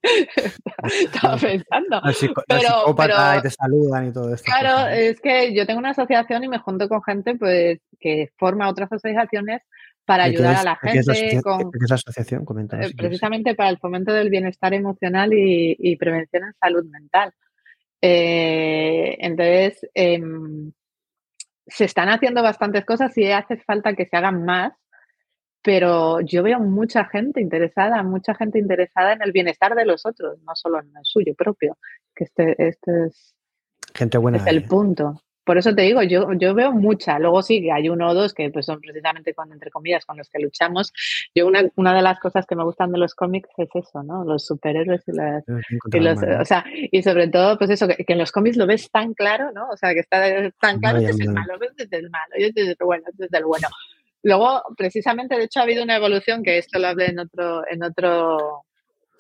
[0.82, 2.02] Estaba pensando.
[2.48, 4.44] pero, te saludan y todo esto.
[4.44, 8.68] Claro, es que yo tengo una asociación y me junto con gente pues que forma
[8.68, 9.62] otras asociaciones
[10.06, 11.70] para ayudar a la gente con...
[11.72, 12.46] ¿Qué es la asociación?
[12.80, 17.34] Eh, precisamente para el fomento del bienestar emocional y, prevención en salud mental.
[18.00, 20.72] Eh, entonces, em,
[21.66, 24.72] se están haciendo bastantes cosas y hace falta que se hagan más,
[25.60, 30.38] pero yo veo mucha gente interesada, mucha gente interesada en el bienestar de los otros,
[30.42, 31.76] no solo en el suyo propio,
[32.14, 33.34] que este, este es,
[33.92, 35.20] gente buena, es el punto.
[35.46, 37.20] Por eso te digo, yo, yo veo mucha.
[37.20, 40.16] Luego sí que hay uno o dos que pues son precisamente con, entre comillas, con
[40.16, 40.92] los que luchamos.
[41.36, 44.24] Yo una, una de las cosas que me gustan de los cómics es eso, ¿no?
[44.24, 45.44] Los superhéroes y, las,
[45.92, 48.90] y los, o sea, y sobre todo, pues eso, que, en los cómics lo ves
[48.90, 49.68] tan claro, ¿no?
[49.68, 52.62] O sea, que está tan claro, este es el malo, este es el malo, este
[52.62, 53.68] es el bueno, este es el bueno.
[54.24, 57.84] Luego, precisamente, de hecho, ha habido una evolución, que esto lo hablé en otro, en
[57.84, 58.64] otro,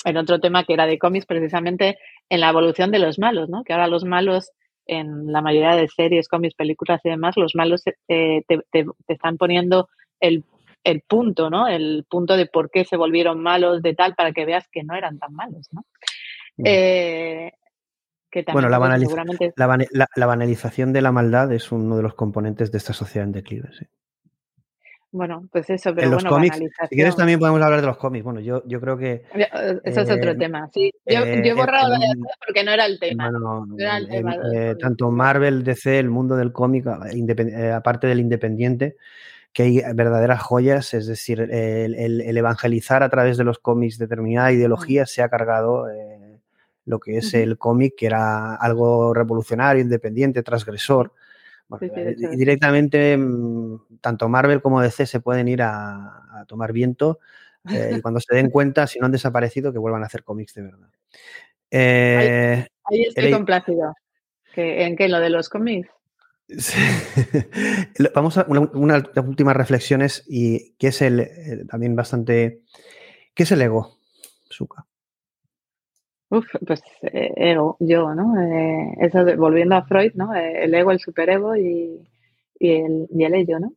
[0.04, 1.98] en otro tema que era de cómics, precisamente
[2.28, 3.62] en la evolución de los malos, ¿no?
[3.62, 4.50] Que ahora los malos
[4.86, 9.88] en la mayoría de series, cómics, películas y demás, los malos eh, te, están poniendo
[10.20, 10.44] el,
[11.06, 11.66] punto, ¿no?
[11.66, 14.94] El punto de por qué se volvieron malos, de tal, para que veas que no
[14.94, 15.84] eran tan malos, ¿no?
[16.56, 16.62] Mm.
[16.64, 17.52] Eh,
[18.52, 23.26] bueno, la, la, banalización de la maldad es uno de los componentes de esta sociedad
[23.26, 23.70] en declive.
[23.72, 23.86] ¿sí?
[25.16, 28.22] Bueno, pues eso, pero en los cómics, si quieres también podemos hablar de los cómics.
[28.22, 29.24] Bueno, yo, yo creo que...
[29.34, 30.92] Eh, eso es otro tema, sí.
[31.06, 32.06] Yo, yo he borrado de
[32.46, 33.32] porque no era el tema.
[34.78, 38.96] tanto Marvel, DC, el mundo del cómic, eh, aparte del independiente,
[39.54, 45.06] que hay verdaderas joyas, es decir, el, evangelizar a través de los cómics determinada ideología
[45.06, 46.40] se ha cargado eh,
[46.84, 51.14] lo que es el cómic, que era algo revolucionario, independiente, transgresor.
[51.80, 57.18] Eh, directamente mm, tanto Marvel como DC se pueden ir a, tomar viento
[57.68, 60.54] eh, y cuando se den cuenta, si no han desaparecido, que vuelvan a hacer cómics
[60.54, 60.88] de verdad.
[61.72, 62.68] ahí, eh,
[63.08, 63.94] estoy complacido.
[64.54, 65.08] ¿En qué?
[65.08, 65.90] ¿Lo de los cómics?
[68.14, 72.62] Vamos a una, últimas reflexiones y que es el, también bastante.
[73.34, 73.98] ¿Qué es el ego,
[74.48, 74.86] Suka?
[76.28, 78.40] Uf, pues eh, ego, yo, ¿no?
[78.40, 80.34] Eh, eso volviendo a Freud, ¿no?
[80.34, 82.00] Eh, el ego, el superego y,
[82.58, 83.72] y, el, y el ello, ¿no?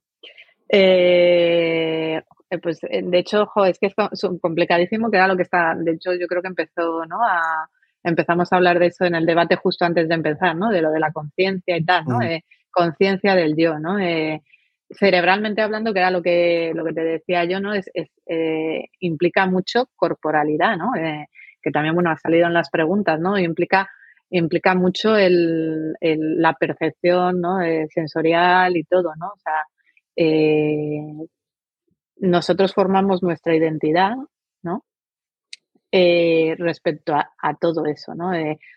[2.62, 3.96] pues de hecho, jo, es que es
[4.42, 7.24] complicadísimo que era lo que está, de hecho yo creo que empezó, ¿no?
[7.24, 7.70] A,
[8.04, 10.70] empezamos a hablar de eso en el debate justo antes de empezar, ¿no?
[10.70, 12.20] De lo de la conciencia y tal, ¿no?
[12.20, 12.40] Mm.
[12.72, 14.00] conciencia del yo, ¿no?
[14.00, 14.42] Eh,
[14.90, 17.74] cerebralmente hablando, que era lo que, lo que te decía yo, ¿no?
[17.74, 17.90] Es,
[18.26, 20.92] eh, implica mucho corporalidad, ¿no?
[21.60, 23.38] Eh, que también, bueno, ha salido en las preguntas, ¿no?
[23.38, 23.90] Implica,
[24.30, 27.60] implica mucho el, la percepción, ¿no?
[27.90, 29.28] sensorial y todo, ¿no?
[29.28, 29.66] O sea,
[32.18, 34.16] nosotros formamos nuestra identidad,
[34.62, 34.84] ¿no?
[35.92, 38.32] respecto a, todo eso, ¿no?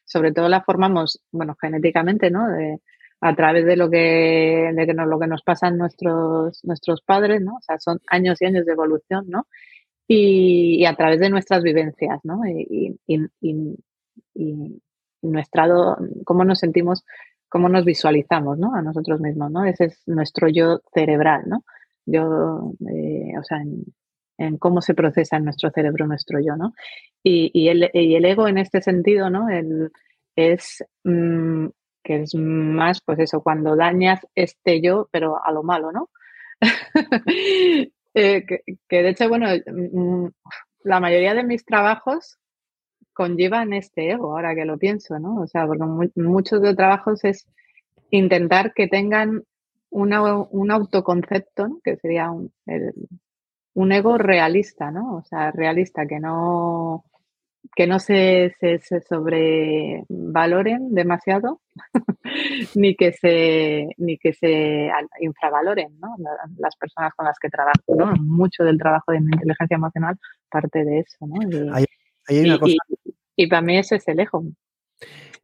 [0.04, 2.46] sobre todo la formamos, bueno, genéticamente, ¿no?
[3.22, 7.40] a través de lo que, de que nos, lo que nos pasan nuestros, nuestros padres,
[7.40, 7.54] ¿no?
[7.54, 9.46] O sea, son años y años de evolución, ¿no?
[10.08, 12.40] Y, a través de nuestras vivencias, ¿no?
[12.46, 13.86] Y, y,
[15.22, 15.68] nuestra,
[16.24, 17.04] cómo nos sentimos,
[17.48, 18.74] cómo nos visualizamos, ¿no?
[18.74, 19.64] A nosotros mismos, ¿no?
[19.64, 21.64] Ese es nuestro yo cerebral, ¿no?
[22.06, 23.62] Yo, eh, o sea,
[24.38, 26.74] en, cómo se procesa en nuestro cerebro nuestro yo, ¿no?
[27.22, 29.48] Y, el, el, ego en este sentido, ¿no?
[29.48, 29.92] El,
[30.34, 31.68] es mm,
[32.02, 36.10] que es más, pues eso, cuando dañas este yo, pero a lo malo, ¿no?
[38.14, 40.28] Eh, que, de hecho, bueno, mm,
[40.84, 42.38] la mayoría de mis trabajos
[43.12, 45.40] conllevan este ego, ahora que lo pienso, ¿no?
[45.40, 47.46] O sea, porque muchos de los trabajos es
[48.10, 49.44] intentar que tengan
[49.90, 51.80] un autoconcepto, ¿no?
[51.84, 52.50] que sería un,
[53.74, 55.16] un ego realista, ¿no?
[55.16, 57.04] O sea, realista, que no,
[57.74, 61.60] que no se, se, sobrevaloren demasiado
[62.74, 64.90] ni que se ni que se
[65.20, 66.16] infravaloren ¿no?
[66.58, 68.14] las personas con las que trabajo ¿no?
[68.16, 70.18] mucho del trabajo de mi inteligencia emocional
[70.50, 71.36] parte de eso ¿no?
[73.36, 74.38] y, para mí ese es el eje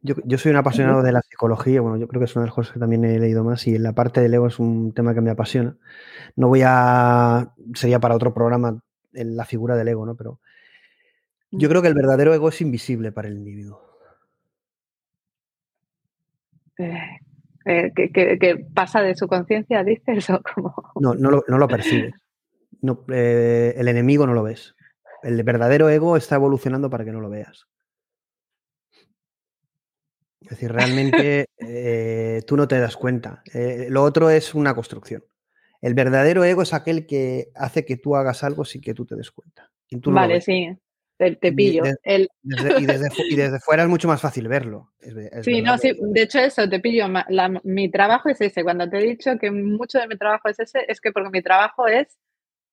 [0.01, 2.47] yo, yo, soy un apasionado de la psicología, bueno, yo creo que es una de
[2.47, 5.13] las cosas que también he leído más y la parte del ego es un tema
[5.13, 5.75] que me apasiona.
[6.37, 8.81] No voy a, sería para otro programa
[9.11, 10.15] la figura del ego, ¿no?
[10.15, 10.39] Pero
[11.51, 13.89] yo creo que el verdadero ego es invisible para el individuo.
[16.77, 16.93] Eh,
[17.65, 20.73] eh, que, pasa de su conciencia, dices, o como.
[20.99, 22.13] No, no lo, no lo percibes.
[22.81, 24.75] No, eh, el enemigo no lo ves.
[25.23, 27.67] El verdadero ego está evolucionando para que no lo veas.
[30.41, 31.47] Es decir, realmente
[32.47, 33.43] tú no te das cuenta.
[33.89, 35.25] lo otro es una construcción.
[35.81, 39.15] El verdadero ego es aquel que hace que tú hagas algo sin que tú te
[39.15, 39.69] des cuenta.
[40.05, 40.77] vale, sí
[41.19, 41.83] te, pillo.
[42.05, 44.93] y, desde, fuera es mucho más fácil verlo.
[45.43, 47.07] sí, no, sí, de hecho eso, te pillo.
[47.63, 48.63] mi trabajo es ese.
[48.63, 51.41] Cuando te he dicho que mucho de mi trabajo es ese, es que porque mi
[51.41, 52.17] trabajo es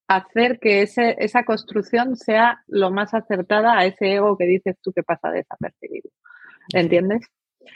[0.06, 4.93] hacer que ese, esa construcción sea lo más acertada a ese ego que dices tú
[4.93, 6.09] que pasa desapercibido.
[6.73, 7.27] ¿Entiendes?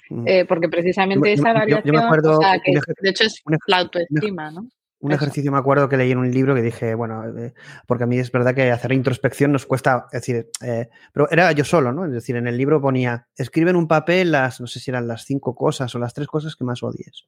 [0.08, 0.28] Mm.
[0.28, 4.68] Eh, porque precisamente esa variación, de hecho es la autoestima, ¿no?
[5.00, 7.54] Un ejercicio me acuerdo que leí en un libro que dije, bueno, eh,
[7.86, 11.50] porque a mí es verdad que hacer introspección nos cuesta, es decir, eh, pero era
[11.52, 12.04] yo solo, ¿no?
[12.04, 15.08] Es decir, en el libro ponía, escribe en un papel las, no sé si eran
[15.08, 17.24] las cinco cosas o las tres cosas que más odies.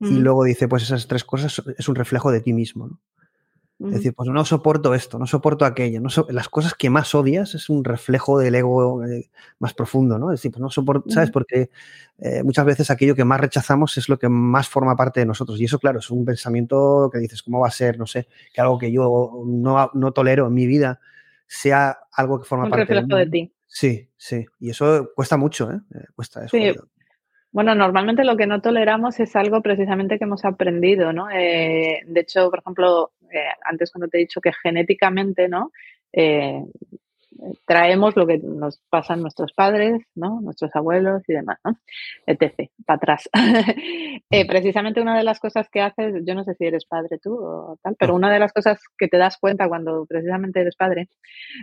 [0.00, 3.00] Y luego dice, pues esas tres cosas es un reflejo de ti mismo, ¿no?
[3.80, 6.00] Es decir, pues no soporto esto, no soporto aquello.
[6.00, 9.28] No las cosas que más odias es un reflejo del ego eh,
[9.58, 10.30] más profundo, ¿no?
[10.30, 11.32] Es decir, pues no soporto, ¿sabes?
[11.32, 11.70] Porque
[12.18, 15.60] eh, muchas veces aquello que más rechazamos es lo que más forma parte de nosotros.
[15.60, 17.98] Y eso, claro, es un pensamiento que dices, ¿cómo va a ser?
[17.98, 21.00] No sé, que algo que yo no, no tolero en mi vida
[21.46, 23.52] sea algo que forma parte reflejo de, ti.
[23.66, 24.46] Sí, sí.
[24.60, 25.80] Y eso cuesta mucho, ¿eh?
[25.94, 26.56] eh cuesta eso.
[26.56, 26.72] Sí.
[27.54, 31.28] Bueno, normalmente lo que no toleramos es algo precisamente que hemos aprendido, ¿no?
[31.28, 33.12] de hecho, por ejemplo,
[33.64, 35.70] antes cuando te he dicho que genéticamente, ¿no?
[36.12, 36.64] Eh,
[37.64, 40.40] traemos lo que nos pasan nuestros padres, ¿no?
[40.40, 41.78] Nuestros abuelos y demás, ¿no?
[42.26, 42.70] Etc.
[42.84, 43.30] Para atrás.
[44.30, 47.34] Eh, precisamente una de las cosas que haces, yo no sé si eres padre tú
[47.34, 51.08] o tal, pero una de las cosas que te das cuenta cuando precisamente eres padre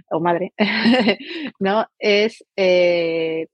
[0.10, 0.54] o madre,
[1.60, 1.86] ¿no?
[2.00, 3.48] Es eh,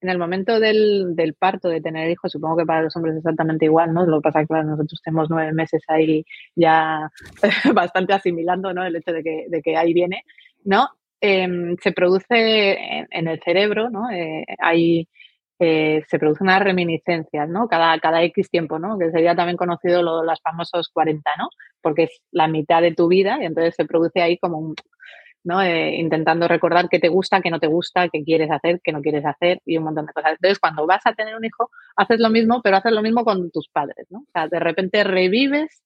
[0.00, 3.18] en el momento del, del, parto, de tener hijos, supongo que para los hombres es
[3.18, 4.06] exactamente igual, ¿no?
[4.06, 6.24] Lo que pasa es que nosotros tenemos nueve meses ahí
[6.56, 7.10] ya
[7.74, 8.84] bastante asimilando, ¿no?
[8.84, 10.24] El hecho de que, de que ahí viene,
[10.64, 10.88] ¿no?
[11.20, 14.10] Em, se produce en, el cerebro, ¿no?
[14.10, 14.44] Eh,
[15.62, 17.68] eh, se produce una reminiscencia, ¿no?
[17.68, 18.98] Cada, cada X tiempo, ¿no?
[18.98, 21.48] Que sería también conocido lo, los famosos 40, ¿no?
[21.82, 24.74] Porque es la mitad de tu vida y entonces se produce ahí como un,
[25.44, 25.62] ¿no?
[25.62, 29.00] Eh, intentando recordar qué te gusta, qué no te gusta, qué quieres hacer, qué no
[29.00, 30.32] quieres hacer y un montón de cosas.
[30.32, 33.50] Entonces, cuando vas a tener un hijo, haces lo mismo, pero haces lo mismo con
[33.50, 34.20] tus padres, ¿no?
[34.20, 35.82] O sea, de repente revives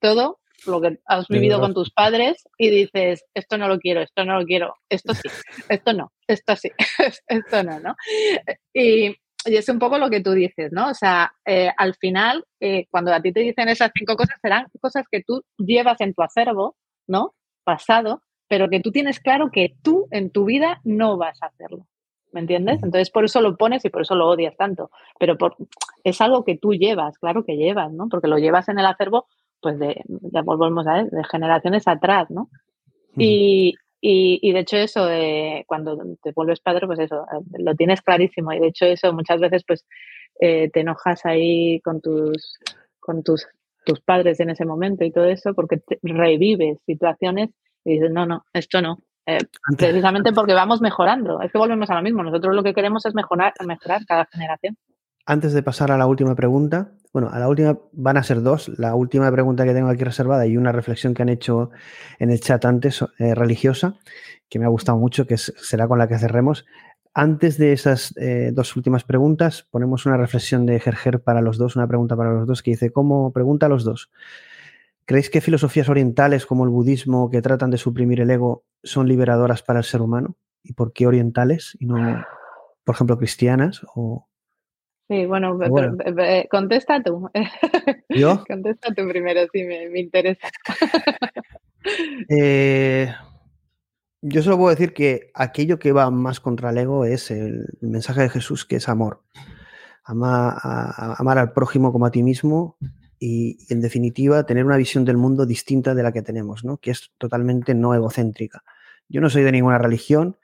[0.00, 4.24] todo lo que has vivido con tus padres y dices, esto no lo quiero, esto
[4.24, 5.28] no lo quiero, esto sí,
[5.68, 6.70] esto no, esto sí,
[7.28, 7.96] esto no, ¿no?
[8.72, 9.14] Y,
[9.44, 10.90] es un poco lo que tú dices, ¿no?
[10.90, 14.66] O sea, eh, al final, eh, cuando a ti te dicen esas cinco cosas, serán
[14.80, 16.76] cosas que tú llevas en tu acervo,
[17.06, 17.34] ¿no?
[17.64, 21.86] Pasado, pero que tú tienes claro que tú en tu vida no vas a hacerlo.
[22.32, 22.82] ¿Me entiendes?
[22.82, 24.90] Entonces por eso lo pones y por eso lo odias tanto.
[25.18, 25.56] Pero por,
[26.04, 28.08] es algo que tú llevas, claro que llevas, ¿no?
[28.08, 29.26] Porque lo llevas en el acervo,
[29.60, 30.02] pues de,
[30.44, 32.50] volvemos a ver, de generaciones atrás, ¿no?
[33.16, 35.08] Y, y, de hecho eso,
[35.66, 38.52] cuando te vuelves padre, pues eso, eh, lo tienes clarísimo.
[38.52, 39.86] Y de hecho eso muchas veces pues
[40.40, 42.58] eh, te enojas ahí con tus,
[43.00, 43.48] con tus,
[43.84, 47.50] tus padres en ese momento y todo eso porque revives situaciones
[47.88, 48.98] y dices, no, no, esto no.
[49.76, 51.40] precisamente porque vamos mejorando.
[51.40, 52.22] Es que volvemos a lo mismo.
[52.22, 54.76] Nosotros lo que queremos es mejorar, mejorar cada generación.
[55.24, 58.70] Antes de pasar a la última pregunta, bueno, a la última van a ser dos.
[58.78, 61.70] La última pregunta que tengo aquí reservada y una reflexión que han hecho
[62.18, 63.94] en el chat antes, eh, religiosa,
[64.48, 66.64] que me ha gustado mucho, que será con la que cerremos.
[67.14, 71.76] Antes de esas eh, dos últimas preguntas, ponemos una reflexión de Gerger para los dos,
[71.76, 74.10] una pregunta para los dos, que dice, ¿cómo pregunta a los dos?
[75.08, 79.62] ¿Creéis que filosofías orientales como el budismo, que tratan de suprimir el ego, son liberadoras
[79.62, 80.36] para el ser humano?
[80.62, 81.96] ¿Y por qué orientales y no,
[82.84, 84.28] por ejemplo, cristianas o,
[85.08, 85.58] Sí, bueno,
[86.50, 87.30] contesta tú.
[88.10, 88.44] ¿Yo?
[88.48, 90.48] contesta tú primero, sí, me, interesa.
[92.28, 93.10] Eh,
[94.20, 98.22] yo solo puedo decir que aquello que va más contra el ego es el, mensaje
[98.22, 99.22] de Jesús, que es amor.
[100.04, 102.76] amar al prójimo como a ti mismo
[103.18, 106.76] y, en definitiva, tener una visión del mundo distinta de la que tenemos, ¿no?
[106.78, 108.62] que es totalmente no egocéntrica.
[109.08, 110.36] Yo no soy de ninguna religión,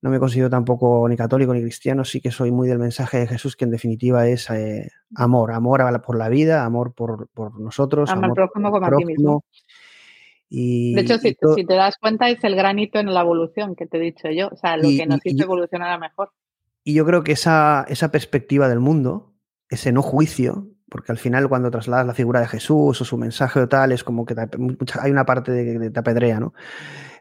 [0.00, 3.28] no me considero tampoco ni católico ni cristiano, sí que soy muy del mensaje de
[3.28, 7.28] Jesús, que en definitiva es eh, amor, amor por la vida, amor por,
[7.60, 8.10] nosotros.
[8.10, 9.44] Amor, próximo como a ti mismo.
[10.48, 13.96] Y, de hecho, si, te das cuenta, es el granito en la evolución que te
[13.96, 16.32] he dicho yo, o sea, lo que nos hizo evolucionar a mejor.
[16.84, 19.32] Y yo creo que esa, esa perspectiva del mundo,
[19.70, 23.58] ese no juicio, porque al final cuando trasladas la figura de Jesús o su mensaje
[23.60, 24.34] o tal, es como que
[25.00, 26.52] hay una parte de, de te apedrea, ¿no?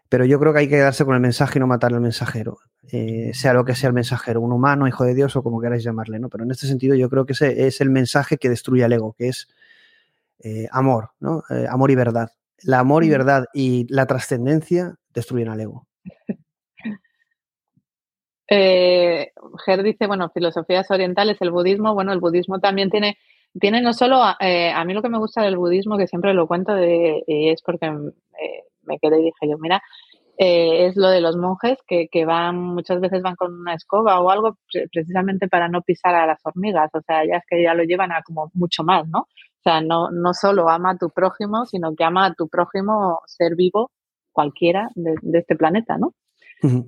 [0.10, 2.58] Pero yo creo que hay que quedarse con el mensaje y no matar al mensajero,
[2.92, 5.86] eh, sea lo que sea el mensajero, un humano, hijo de Dios o como queráis
[5.86, 6.28] llamarle, ¿no?
[6.28, 9.14] Pero en este sentido yo creo que ese es el mensaje que destruye al ego,
[9.18, 9.48] que es
[10.40, 11.44] eh, amor, ¿no?
[11.50, 12.30] Eh, amor y verdad.
[12.64, 15.88] La amor y verdad y la trascendencia destruyen al ego.
[18.50, 23.18] Ger dice, bueno, filosofías orientales, el budismo, bueno, el budismo también tiene,
[23.60, 26.74] tiene no solo, a mí lo que me gusta del budismo, que siempre lo cuento,
[26.74, 27.92] de, es porque
[28.84, 29.82] me quedé y dije yo, mira,
[30.44, 34.32] eh, es lo de los monjes que, van, muchas veces van con una escoba o
[34.32, 34.58] algo
[34.92, 38.12] precisamente para no pisar a las hormigas, o sea, ya es que ya lo llevan
[38.12, 39.20] a como mucho más, ¿no?
[39.20, 43.20] O sea, no, no solo ama a tu prójimo, sino que ama a tu prójimo
[43.28, 43.92] ser vivo
[44.32, 46.14] cualquiera de, este planeta, ¿no?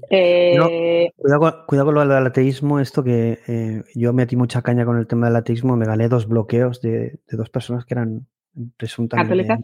[0.09, 5.07] Eh, cuidado, con, lo del ateísmo, esto que eh, yo metí mucha caña con el
[5.07, 8.27] tema del ateísmo, me gané dos bloqueos de dos personas que eran
[8.77, 9.57] presuntamente.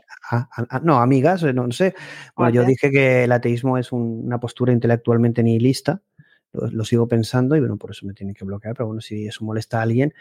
[0.84, 1.94] no, amigas, eh, no, sé.
[2.36, 6.02] Bueno, yo dije que el ateísmo es una postura intelectualmente nihilista.
[6.52, 9.46] Lo, sigo pensando y bueno, por eso me tienen que bloquear, pero bueno, si eso
[9.46, 10.14] molesta a alguien.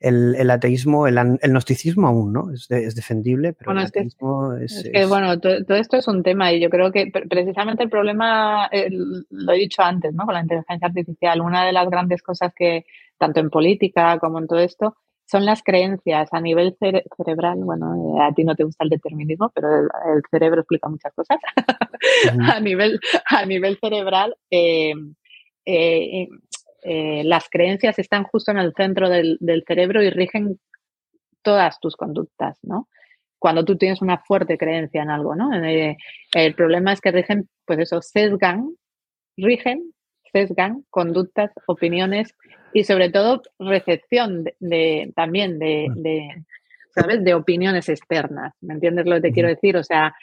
[0.00, 2.50] El, ateísmo, el, gnosticismo aún, ¿no?
[2.50, 6.60] Es, defendible, pero bueno, el ateísmo es, que, bueno, todo, esto es un tema y
[6.60, 10.24] yo creo que precisamente el problema, eh, lo he dicho antes, ¿no?
[10.24, 12.84] Con la inteligencia artificial, una de las grandes cosas que,
[13.16, 14.96] tanto en política como en todo esto,
[15.26, 17.58] son las creencias a nivel cerebral.
[17.58, 21.38] Bueno, eh, a ti no te gusta el determinismo, pero el, cerebro explica muchas cosas.
[22.54, 24.94] a, nivel, a nivel cerebral, eh,
[25.66, 26.28] eh,
[27.24, 30.60] las creencias están justo en el centro del, cerebro y rigen
[31.42, 32.88] todas tus conductas, ¿no?
[33.38, 35.50] Cuando tú tienes una fuerte creencia en algo, ¿no?
[35.52, 38.76] el problema es que rigen, pues eso, sesgan,
[39.36, 39.92] rigen,
[40.32, 42.34] sesgan conductas, opiniones
[42.72, 46.44] y sobre todo recepción de, también de, de,
[46.94, 47.22] ¿sabes?
[47.24, 48.54] de opiniones externas.
[48.60, 49.76] ¿Me entiendes lo que te quiero decir?
[49.76, 50.14] O sea,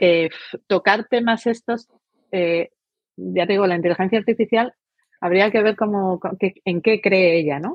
[0.00, 0.30] eh,
[0.66, 1.88] tocar temas estos,
[2.30, 2.70] eh,
[3.16, 4.74] ya te digo, la inteligencia artificial
[5.20, 6.20] habría que ver cómo,
[6.64, 7.74] en qué cree ella, ¿no?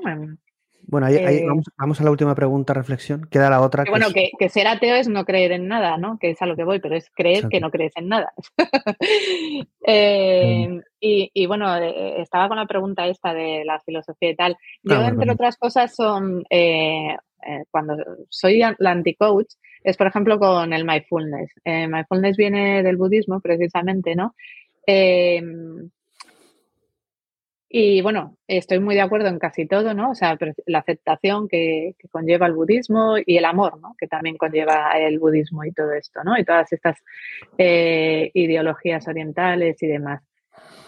[0.88, 1.46] Bueno, ahí, eh,
[1.76, 3.26] vamos, a la última pregunta, reflexión.
[3.28, 3.82] Queda la otra.
[3.82, 6.16] Que bueno, que, ser ateo es no creer en nada, ¿no?
[6.18, 8.32] Que es a lo que voy, pero es creer que no crees en nada.
[9.88, 14.56] Eh, y, bueno, eh, estaba con la pregunta esta de la filosofía y tal.
[14.82, 16.42] Yo, entre otras cosas, son
[17.70, 17.96] cuando
[18.28, 19.54] soy la anti-coach,
[19.84, 21.52] es por ejemplo con el mindfulness.
[21.64, 24.34] mindfulness viene del budismo, precisamente, ¿no?
[27.68, 30.10] Y bueno, estoy muy de acuerdo en casi todo, ¿no?
[30.10, 33.94] O sea, la aceptación que, conlleva el budismo y el amor, ¿no?
[33.98, 36.38] Que también conlleva el budismo y todo esto, ¿no?
[36.38, 37.02] Y todas estas
[37.58, 40.22] eh, ideologías orientales y demás.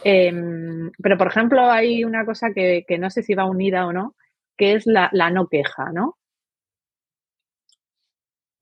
[0.05, 4.15] Em, pero, por ejemplo, hay una cosa que, no sé si va unida o no,
[4.57, 6.17] que es la, no queja, ¿no?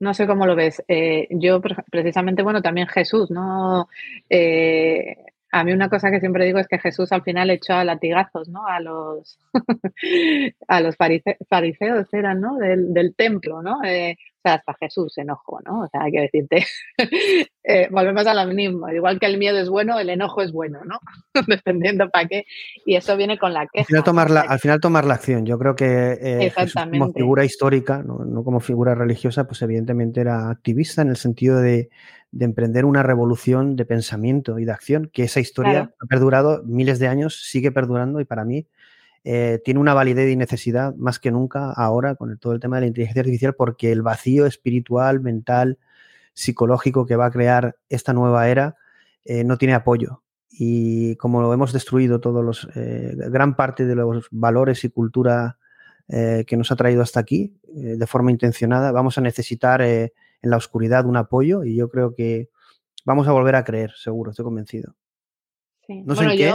[0.00, 0.82] No sé cómo lo ves.
[0.88, 1.60] Eh, yo,
[1.90, 3.88] precisamente, bueno, también Jesús, ¿no?
[4.30, 5.16] Eh,
[5.60, 8.48] a mí una cosa que siempre digo es que Jesús al final echó a latigazos,
[8.48, 8.66] ¿no?
[8.66, 9.38] A los,
[10.68, 12.56] a los fariseos eran, ¿no?
[12.56, 13.82] Del, del templo, ¿no?
[13.84, 14.16] Eh,
[14.52, 15.80] hasta Jesús se enojó, ¿no?
[15.80, 16.66] O sea, hay que decirte,
[17.64, 20.80] eh, volvemos a lo mismo, igual que el miedo es bueno, el enojo es bueno,
[20.84, 20.98] ¿no?
[21.46, 22.44] Dependiendo para qué.
[22.84, 23.82] Y eso viene con la queja.
[23.82, 25.46] Al final tomar la, al final tomar la acción.
[25.46, 26.52] Yo creo que eh,
[26.90, 28.44] como figura histórica, ¿no?
[28.44, 31.88] como figura religiosa, pues evidentemente era activista en el sentido de,
[32.44, 37.08] emprender una revolución de pensamiento y de acción, que esa historia ha perdurado miles de
[37.08, 38.66] años, sigue perdurando y para mí
[39.24, 42.82] eh, tiene una validez y necesidad más que nunca ahora con todo el tema de
[42.82, 45.78] la inteligencia artificial porque el vacío espiritual, mental,
[46.32, 48.76] psicológico que va a crear esta nueva era
[49.24, 50.22] eh, no tiene apoyo.
[50.48, 55.58] Y como lo hemos destruido todos los, eh, gran parte de los valores y cultura
[56.08, 59.82] que nos ha traído hasta aquí de forma intencionada, vamos a necesitar
[60.46, 62.48] en la oscuridad un apoyo y yo creo que
[63.04, 64.94] vamos a volver a creer, seguro, estoy convencido.
[65.88, 66.52] No, sé en qué,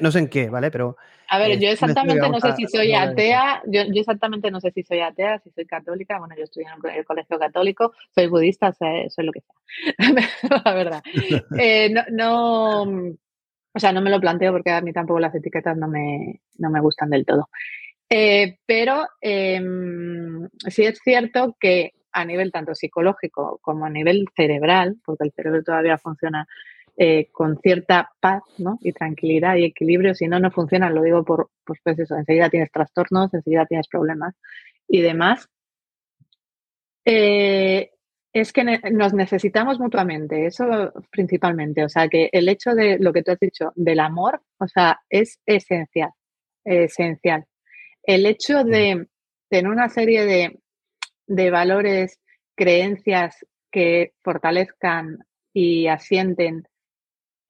[0.00, 0.72] no, sé, en qué, ¿vale?
[0.72, 0.96] Pero.
[1.28, 4.82] A ver, yo exactamente no sé si soy atea, yo, yo, exactamente no sé si
[4.82, 9.24] soy atea, si soy católica, bueno, yo estudié en el colegio católico, soy budista, soy,
[9.24, 9.52] lo que sea,
[10.64, 11.02] la verdad.
[11.56, 12.82] Eh, no, no,
[13.72, 16.68] o sea, no me lo planteo porque a mí tampoco las etiquetas no me, no
[16.68, 17.48] me gustan del todo.
[18.10, 24.96] Eh, pero em, sí es cierto que a nivel tanto psicológico como a nivel cerebral,
[25.04, 26.46] porque el cerebro todavía funciona
[26.96, 28.78] eh, con cierta paz ¿no?
[28.82, 32.50] y tranquilidad y equilibrio, si no, no funciona, lo digo por, pues, pues eso, enseguida
[32.50, 34.34] tienes trastornos, enseguida tienes problemas
[34.88, 35.48] y demás.
[37.04, 37.90] Eh,
[38.32, 43.22] es que nos necesitamos mutuamente, eso principalmente, o sea, que el hecho de lo que
[43.22, 46.10] tú has dicho, del amor, o sea, es esencial,
[46.64, 47.44] esencial.
[48.02, 49.06] El hecho de
[49.48, 50.61] tener una serie de,
[51.26, 52.20] de valores,
[52.54, 56.68] creencias que fortalezcan y asienten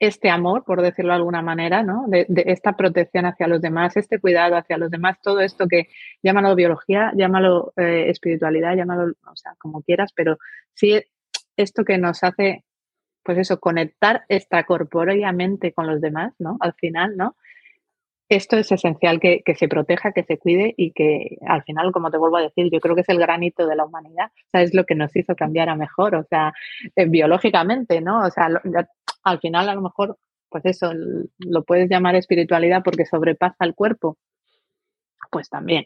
[0.03, 2.07] este amor, por decirlo de alguna manera, ¿no?
[2.09, 5.89] De, esta protección hacia los demás, este cuidado hacia los demás, todo esto que
[6.25, 10.39] llámalo biología, llámalo eh, espiritualidad, llámalo, o sea, como quieras, pero
[10.75, 11.01] sí
[11.57, 12.65] esto que nos hace,
[13.23, 16.57] pues eso, conectar extracorpóreamente con los demás, ¿no?
[16.59, 17.37] Al final, ¿no?
[18.29, 22.17] Esto es esencial que, se proteja, que se cuide y que al final, como te
[22.17, 24.73] vuelvo a decir, yo creo que es el granito de la humanidad, o sea, es
[24.75, 26.53] lo que nos hizo cambiar a mejor, o sea,
[26.97, 28.25] eh, biológicamente, ¿no?
[28.25, 28.49] O sea,
[29.25, 30.19] al final a lo mejor,
[30.49, 30.93] pues eso,
[31.39, 34.17] lo puedes llamar espiritualidad porque sobrepasa el cuerpo,
[35.31, 35.85] pues también.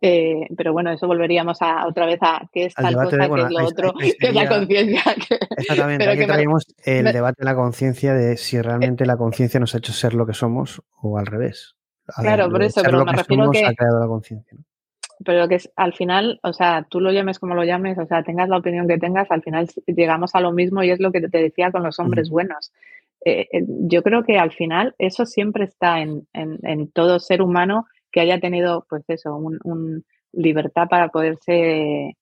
[0.00, 3.50] Eh, pero bueno, eso volveríamos a otra vez a qué es tal cosa, que es
[3.50, 5.02] lo otro, que es la conciencia.
[5.56, 9.78] Exactamente, aquí traemos el debate de la conciencia de si realmente la conciencia nos ha
[9.78, 11.74] hecho ser lo que somos o al revés.
[12.20, 13.64] claro, por eso, pero me refiero que...
[13.64, 14.56] Ha creado la conciencia.
[15.24, 18.22] Pero que es, al final, o sea, tú lo llames como lo llames, o sea,
[18.22, 21.20] tengas la opinión que tengas, al final llegamos a lo mismo y es lo que
[21.22, 22.72] te decía con los hombres buenos.
[23.24, 27.86] Eh, eh, yo creo que al final eso siempre está en, en, todo ser humano
[28.12, 32.16] que haya tenido, pues eso, un, libertad para poderse,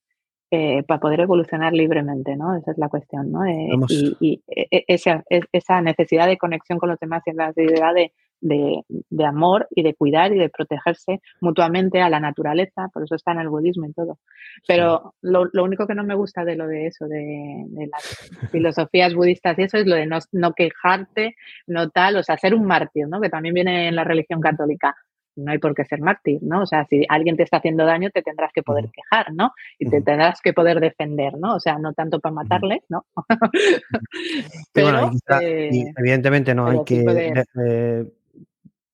[0.51, 2.55] eh, para poder evolucionar libremente, ¿no?
[2.55, 3.45] Esa es la cuestión, ¿no?
[3.47, 4.43] y, y
[4.87, 8.11] esa, esa, necesidad de conexión con los demás y la necesidad de,
[8.41, 13.31] de, amor y de cuidar y de protegerse mutuamente a la naturaleza, por eso está
[13.31, 14.19] en el budismo y todo.
[14.67, 18.01] Pero lo, único que no me gusta de lo de eso, de, las
[18.51, 21.35] filosofías budistas y eso es lo de no, quejarte,
[21.65, 23.21] no tal, o sea, ser un mártir, ¿no?
[23.21, 24.95] Que también viene en la religión católica
[25.37, 26.63] no hay por qué ser mártir, ¿no?
[26.63, 29.53] O sea, si alguien te está haciendo daño, te tendrás que poder quejar, ¿no?
[29.79, 31.55] Y te tendrás que poder defender, ¿no?
[31.55, 33.05] O sea, no tanto para matarle, ¿no?
[34.73, 35.11] pero,
[35.41, 38.15] eh, evidentemente no hay que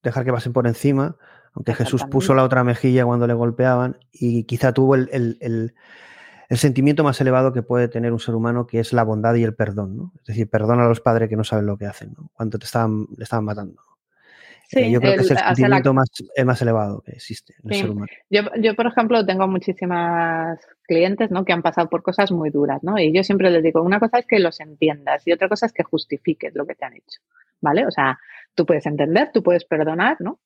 [0.04, 1.16] dejar que pasen por encima,
[1.54, 5.74] aunque Jesús puso la otra mejilla cuando le golpeaban y quizá tuvo el,
[6.52, 9.56] sentimiento más elevado que puede tener un ser humano, que es la bondad y el
[9.56, 10.12] perdón, ¿no?
[10.20, 12.30] Es decir, perdona a los padres que no saben lo que hacen, ¿no?
[12.34, 13.82] Cuando te estaban, le estaban matando.
[14.74, 16.10] Sí, yo creo que es el sentimiento más,
[16.46, 18.08] más, elevado que existe en el ser humano.
[18.30, 21.46] Yo, yo, por ejemplo, tengo muchísimas clientes ¿no?
[21.46, 22.98] que han pasado por cosas muy duras, ¿no?
[22.98, 25.74] Y yo siempre les digo, una cosa es que los entiendas y otra cosa es
[25.74, 27.22] que justifiques lo que te han hecho,
[27.62, 27.86] ¿vale?
[27.86, 28.20] O sea,
[28.56, 30.40] Tú puedes entender, tú puedes perdonar, ¿no?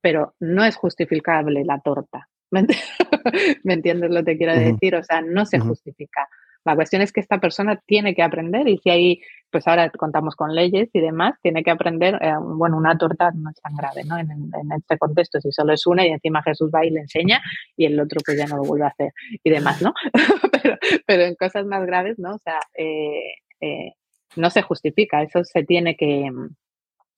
[0.00, 2.28] Pero no es justificable la torta.
[2.50, 2.66] ¿Me,
[3.64, 4.94] entiendes lo que quiero decir?
[4.96, 6.28] O sea, no se justifica.
[6.64, 9.22] La cuestión es que esta persona tiene que aprender y si ahí,
[9.54, 13.50] pues ahora contamos con leyes y demás, tiene que aprender, eh, bueno, una torta no
[13.50, 14.18] es tan grave, ¿no?
[14.18, 17.40] En, este contexto, si solo es una y encima Jesús va y le enseña
[17.76, 19.12] y el otro pues ya no lo vuelve a hacer
[19.44, 19.94] y demás, ¿no?
[21.06, 22.34] pero, en cosas más graves, ¿no?
[22.34, 23.92] O sea, eh, eh,
[24.34, 26.28] no se justifica, eso se tiene que,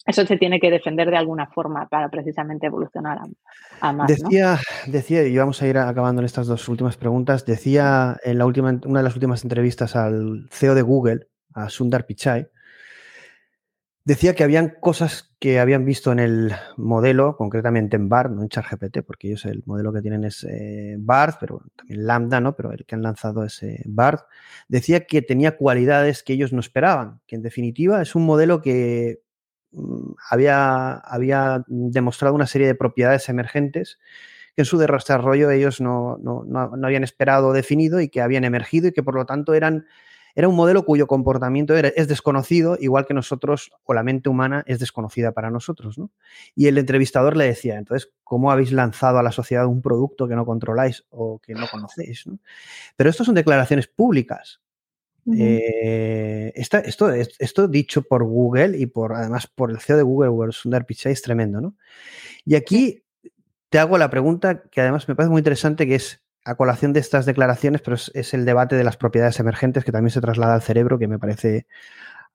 [0.04, 3.18] eso se tiene que defender de alguna forma para precisamente evolucionar
[3.80, 4.08] a, más.
[4.08, 4.58] Decía,
[4.88, 8.78] decía, y vamos a ir acabando en estas dos últimas preguntas, decía en la última,
[8.84, 12.48] una de las últimas entrevistas al CEO de Google, a Sundar Pichai,
[14.06, 18.48] Decía que habían cosas que habían visto en el modelo, concretamente en BART, no en
[18.48, 22.54] ChatGPT, porque ellos el modelo que tienen es eh, BART, pero también Lambda, ¿no?
[22.54, 24.20] Pero el que han lanzado es eh, BART.
[24.68, 29.22] Decía que tenía cualidades que ellos no esperaban, que en definitiva es un modelo que
[29.72, 33.98] mm, había, había demostrado una serie de propiedades emergentes
[34.54, 38.86] que en su desarrollo ellos no, no, no habían esperado definido y que habían emergido
[38.86, 39.86] y que por lo tanto eran
[40.36, 44.78] era un modelo cuyo comportamiento es desconocido, igual que nosotros o la mente humana es
[44.78, 45.96] desconocida para nosotros.
[45.96, 46.10] ¿no?
[46.54, 50.36] Y el entrevistador le decía, entonces, ¿cómo habéis lanzado a la sociedad un producto que
[50.36, 52.26] no controláis o que no conocéis?
[52.96, 54.60] Pero esto son declaraciones públicas.
[55.36, 60.86] Eh, esto, esto, dicho por Google y por además por el CEO de Google, Sundar
[60.86, 61.74] Pichai, es tremendo, ¿no?
[62.44, 63.02] Y aquí
[63.70, 67.00] te hago la pregunta que además me parece muy interesante, que es, a colación de
[67.00, 70.62] estas declaraciones, pero es, el debate de las propiedades emergentes que también se traslada al
[70.62, 71.66] cerebro, que me parece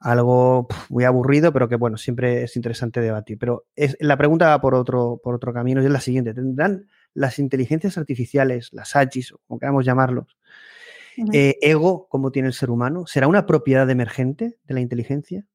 [0.02, 3.38] algo muy aburrido, pero que bueno, siempre es interesante debatir.
[3.40, 6.34] Pero es, la pregunta va por otro, por otro camino y es la siguiente.
[6.34, 10.38] ¿Tendrán las inteligencias artificiales, las AGIs, o como queramos llamarlos,
[11.32, 13.06] eh, ego como tiene el ser humano?
[13.08, 15.46] ¿Será una propiedad emergente de la inteligencia?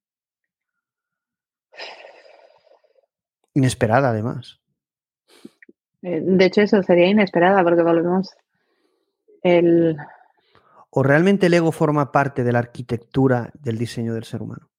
[3.53, 4.61] Inesperada, además.
[6.01, 8.31] Eh, de hecho, eso sería inesperada porque volvemos
[9.43, 9.97] el...
[10.91, 14.71] ¿O realmente el ego forma parte de la arquitectura del diseño del ser humano?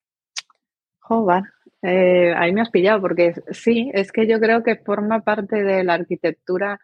[0.99, 1.43] Joder,
[1.81, 5.83] eh, ahí me has pillado porque sí, es que yo creo que forma parte de
[5.83, 6.79] la arquitectura,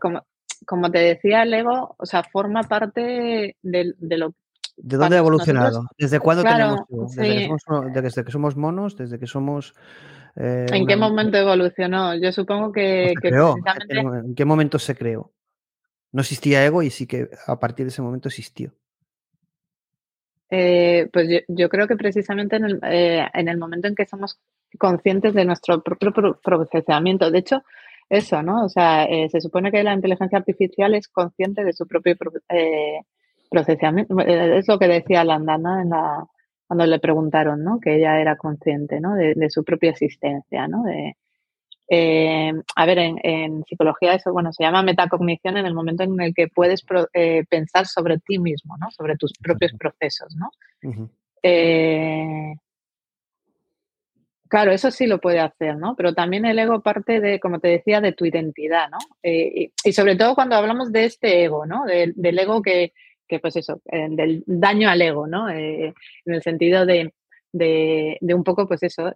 [0.00, 0.26] como,
[0.66, 4.34] como te decía, el ego, o sea, forma parte de, lo
[4.76, 5.84] ¿De dónde ha evolucionado?
[5.96, 6.80] ¿Desde cuándo tenemos
[7.14, 8.96] ¿Desde, que somos, monos?
[8.96, 9.74] ¿Desde que somos...
[10.36, 12.14] Eh, ¿En qué momento evolucionó?
[12.14, 13.12] Yo supongo que...
[13.22, 15.32] ¿En qué momento se creó?
[16.12, 18.72] No existía ego y sí que a partir de ese momento existió.
[20.50, 24.40] Eh, pues yo, creo que precisamente en el, eh, en el, momento en que somos
[24.78, 27.62] conscientes de nuestro propio procesamiento, de hecho,
[28.08, 28.64] eso, ¿no?
[28.64, 32.16] O sea, eh, se supone que la inteligencia artificial es consciente de su propio
[33.48, 34.18] procesamiento.
[34.20, 36.26] Es lo que decía Landana en la,
[36.66, 37.78] cuando le preguntaron, ¿no?
[37.80, 39.14] Que ella era consciente, ¿no?
[39.14, 40.82] De, de su propia existencia, ¿no?
[40.82, 41.16] De,
[41.92, 46.32] eh, a ver, en, psicología eso, bueno, se llama metacognición en el momento en el
[46.32, 48.92] que puedes eh, pensar sobre ti mismo, ¿no?
[48.92, 50.52] Sobre tus propios procesos, ¿no?
[51.42, 52.54] Eh,
[54.46, 55.96] claro, eso sí lo puede hacer, ¿no?
[55.96, 58.98] Pero también el ego parte de, como te decía, de tu identidad, ¿no?
[59.24, 61.86] Y, sobre todo cuando hablamos de este ego, ¿no?
[61.86, 62.92] del ego que,
[63.26, 65.50] que, pues eso, del daño al ego, ¿no?
[65.50, 65.94] en
[66.24, 67.12] el sentido de,
[67.50, 69.12] de, de, un poco, pues eso,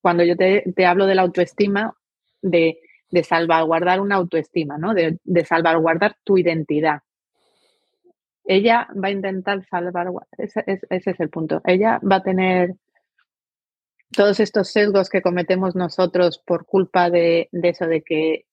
[0.00, 1.94] cuando yo te, hablo de la autoestima,
[2.42, 2.78] de,
[3.22, 4.94] salvaguardar una autoestima, ¿no?
[4.94, 7.00] De, salvaguardar tu identidad.
[8.44, 11.60] Ella va a intentar salvaguardar, ese, es el punto.
[11.64, 12.74] Ella va a tener
[14.12, 18.46] todos estos sesgos que cometemos nosotros por culpa de, eso, de que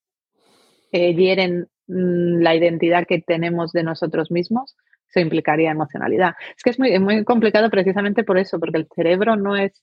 [0.91, 4.76] eh, hieren mm, la identidad que tenemos de nosotros mismos,
[5.10, 6.36] eso implicaría emocionalidad.
[6.56, 9.82] Es que es muy complicado precisamente por eso, porque el cerebro no es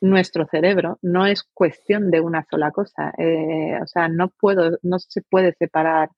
[0.00, 3.12] nuestro cerebro no es cuestión de una sola cosa.
[3.18, 6.10] Eh, o sea, no puedo, no se puede separar,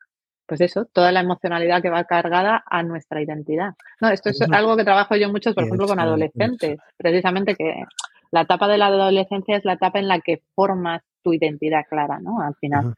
[0.47, 3.75] pues eso, toda la emocionalidad que va cargada a nuestra identidad.
[4.01, 6.79] No, esto es algo que trabajo yo mucho, por ejemplo, con adolescentes.
[6.97, 7.85] Precisamente que
[8.31, 12.19] la etapa de la adolescencia es la etapa en la que formas tu identidad clara,
[12.21, 12.41] ¿no?
[12.41, 12.95] Al final.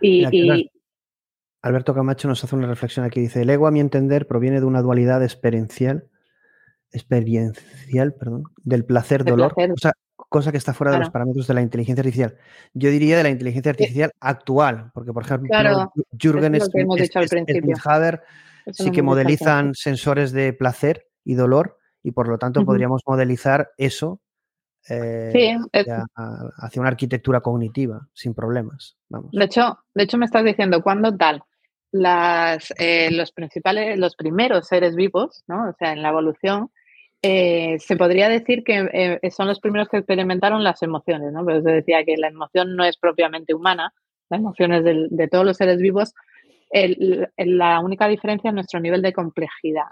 [0.00, 0.70] Y,
[1.60, 3.20] Alberto Camacho nos hace una reflexión aquí.
[3.20, 6.08] Dice, el ego, a mi entender, proviene de una dualidad experiencial
[6.92, 9.52] experiencial, perdón, del placer-dolor.
[9.56, 9.92] O sea,
[10.28, 12.36] cosa que está fuera de los parámetros de la inteligencia artificial.
[12.74, 15.48] Yo diría de la inteligencia artificial actual, porque por ejemplo,
[16.18, 16.68] Jürgen es,
[18.72, 24.20] sí que modelizan sensores de placer y dolor y por lo tanto podríamos modelizar eso
[24.88, 28.96] eh, hacia, una arquitectura cognitiva sin problemas.
[29.08, 29.30] Vamos.
[29.32, 31.42] De hecho, de hecho me estás diciendo cuándo tal.
[31.90, 35.70] Las, eh, los principales, los primeros seres vivos, ¿no?
[35.70, 36.70] O sea, en la evolución,
[37.22, 41.44] eh, se podría decir que eh, son los primeros que experimentaron las emociones, ¿no?
[41.44, 43.92] Pero se decía que la emoción no es propiamente humana,
[44.30, 46.14] la emoción es de todos los seres vivos.
[46.70, 49.86] la única diferencia es nuestro nivel de complejidad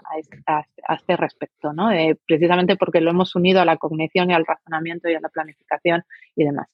[0.45, 0.63] a,
[0.93, 1.91] este respecto, ¿no?
[1.91, 5.29] Eh, precisamente porque lo hemos unido a la cognición y al razonamiento y a la
[5.29, 6.03] planificación
[6.35, 6.67] y demás.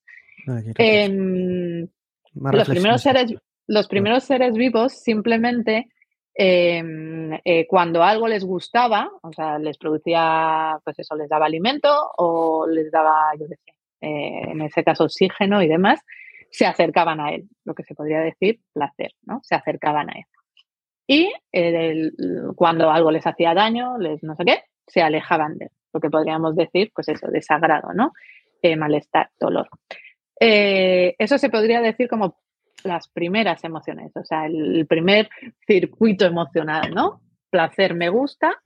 [0.47, 1.87] Ah, em,
[2.35, 3.33] los, primeros seres,
[3.65, 5.87] los primeros seres vivos simplemente
[6.35, 12.11] Em, eh, cuando algo les gustaba, o sea, les producía, pues eso, les daba alimento
[12.17, 13.59] o les daba, yo sé,
[14.01, 16.01] eh, en ese caso oxígeno y demás,
[16.49, 19.41] se acercaban a él, lo que se podría decir placer, ¿no?
[19.43, 20.25] Se acercaban a él.
[21.05, 21.31] Y
[22.55, 25.71] cuando algo les hacía daño, les no sé qué, se alejaban de él.
[25.93, 28.13] lo que podríamos decir, pues eso, desagrado, ¿no?
[28.63, 29.69] Eh, malestar, dolor.
[30.39, 32.37] Eso se podría decir como
[32.85, 35.29] las primeras emociones, o sea, el primer
[35.65, 37.21] circuito emocional, ¿no?
[37.49, 38.61] Placer, me gusta,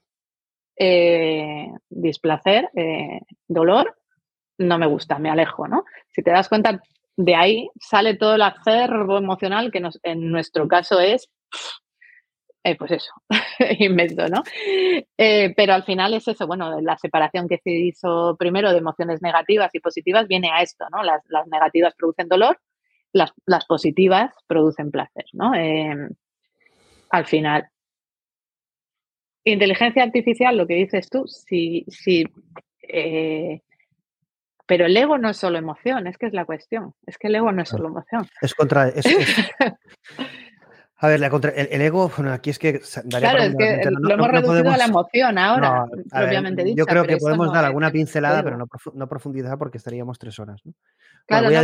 [0.76, 2.70] eh, displacer,
[3.48, 3.98] dolor,
[4.60, 5.86] no me gusta, me alejo, ¿no?
[6.10, 6.82] Si te das cuenta,
[7.16, 11.30] de ahí sale todo el acervo emocional que en nuestro caso es
[12.68, 13.14] eh, pues eso,
[13.80, 14.44] invento, ¿no?
[15.18, 19.22] Eh, pero al final es eso, bueno, la separación que se hizo primero de emociones
[19.22, 21.02] negativas y positivas viene a esto, ¿no?
[21.02, 22.60] Las, negativas producen dolor,
[23.18, 25.54] las, positivas producen placer, ¿no?
[25.54, 26.10] Em,
[27.10, 27.70] al final.
[29.44, 32.26] Inteligencia artificial, lo que dices tú, sí, sí.
[32.82, 33.62] Eh,
[34.66, 36.94] pero el ego no es solo emoción, es que es la cuestión.
[37.06, 38.28] Es que el ego no es solo emoción.
[38.42, 38.92] Es contra.
[41.00, 44.78] A ver, el, ego, bueno, aquí es que Claro, es que lo hemos reducido a
[44.78, 46.78] la emoción ahora, propiamente dicho.
[46.78, 50.60] Yo creo que podemos dar alguna pincelada, pero no, profundizar porque estaríamos tres horas.
[51.28, 51.62] Claro, voy, a,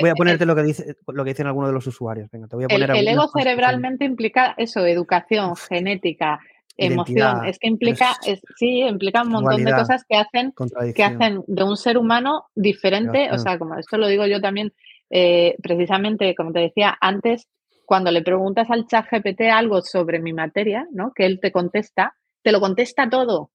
[0.00, 2.28] voy, a, ponerte lo que dice lo que dicen algunos de los usuarios.
[2.32, 6.40] Venga, te voy a poner el, ego cerebralmente implica eso, educación, genética,
[6.76, 7.46] emoción.
[7.46, 8.16] Es que implica,
[8.56, 10.52] sí, implica un montón de cosas que hacen,
[10.92, 13.30] que hacen de un ser humano diferente.
[13.30, 14.72] O sea, como esto lo digo yo también,
[15.10, 17.46] eh, precisamente, como te decía antes,
[17.86, 21.12] cuando le preguntas al chat GPT algo sobre mi materia, ¿no?
[21.14, 23.52] Que él te contesta, te lo contesta todo.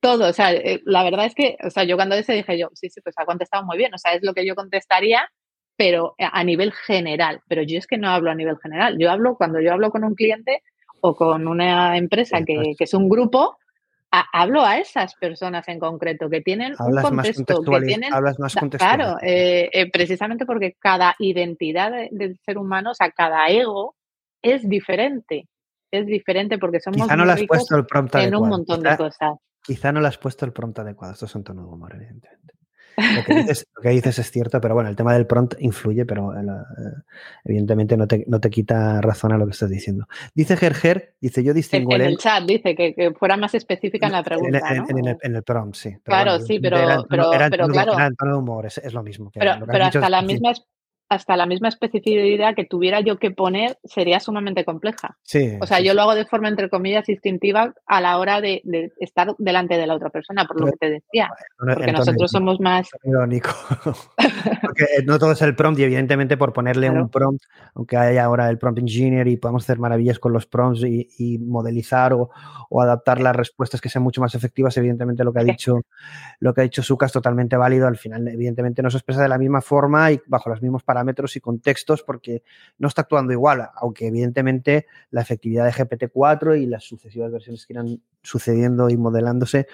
[0.00, 0.28] Todo.
[0.28, 2.90] O sea, eh, la verdad es que, o sea, yo cuando ese dije yo, sí,
[2.90, 3.94] sí, pues ha contestado muy bien.
[3.94, 5.28] O sea, es lo que yo contestaría,
[5.76, 7.40] pero a nivel general.
[7.48, 8.96] Pero yo es que no hablo a nivel general.
[8.98, 10.62] Yo hablo, cuando yo hablo con un cliente
[11.00, 13.56] o con una empresa que, que es un grupo,
[14.10, 19.16] hablo a esas personas en concreto que tienen un contexto, que tienen, hablas más claro,
[19.22, 23.96] eh, eh, precisamente porque cada identidad del ser humano, o sea, cada ego
[24.42, 25.48] es diferente,
[25.90, 28.96] es diferente porque somos quizá no le has puesto el prompt en un montón de
[28.96, 29.38] cosas.
[29.62, 32.54] Quizá no le has puesto el prompt adecuado, esto es un tono de humor, evidentemente.
[33.16, 33.24] Lo
[33.82, 36.42] que, dices, es cierto, pero bueno, el tema del prompt influye, pero eh,
[37.44, 40.06] evidentemente no te, no te, quita razón a lo que estás diciendo.
[40.34, 44.22] Dice Gerger, dice yo distingo en, el chat, dice que, fuera más específica en la
[44.22, 44.60] pregunta.
[45.22, 45.96] En, el, prompt, sí.
[46.02, 47.96] claro, sí, pero, pero, claro.
[48.18, 49.30] tono de humor, es, lo mismo.
[49.34, 50.52] pero, hasta la misma
[51.10, 55.18] hasta la misma especificidad que tuviera yo que poner sería sumamente compleja.
[55.24, 58.62] Sí, o sea, yo lo hago de forma, entre comillas, instintiva a la hora de,
[59.00, 61.28] estar delante de la otra persona, por lo que te decía.
[61.58, 62.88] porque nosotros somos más...
[63.02, 63.50] Irónico.
[64.62, 67.42] porque no todo es el prompt y evidentemente por ponerle un prompt,
[67.74, 72.12] aunque haya ahora el prompt engineer y podamos hacer maravillas con los prompts y, modelizar
[72.12, 72.30] o,
[72.80, 75.80] adaptar las respuestas que sean mucho más efectivas, evidentemente lo que ha dicho,
[76.38, 77.88] lo que ha dicho Suca es totalmente válido.
[77.88, 80.99] Al final, evidentemente, no se expresa de la misma forma y bajo los mismos parámetros
[81.00, 82.42] parámetros y contextos porque
[82.78, 87.72] no está actuando igual, aunque evidentemente la efectividad de GPT-4 y las sucesivas versiones que
[87.72, 89.66] irán sucediendo y modelándose,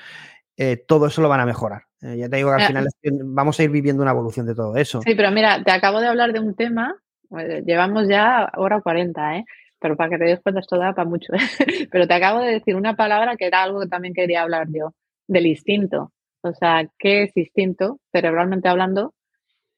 [0.56, 1.82] eh, todo eso lo van a mejorar.
[2.00, 2.88] Eh, ya te digo que al ah, final
[3.24, 5.02] vamos a ir viviendo una evolución de todo eso.
[5.02, 6.94] Sí, pero mira, te acabo de hablar de un tema,
[7.38, 9.44] eh, llevamos ya hora 40, ¿eh?
[9.80, 11.32] pero para que te des cuenta esto da para mucho.
[11.90, 14.94] pero te acabo de decir una palabra que era algo que también quería hablar yo,
[15.26, 16.12] del instinto.
[16.42, 19.14] O sea, ¿qué es instinto, cerebralmente hablando?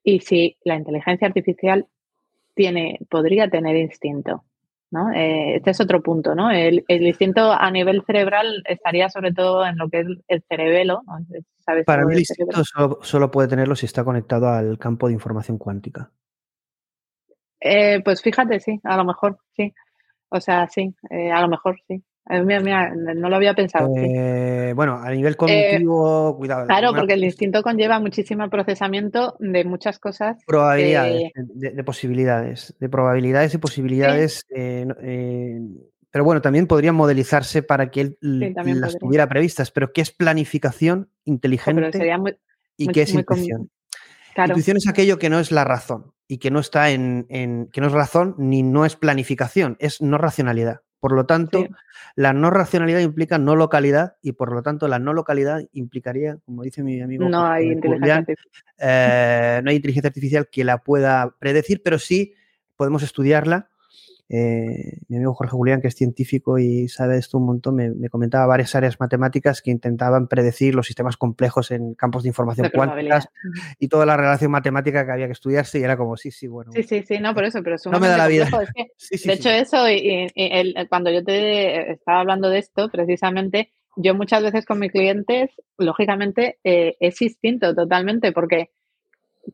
[0.08, 1.86] Y si la inteligencia artificial
[2.54, 4.44] tiene, podría tener instinto.
[4.90, 5.12] ¿no?
[5.12, 6.50] Eh, este es otro punto, ¿no?
[6.50, 11.02] El, instinto a nivel cerebral estaría sobre todo en lo que es el cerebelo.
[11.84, 12.62] Para mí el instinto
[13.02, 16.10] solo, puede tenerlo si está conectado al campo de información cuántica.
[17.60, 19.74] Eh, pues fíjate, sí, a lo mejor, sí.
[20.30, 22.02] O sea, sí, eh, a lo mejor sí.
[22.30, 23.90] Eh, mira, no lo había pensado.
[23.96, 26.66] Eh, bueno, a nivel cognitivo, cuidado.
[26.66, 30.36] Claro, porque el instinto conlleva muchísimo procesamiento de muchas cosas.
[30.46, 34.44] Probabilidades, de, posibilidades, de probabilidades y posibilidades.
[34.54, 34.86] Eh,
[36.10, 39.70] pero bueno, también podrían modelizarse para que él las tuviera previstas.
[39.70, 41.90] Pero ¿qué es planificación inteligente?
[42.76, 43.70] ¿Y qué es intuición?
[44.36, 47.80] Intuición es aquello que no es la razón y que no está en, en, que
[47.80, 50.82] no es razón ni no es planificación, es no racionalidad.
[51.00, 51.64] Por lo tanto,
[52.16, 56.64] la no racionalidad implica no localidad y por lo tanto la no localidad implicaría, como
[56.64, 58.24] dice mi amigo, no hay, inteligencia
[58.78, 62.34] eh, no hay inteligencia artificial que la pueda predecir, pero sí
[62.76, 63.68] podemos estudiarla
[64.30, 68.46] eh, mi amigo Jorge Julián, que es científico y sabe esto un montón, me, comentaba
[68.46, 73.28] varias áreas matemáticas que intentaban predecir los sistemas complejos en campos de información cuánticas
[73.78, 76.72] y toda la relación matemática que había que estudiarse y era como, sí, sí, bueno.
[76.72, 78.48] Sí, sí, sí, no, por eso, pero no me da la vida.
[79.24, 80.26] de hecho, eso, y,
[80.88, 86.58] cuando yo te estaba hablando de esto, precisamente, yo muchas veces con mis clientes, lógicamente,
[86.64, 88.70] eh, es instinto totalmente, porque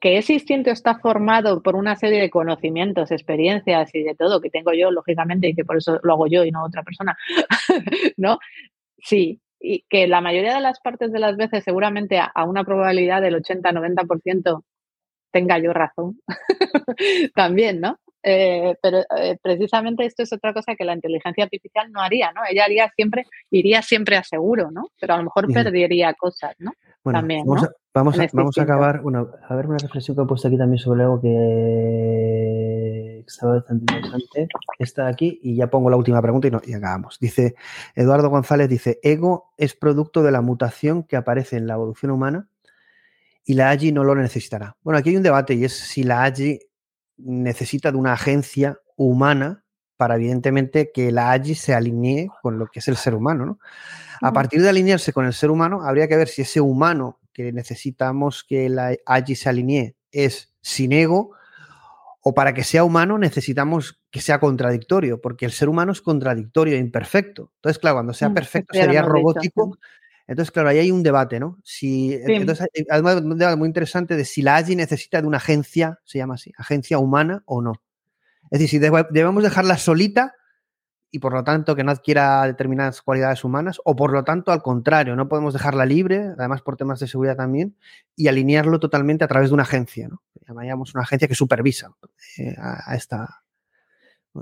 [0.00, 4.50] que ese instinto está formado por una serie de conocimientos, experiencias y de todo que
[4.50, 7.16] tengo yo, lógicamente, y que por eso lo hago yo y no otra persona,
[8.16, 8.38] ¿no?
[8.98, 13.22] Sí, y que la mayoría de las partes de las veces, seguramente a, una probabilidad
[13.22, 14.62] del 80-90%,
[15.30, 16.20] tenga yo razón.
[17.34, 17.98] También, ¿no?
[18.22, 22.40] Eh, pero eh, precisamente esto es otra cosa que la inteligencia artificial no haría, ¿no?
[22.48, 24.88] Ella haría siempre, iría siempre a seguro, ¿no?
[24.98, 26.72] Pero a lo mejor perdería cosas, ¿no?
[27.02, 30.16] Bueno, también, vamos, a, vamos, a, este vamos a, acabar, bueno, a ver una reflexión
[30.16, 34.48] que he puesto aquí también sobre algo que estaba bastante interesante.
[34.78, 37.18] Está aquí y ya pongo la última pregunta y, no, y acabamos.
[37.20, 37.54] Dice
[37.94, 42.48] Eduardo González, dice, ego es producto de la mutación que aparece en la evolución humana
[43.44, 44.76] y la AGI no lo necesitará.
[44.82, 46.60] Bueno, aquí hay un debate y es si la AGI
[47.18, 49.64] necesita de una agencia humana
[49.96, 53.46] para evidentemente que la AGI se alinee con lo que es el ser humano.
[53.46, 53.58] ¿no?
[54.20, 57.52] A partir de alinearse con el ser humano, habría que ver si ese humano que
[57.52, 61.32] necesitamos que la AGI se alinee es sin ego
[62.22, 66.74] o para que sea humano necesitamos que sea contradictorio, porque el ser humano es contradictorio
[66.74, 67.52] e imperfecto.
[67.56, 69.76] Entonces, claro, cuando sea mm, perfecto sería robótico.
[70.26, 71.58] Entonces, claro, ahí hay un debate, ¿no?
[71.62, 76.00] Si, entonces, además, un debate muy interesante de si la AGI necesita de una agencia,
[76.04, 77.74] se llama así, agencia humana o no.
[78.50, 80.34] Es decir, si debemos dejarla solita
[81.14, 84.62] y por lo tanto que no adquiera determinadas cualidades humanas, o por lo tanto, al
[84.62, 87.76] contrario, no podemos dejarla libre, además por temas de seguridad también,
[88.16, 90.22] y alinearlo totalmente a través de una agencia, ¿no?
[90.48, 91.92] Llamamos una agencia que supervisa
[92.36, 93.44] eh, a, esta,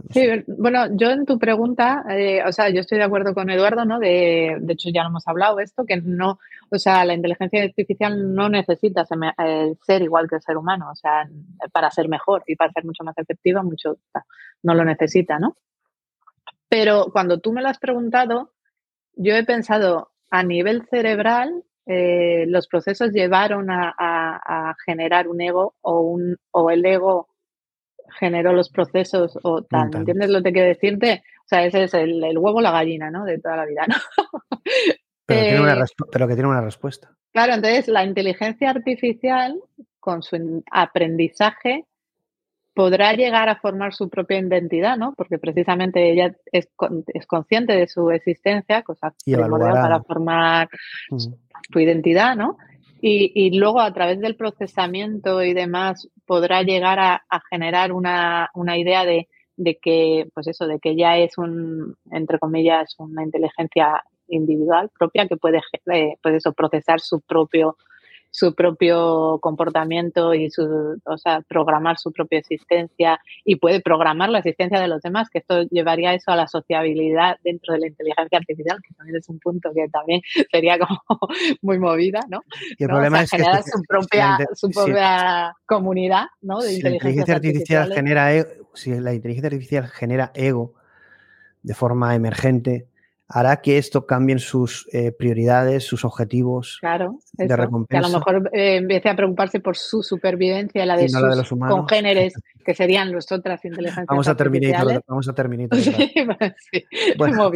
[0.09, 3.85] sí, bueno, yo en tu pregunta, eh, o sea, yo estoy de acuerdo con Eduardo,
[3.85, 3.99] ¿no?
[3.99, 6.39] De, de, hecho, ya lo hemos hablado esto, que no,
[6.71, 9.05] o sea, la inteligencia artificial no necesita
[9.45, 11.29] eh, ser, igual que el ser humano, o sea,
[11.71, 13.99] para ser mejor y para ser mucho más efectiva, mucho,
[14.63, 15.55] no lo necesita, ¿no?
[16.73, 18.55] Pero cuando tú me lo has preguntado,
[19.13, 25.75] yo he pensado a nivel cerebral, eh, los procesos llevaron a, a, generar un ego
[25.83, 27.29] o, un, o el ego
[28.19, 31.23] generó los procesos o tal, ¿me entiendes lo que quiero decirte?
[31.45, 33.27] O sea, ese es el, el huevo la gallina, ¿no?
[33.27, 33.97] De toda la vida, ¿no?
[35.27, 37.15] Pero, tiene una eh, pero que tiene una respuesta.
[37.33, 39.61] Claro, entonces la inteligencia artificial,
[40.01, 41.85] con su aprendizaje,
[42.75, 45.15] podrá llegar a formar su propia identidad, ¿no?
[45.15, 46.69] Porque precisamente ella es,
[47.15, 50.69] es consciente de su existencia, cosa primordial para formar
[51.11, 52.57] su identidad, ¿no?
[53.05, 59.27] Y, luego a través del procesamiento y demás podrá llegar a, generar una, idea de,
[59.83, 65.37] que, pues eso, de que ya es un, entre comillas, una inteligencia individual propia que
[65.37, 65.61] puede,
[65.93, 67.77] eh, pues eso, procesar su propio
[68.33, 74.39] su propio comportamiento y su, o sea, programar su propia existencia y puede programar la
[74.39, 78.39] existencia de los demás, que esto llevaría eso a la sociabilidad dentro de la inteligencia
[78.39, 80.99] artificial, que también es un punto que también sería como
[81.63, 82.41] muy movida, ¿no?
[82.79, 86.61] Y el problema es generar su propia, su propia comunidad, ¿no?
[86.61, 90.73] De si la inteligencia artificial genera, e, si la inteligencia artificial genera ego
[91.63, 92.89] de forma emergente,
[93.33, 96.79] hará que esto cambien sus eh, prioridades, sus objetivos
[97.33, 98.01] de recompensa.
[98.01, 102.35] Que a lo mejor eh, empiece a preocuparse por su supervivencia, la de, sus congéneres,
[102.65, 105.69] que serían las otras inteligencias vamos a terminar, Vamos a terminar.
[105.75, 106.13] sí,
[107.17, 107.51] bueno,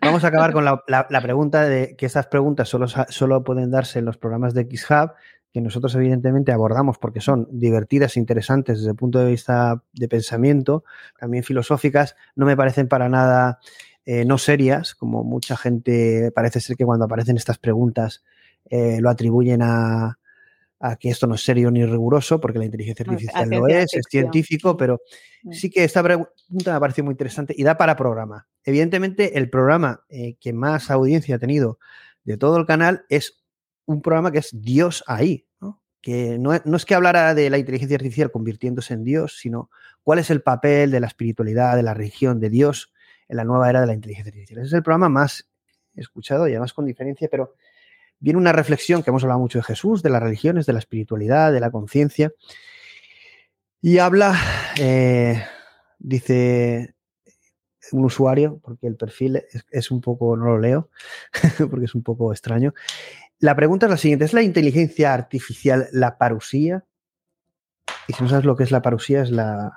[0.00, 4.06] Vamos a acabar con la, pregunta de que esas preguntas solo, solo pueden darse en
[4.06, 5.12] los programas de XHub
[5.52, 10.08] que nosotros evidentemente abordamos porque son divertidas e interesantes desde el punto de vista de
[10.08, 10.84] pensamiento,
[11.18, 13.58] también filosóficas, no me parecen para nada
[14.04, 18.24] eh, no serias, como mucha gente parece ser que cuando aparecen estas preguntas
[18.70, 20.18] eh, lo atribuyen a,
[21.00, 24.76] que esto no es serio ni riguroso, porque la inteligencia artificial lo es, es científico,
[24.76, 25.00] pero
[25.42, 25.52] mm.
[25.52, 28.46] sí que esta pregunta me parecido muy interesante y da para programa.
[28.64, 31.78] Evidentemente, el programa eh, que más audiencia ha tenido
[32.24, 33.37] de todo el canal es
[33.88, 35.46] un programa que es Dios ahí,
[36.00, 39.70] que no, es que hablara de la inteligencia artificial convirtiéndose en Dios, sino
[40.02, 42.92] cuál es el papel de la espiritualidad, de la religión, de Dios
[43.28, 44.60] en la nueva era de la inteligencia artificial.
[44.60, 45.48] Ese es el programa más
[45.94, 47.54] escuchado y además con diferencia, pero
[48.20, 51.52] viene una reflexión que hemos hablado mucho de Jesús, de las religiones, de la espiritualidad,
[51.52, 52.32] de la conciencia,
[53.80, 54.38] y habla,
[54.78, 55.42] eh,
[55.98, 56.94] dice
[57.92, 60.90] un usuario, porque el perfil es, un poco, no lo leo,
[61.70, 62.74] porque es un poco extraño,
[63.40, 66.84] la pregunta es la siguiente: ¿es la inteligencia artificial la parusía?
[68.06, 69.72] Y si no sabes lo que es la parusía, es la,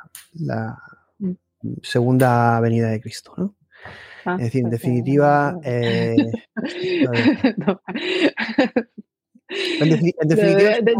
[1.83, 3.55] segunda venida de Cristo, ¿no?
[4.25, 5.59] Ah, es decir, en definitiva.
[5.63, 6.15] Eh,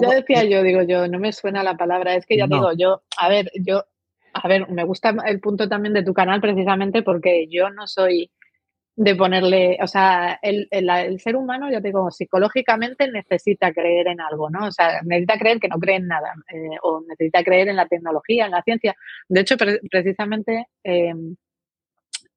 [0.02, 3.04] ya decía yo, digo yo, no me suena la palabra, es que ya digo yo,
[3.18, 3.86] a ver, yo,
[4.34, 8.32] a ver, me gusta el punto también de tu canal precisamente porque yo no soy
[8.96, 14.20] de ponerle, o sea, el, el, ser humano, ya te digo, psicológicamente necesita creer en
[14.20, 14.68] algo, ¿no?
[14.68, 17.88] O sea, necesita creer que no cree en nada, eh, o necesita creer en la
[17.88, 18.96] tecnología, en la ciencia.
[19.30, 19.56] De hecho,
[19.90, 21.36] precisamente, em,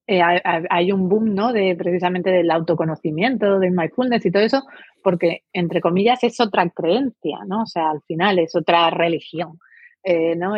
[0.06, 1.52] eh, hay un boom, ¿no?
[1.52, 4.62] De precisamente del autoconocimiento, del mindfulness y todo eso,
[5.02, 7.62] porque, entre comillas, es otra creencia, ¿no?
[7.62, 9.59] O sea, al final es otra religión,
[10.05, 10.56] eh, ¿no?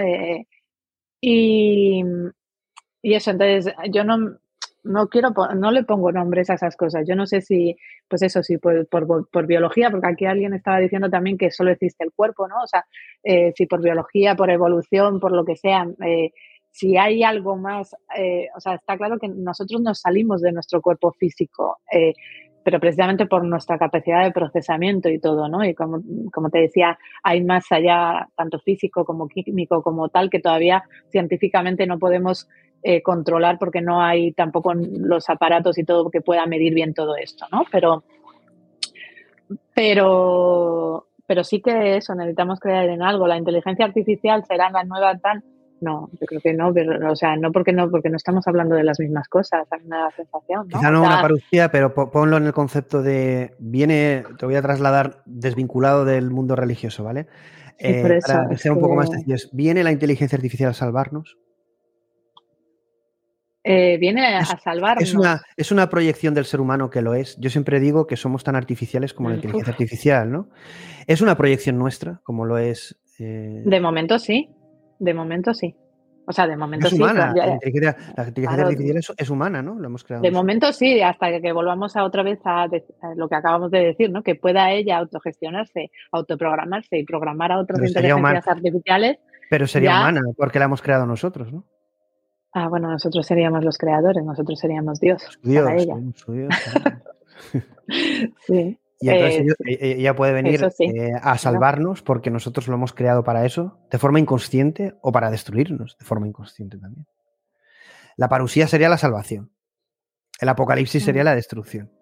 [1.20, 2.04] Y,
[3.02, 4.38] y, eso, entonces, yo no,
[4.86, 7.04] no quiero, no le pongo nombres a esas cosas.
[7.06, 7.76] Yo no sé si,
[8.08, 12.04] pues eso, si por, por, biología, porque aquí alguien estaba diciendo también que solo existe
[12.04, 12.56] el cuerpo, ¿no?
[12.62, 12.84] O sea,
[13.54, 15.86] si por biología, por evolución, por lo que sea,
[16.76, 20.82] si hay algo más, eh, o sea, está claro que nosotros nos salimos de nuestro
[20.82, 22.12] cuerpo físico, eh,
[22.62, 25.64] pero precisamente por nuestra capacidad de procesamiento y todo, ¿no?
[25.64, 26.02] Y como,
[26.34, 31.86] como, te decía, hay más allá, tanto físico como químico, como tal, que todavía científicamente
[31.86, 32.46] no podemos
[32.88, 37.16] eh, controlar porque no hay tampoco los aparatos y todo que pueda medir bien todo
[37.16, 37.64] esto, ¿no?
[37.72, 38.04] Pero,
[39.74, 43.26] pero, pero sí que eso, necesitamos creer en algo.
[43.26, 45.42] La inteligencia artificial será la nueva tal
[45.80, 48.76] no, yo creo que no, pero, o sea, no porque no, porque no estamos hablando
[48.76, 50.68] de las mismas cosas, hay una sensación.
[50.68, 55.22] Quizá no una parucía, pero ponlo en el concepto de viene, te voy a trasladar
[55.26, 57.26] desvinculado del mundo religioso, ¿vale?
[57.78, 59.36] Eh, para que sea un poco más sencillo.
[59.52, 61.36] ¿Viene la inteligencia artificial a salvarnos?
[63.68, 65.02] Eh, viene a salvarnos.
[65.02, 67.36] Es una, es una proyección del ser humano que lo es.
[67.40, 70.48] Yo siempre digo que somos tan artificiales como la inteligencia artificial, ¿no?
[71.08, 72.96] Es una proyección nuestra, como lo es.
[73.18, 74.50] Eh, de momento sí.
[75.00, 75.74] De momento sí.
[76.28, 77.02] O sea, de momento es sí.
[77.02, 77.32] Humana.
[77.34, 79.74] la inteligencia, artificial es, humana, ¿no?
[79.74, 80.22] Lo hemos creado.
[80.22, 82.68] De momento sí, hasta que volvamos a otra vez a,
[83.16, 84.22] lo que acabamos de decir, ¿no?
[84.22, 89.18] Que pueda ella autogestionarse, autoprogramarse y programar a otras inteligencias artificiales.
[89.50, 91.64] Pero sería humana, porque la hemos creado nosotros, ¿no?
[92.58, 95.22] Ah, bueno, nosotros seríamos los creadores, nosotros seríamos Dios.
[95.42, 95.94] Dios, para ella.
[96.26, 96.26] Dios
[98.46, 98.80] sí.
[98.98, 103.44] Y entonces eh, ella puede venir eh, a salvarnos porque nosotros lo hemos creado para
[103.44, 107.06] eso, de forma inconsciente, o para destruirnos de forma inconsciente también.
[108.16, 109.52] La parusía sería la salvación.
[110.40, 111.92] El apocalipsis sería la destrucción.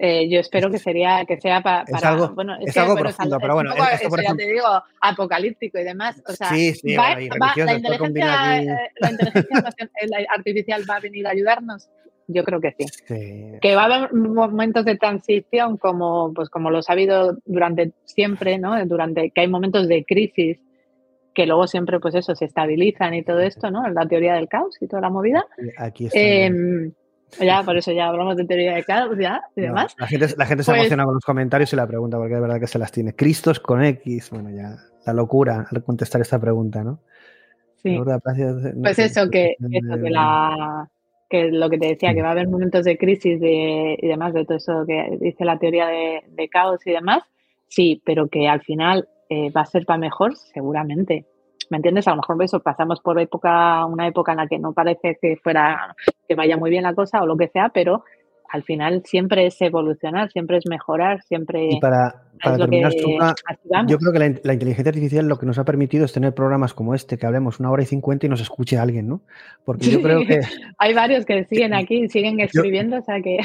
[0.00, 3.54] Eh, yo espero que sería que sea para, es algo, bueno, es, algo profundo, pero
[3.54, 4.66] bueno, esto, ya te digo,
[5.00, 6.22] apocalíptico y demás.
[6.24, 8.62] O sea, sí, sí, la inteligencia,
[9.00, 9.74] la inteligencia
[10.36, 11.88] artificial va a venir a ayudarnos.
[12.28, 13.58] Yo creo que sí.
[13.60, 18.58] Que va a haber momentos de transición como, pues como los ha habido durante siempre,
[18.58, 18.84] ¿no?
[18.84, 20.60] Durante que hay momentos de crisis
[21.34, 23.88] que luego siempre, pues eso, se estabilizan y todo esto, ¿no?
[23.88, 25.46] La teoría del caos y toda la movida.
[25.78, 26.18] Aquí está.
[26.18, 26.92] Em,
[27.40, 29.94] ya, por eso ya hablamos de teoría del caos ya y demás.
[29.98, 32.40] La gente, la gente se pues emociona con los comentarios y la pregunta, porque es
[32.40, 33.14] verdad que se las tiene.
[33.14, 34.76] Cristos con X, bueno, ya,
[35.06, 37.00] la locura al contestar esta pregunta, ¿no?
[37.82, 37.96] Sí.
[38.82, 40.88] pues eso, que, eso, que la
[41.28, 44.44] que lo que te decía, que va a haber momentos de crisis y demás, de
[44.44, 47.22] todo eso que dice la teoría de, caos y demás,
[47.68, 51.26] sí, pero que al final eh, va a ser para mejor, seguramente.
[51.70, 52.08] ¿Me entiendes?
[52.08, 55.36] A lo mejor eso pasamos por época, una época en la que no parece que
[55.36, 55.94] fuera,
[56.26, 58.04] que vaya muy bien la cosa o lo que sea, pero
[58.50, 61.68] al final siempre es evolucionar, siempre es mejorar, siempre...
[61.70, 62.92] Y para, para terminar,
[63.86, 66.94] yo creo que la, inteligencia artificial lo que nos ha permitido es tener programas como
[66.94, 69.20] este, que hablemos una hora y cincuenta y nos escuche alguien, ¿no?
[69.64, 70.40] Porque yo creo que...
[70.78, 73.38] Hay varios que siguen aquí, siguen escribiendo, o sea que...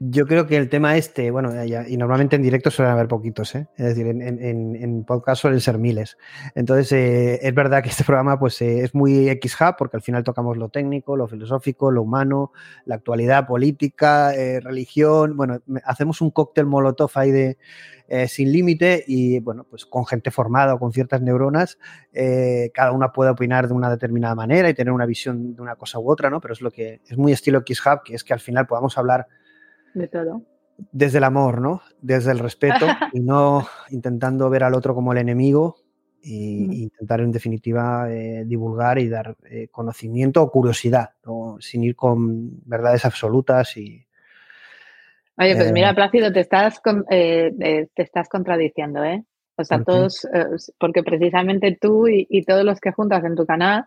[0.00, 3.68] yo creo que el tema este, bueno, y normalmente en directo suelen haber poquitos, ¿eh?
[3.76, 6.16] Es decir, en, podcast suelen ser miles.
[6.54, 10.24] Entonces, eh, es verdad que este programa pues eh, es muy X-Hub porque al final
[10.24, 12.52] tocamos lo técnico, lo filosófico, lo humano,
[12.84, 14.32] la actualidad política,
[14.62, 17.58] religión, bueno, hacemos un cóctel molotov ahí de
[18.06, 21.78] eh, sin límite y bueno, pues con gente formada o con ciertas neuronas,
[22.12, 25.76] eh, cada una puede opinar de una determinada manera y tener una visión de una
[25.76, 26.38] cosa u otra, ¿no?
[26.38, 29.26] Pero es lo que es muy estilo Hub, que es que al final podamos hablar
[29.94, 30.42] de todo.
[30.92, 31.82] Desde el amor, ¿no?
[32.00, 35.76] Desde el respeto y no intentando ver al otro como el enemigo
[36.22, 39.36] y, intentar en definitiva eh, divulgar y dar
[39.70, 41.10] conocimiento o curiosidad,
[41.60, 44.04] sin ir con verdades absolutas y,
[45.36, 45.94] Oye, pues mira, eh.
[45.94, 46.80] Plácido, te estás,
[47.10, 49.24] eh, eh, te estás contradiciendo, ¿eh?
[49.56, 50.26] O sea, todos,
[50.78, 53.86] porque precisamente tú y, todos los que juntas en tu canal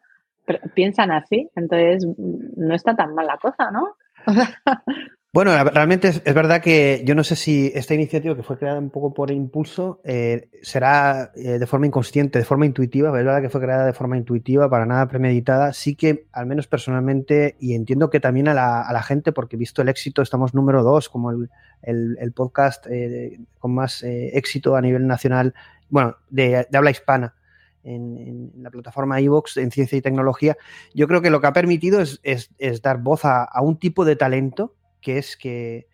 [0.73, 3.95] piensan así, entonces mm, no está tan mal la cosa, ¿no?
[5.33, 8.89] Bueno, realmente es, verdad que yo no sé si esta iniciativa que fue creada un
[8.89, 13.49] poco por impulso eh, será eh, de forma inconsciente, de forma intuitiva, es verdad que
[13.49, 18.09] fue creada de forma intuitiva, para nada premeditada, sí que al menos personalmente, y entiendo
[18.09, 22.87] que también a la, gente, porque visto el éxito, estamos número dos como el, podcast
[22.89, 25.53] eh, con más éxito a nivel nacional,
[25.89, 27.35] bueno, de, habla hispana.
[27.83, 30.57] En, la plataforma iVox en ciencia y tecnología,
[30.93, 32.51] yo creo que lo que ha permitido es,
[32.81, 35.87] dar voz a un tipo de talento que es que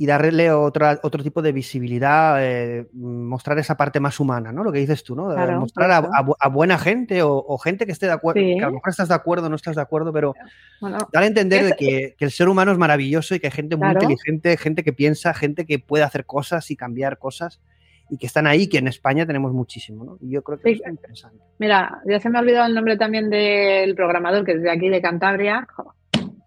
[0.00, 4.64] y darle otra, otro tipo de visibilidad, eh, mostrar esa parte más humana, ¿no?
[4.64, 5.26] Lo que dices tú, ¿no?
[5.58, 9.08] mostrar a, buena gente o, gente que esté de acuerdo, que a lo mejor estás
[9.08, 10.34] de acuerdo, no estás de acuerdo, pero
[10.80, 13.90] dar a entender de que, el ser humano es maravilloso y que hay gente muy
[13.90, 17.60] inteligente, gente que piensa, gente que puede hacer cosas y cambiar cosas
[18.08, 20.18] y que están ahí, que en España tenemos muchísimo, ¿no?
[20.22, 21.44] Y yo creo que es interesante.
[21.58, 24.88] Mira, ya se me ha olvidado el nombre también del programador que es de aquí
[24.88, 25.68] de Cantabria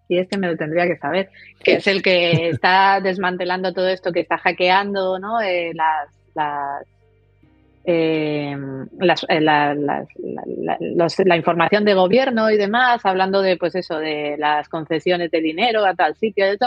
[0.07, 1.29] y este me lo tendría que saber,
[1.63, 5.41] que es el que está desmantelando todo esto, que está hackeando ¿no?
[5.41, 6.85] Eh, las, las,
[7.85, 8.55] eh,
[9.29, 15.41] eh, la, información de gobierno y demás, hablando de pues eso, de las concesiones de
[15.41, 16.57] dinero a tal sitio, de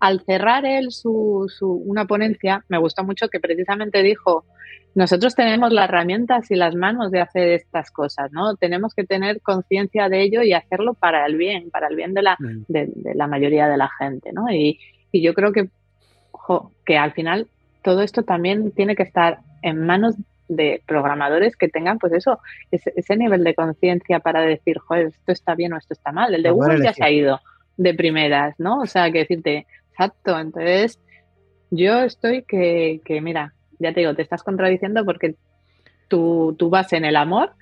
[0.00, 4.44] Al cerrar él su, su, una ponencia, me gustó mucho que precisamente dijo
[4.94, 8.56] nosotros tenemos las herramientas y las manos de hacer estas cosas, ¿no?
[8.56, 12.22] Tenemos que tener conciencia de ello y hacerlo para el bien, para el bien de
[12.22, 12.64] la, mm.
[12.68, 14.50] de, la mayoría de la gente, ¿no?
[14.50, 14.78] Y,
[15.14, 15.68] yo creo que,
[16.86, 17.46] que al final
[17.82, 20.14] todo esto también tiene que estar en manos
[20.48, 22.40] de programadores que tengan, pues eso,
[22.70, 26.34] ese, nivel de conciencia para decir, joder, esto está bien o esto está mal.
[26.34, 27.40] El de Google ya se ha ido
[27.76, 28.80] de primeras, ¿no?
[28.80, 30.98] O sea, que decirte, exacto, entonces
[31.70, 33.52] yo estoy que, que mira,
[33.82, 35.34] ya te digo, te estás contradiciendo porque
[36.08, 37.52] tu, tu base en el amor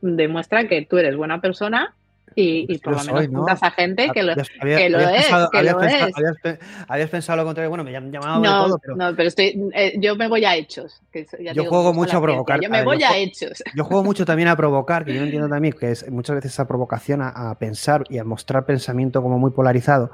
[0.00, 1.94] demuestra que tú eres buena persona
[2.34, 3.46] y, por lo menos ¿no?
[3.48, 5.26] a gente que lo, que lo es.
[5.50, 6.08] que lo pensado,
[6.44, 6.58] es.
[6.86, 7.68] Habías, pensado lo contrario.
[7.68, 8.94] Bueno, me han llamado no, todo, pero...
[8.94, 11.00] No, pero estoy, eh, yo me voy a hechos.
[11.52, 12.60] yo juego mucho a provocar.
[12.60, 13.62] Yo me voy a, hechos.
[13.74, 16.68] Yo juego mucho también a provocar, que yo entiendo también que es muchas veces esa
[16.68, 20.12] provocación a, a pensar y a mostrar pensamiento como muy polarizado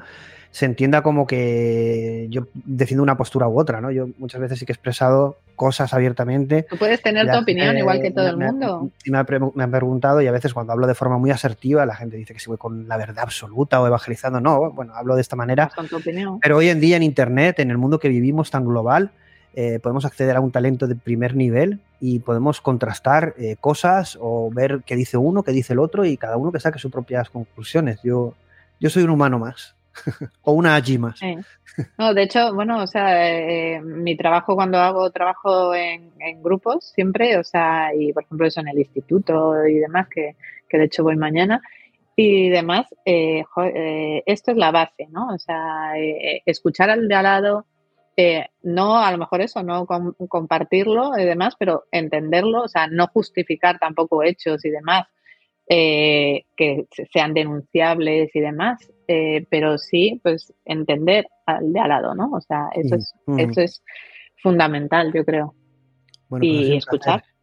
[0.55, 3.91] se entienda como que yo defiendo una postura u otra, ¿no?
[3.91, 6.63] Yo muchas veces sí que he expresado cosas abiertamente.
[6.71, 8.89] Tú puedes tener tu opinión igual que todo el mundo.
[9.05, 12.17] Y me, han preguntado y a veces cuando hablo de forma muy asertiva la gente
[12.17, 14.41] dice que si voy con la verdad absoluta o evangelizando.
[14.41, 15.73] No, bueno, hablo de esta manera.
[15.75, 16.39] Con tu opinión.
[16.39, 19.11] Pero hoy en día en Internet, en el mundo que vivimos tan global,
[19.57, 24.51] eh, podemos acceder a un talento de primer nivel y podemos contrastar eh, cosas o
[24.53, 27.29] ver qué dice uno, qué dice el otro y cada uno que saque sus propias
[27.29, 27.99] conclusiones.
[28.05, 28.35] Yo,
[28.79, 29.75] yo soy un humano más.
[30.43, 31.21] O una allí más.
[31.99, 36.13] No, de hecho, bueno, o sea, eh, mi trabajo cuando hago trabajo en,
[36.43, 40.37] grupos siempre, o sea, y por ejemplo eso en el instituto y demás, que,
[40.71, 41.63] de hecho voy mañana,
[42.17, 43.45] y demás, eh,
[43.75, 45.29] eh, esto es la base, ¿no?
[45.29, 45.93] O sea,
[46.47, 47.67] escuchar al de al lado,
[48.63, 49.87] no a lo mejor eso, no
[50.29, 55.07] compartirlo y demás, pero entenderlo, o sea, no justificar tampoco hechos y demás,
[55.69, 62.15] eh, que sean denunciables y demás, eh, pero sí, pues entender al de al lado,
[62.15, 62.31] ¿no?
[62.33, 63.83] O sea, eso, es, eso es
[64.43, 65.55] fundamental, yo creo.
[66.29, 67.25] Bueno, y pues escuchar.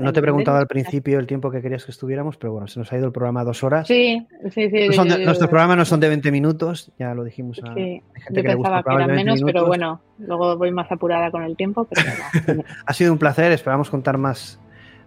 [0.00, 2.78] No, te he preguntado al principio el tiempo que querías que estuviéramos, pero bueno, se
[2.78, 3.86] nos ha ido el programa a dos horas.
[3.86, 4.88] Sí, sí, sí.
[4.88, 8.82] nuestros programas no son de 20 minutos, ya lo dijimos a sí, gente yo pensaba
[8.82, 11.86] que, eran menos, pero bueno, luego voy más apurada con el tiempo.
[11.86, 12.02] Pero
[12.86, 14.58] ha sido un placer, esperamos contar más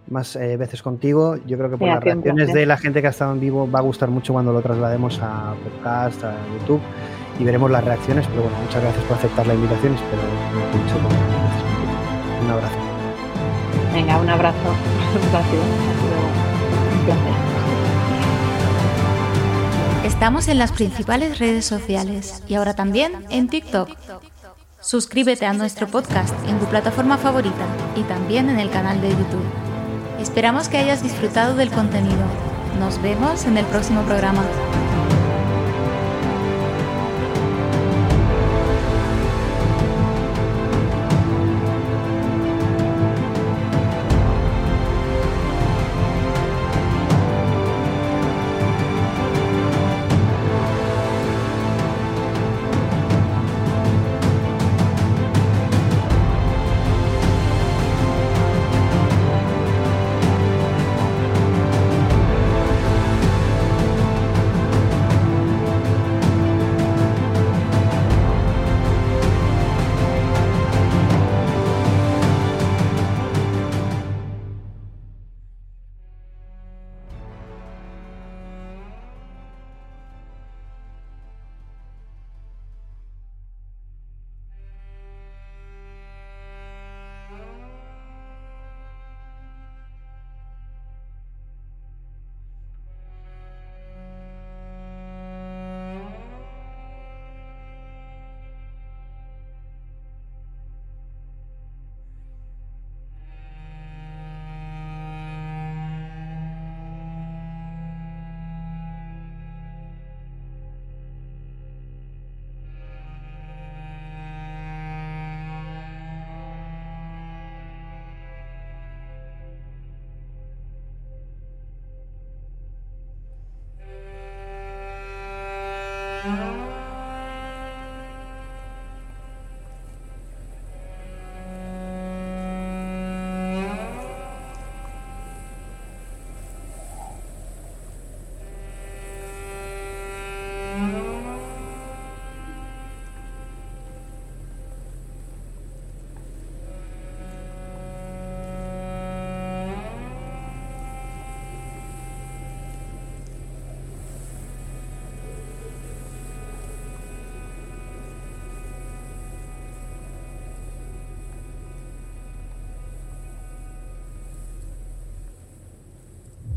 [0.08, 1.36] más eh, veces contigo.
[1.46, 3.78] Yo creo que por las reacciones de la gente que ha estado en vivo va
[3.78, 6.80] a gustar mucho cuando lo traslademos a podcast, a YouTube
[7.38, 8.26] y veremos las reacciones.
[8.28, 9.94] Pero bueno, muchas gracias por aceptar la invitación.
[9.94, 10.22] Espero
[10.72, 10.96] mucho.
[12.44, 12.76] Un abrazo.
[13.92, 14.58] Venga, un abrazo.
[15.30, 15.62] Gracias.
[16.98, 17.54] un placer.
[20.04, 23.88] Estamos en las principales redes sociales y ahora también en TikTok.
[24.80, 27.66] Suscríbete a nuestro podcast en tu plataforma favorita
[27.96, 29.63] y también en el canal de YouTube.
[30.20, 32.24] Esperamos que hayas disfrutado del contenido.
[32.78, 34.44] Nos vemos en el próximo programa.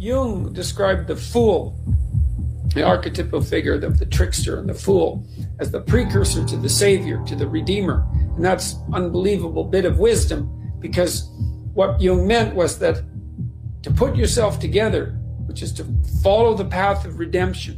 [0.07, 1.77] Jung described the fool,
[2.73, 5.27] the archetypal figure of the trickster and the fool,
[5.59, 8.07] as the precursor to the savior, to the redeemer.
[8.37, 11.29] And that's unbelievable bit of wisdom because
[11.73, 13.03] what Jung meant was that
[13.83, 15.85] to put yourself together, which is to
[16.23, 17.75] follow the path of redemption,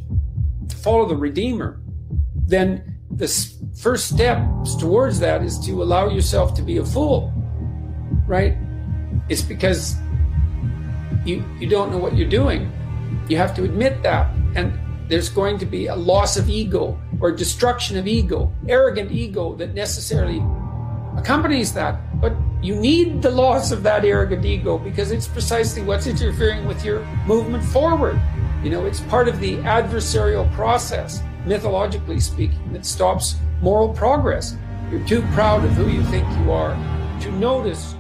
[0.67, 1.81] to follow the redeemer,
[2.35, 3.27] then the
[3.75, 7.33] first steps towards that is to allow yourself to be a fool,
[8.27, 8.55] right?
[9.29, 9.95] It's because
[11.29, 12.71] you, you don't know what you're doing.
[13.27, 14.33] You have to admit that.
[14.55, 14.77] And
[15.07, 19.73] there's going to be a loss of ego or destruction of ego, arrogant ego that
[19.73, 20.43] necessarily
[21.17, 21.99] accompanies that.
[22.21, 26.83] But you need the loss of that arrogant ego because it's precisely what's interfering with
[26.83, 28.19] your movement forward.
[28.63, 34.57] You know, it's part of the adversarial process, mythologically speaking, that stops moral progress.
[34.91, 36.75] You're too proud of who you think you are
[37.21, 37.95] to notice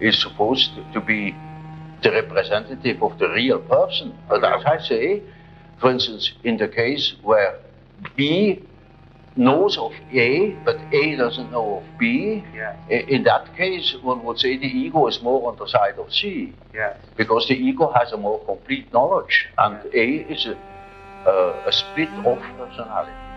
[0.00, 1.38] is supposed to be
[2.02, 4.18] the representative of the real person.
[4.28, 5.22] But as I say,
[5.78, 7.54] for instance, in the case where
[8.16, 8.64] B
[9.36, 12.46] knows of A, but A doesn't know of B,
[12.88, 16.56] in that case, one would say the ego is more on the side of C.
[17.16, 19.76] Because the ego has a more complete knowledge, and.
[19.94, 20.56] A is a,
[21.28, 23.29] a, a split off personality.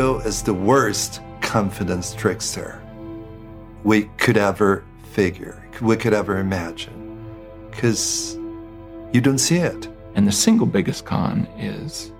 [0.00, 2.80] Ego is the worst confidence trickster
[3.84, 4.82] we could ever
[5.12, 6.98] figure, we could ever imagine.
[7.70, 8.34] Because
[9.12, 9.88] you don't see it.
[10.14, 12.12] And the single biggest con is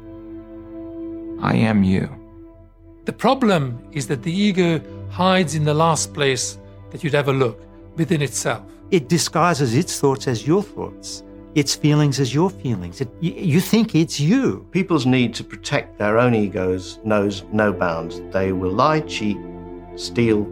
[1.40, 2.06] I am you.
[3.06, 6.58] The problem is that the ego hides in the last place
[6.90, 7.58] that you'd ever look
[7.96, 8.62] within itself.
[8.90, 11.22] It disguises its thoughts as your thoughts,
[11.54, 13.00] its feelings as your feelings.
[13.00, 14.66] It, you, you think it's you.
[14.70, 18.20] People's need to protect their own egos knows no bounds.
[18.32, 19.38] They will lie, cheat,
[19.96, 20.48] steal,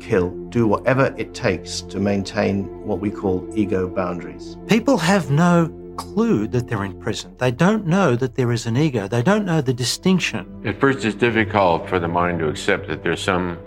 [0.00, 4.56] kill, do whatever it takes to maintain what we call ego boundaries.
[4.66, 7.34] People have no clue that they're in prison.
[7.38, 9.08] They don't know that there is an ego.
[9.08, 10.62] They don't know the distinction.
[10.64, 13.58] At first, it's difficult for the mind to accept that there's some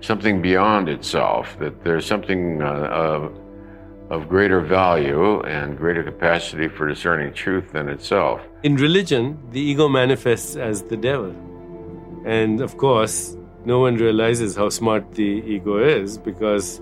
[0.00, 3.32] something beyond itself, that there's something uh, of,
[4.10, 8.40] of greater value and greater capacity for discerning truth than itself.
[8.62, 11.34] In religion, the ego manifests as the devil.
[12.26, 16.80] And of course, no one realizes how smart the ego is because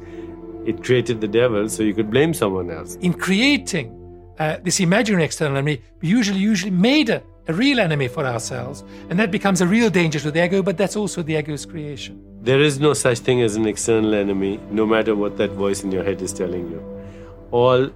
[0.66, 2.96] it created the devil so you could blame someone else.
[2.96, 3.98] In creating
[4.38, 8.84] uh, this imaginary external enemy, we usually usually made a, a real enemy for ourselves,
[9.10, 10.62] and that becomes a real danger to the ego.
[10.62, 12.20] But that's also the ego's creation.
[12.40, 15.92] There is no such thing as an external enemy, no matter what that voice in
[15.92, 16.91] your head is telling you.
[17.52, 17.90] All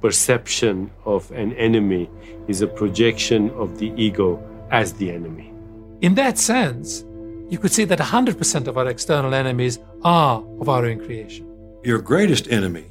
[0.00, 2.10] perception of an enemy
[2.48, 5.52] is a projection of the ego as the enemy.
[6.00, 7.04] In that sense,
[7.48, 11.46] you could say that 100% of our external enemies are of our own creation.
[11.84, 12.86] Your greatest enemy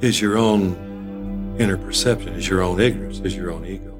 [0.00, 3.93] is your own inner perception, is your own ignorance, is your own ego.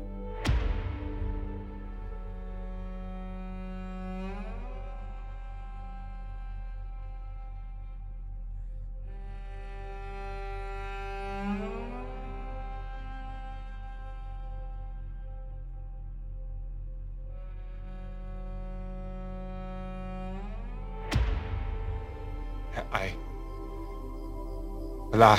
[25.15, 25.39] La,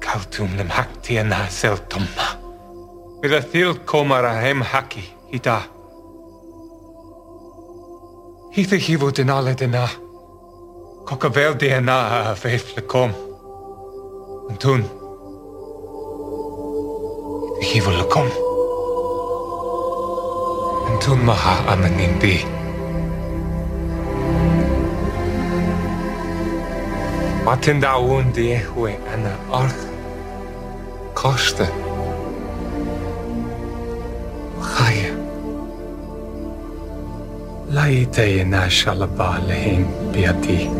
[0.00, 1.76] Kaltum nem haktia na sel
[3.84, 5.62] komara hem haki hita.
[8.56, 9.88] Hitha hivu dinale dina.
[11.04, 11.96] Kokavel diana
[12.30, 13.12] a faith lakom.
[14.50, 14.84] Antun.
[17.60, 18.28] Hitha hivu lakom.
[20.88, 22.34] Antun maha amanindi.
[22.34, 22.59] Antun maha.
[27.46, 28.32] ما تندعون
[28.76, 29.74] هو أنا أرض
[31.16, 31.68] قاشطة
[34.58, 35.16] وخاية
[37.70, 40.70] لا يتيناش على بعلهم بيدي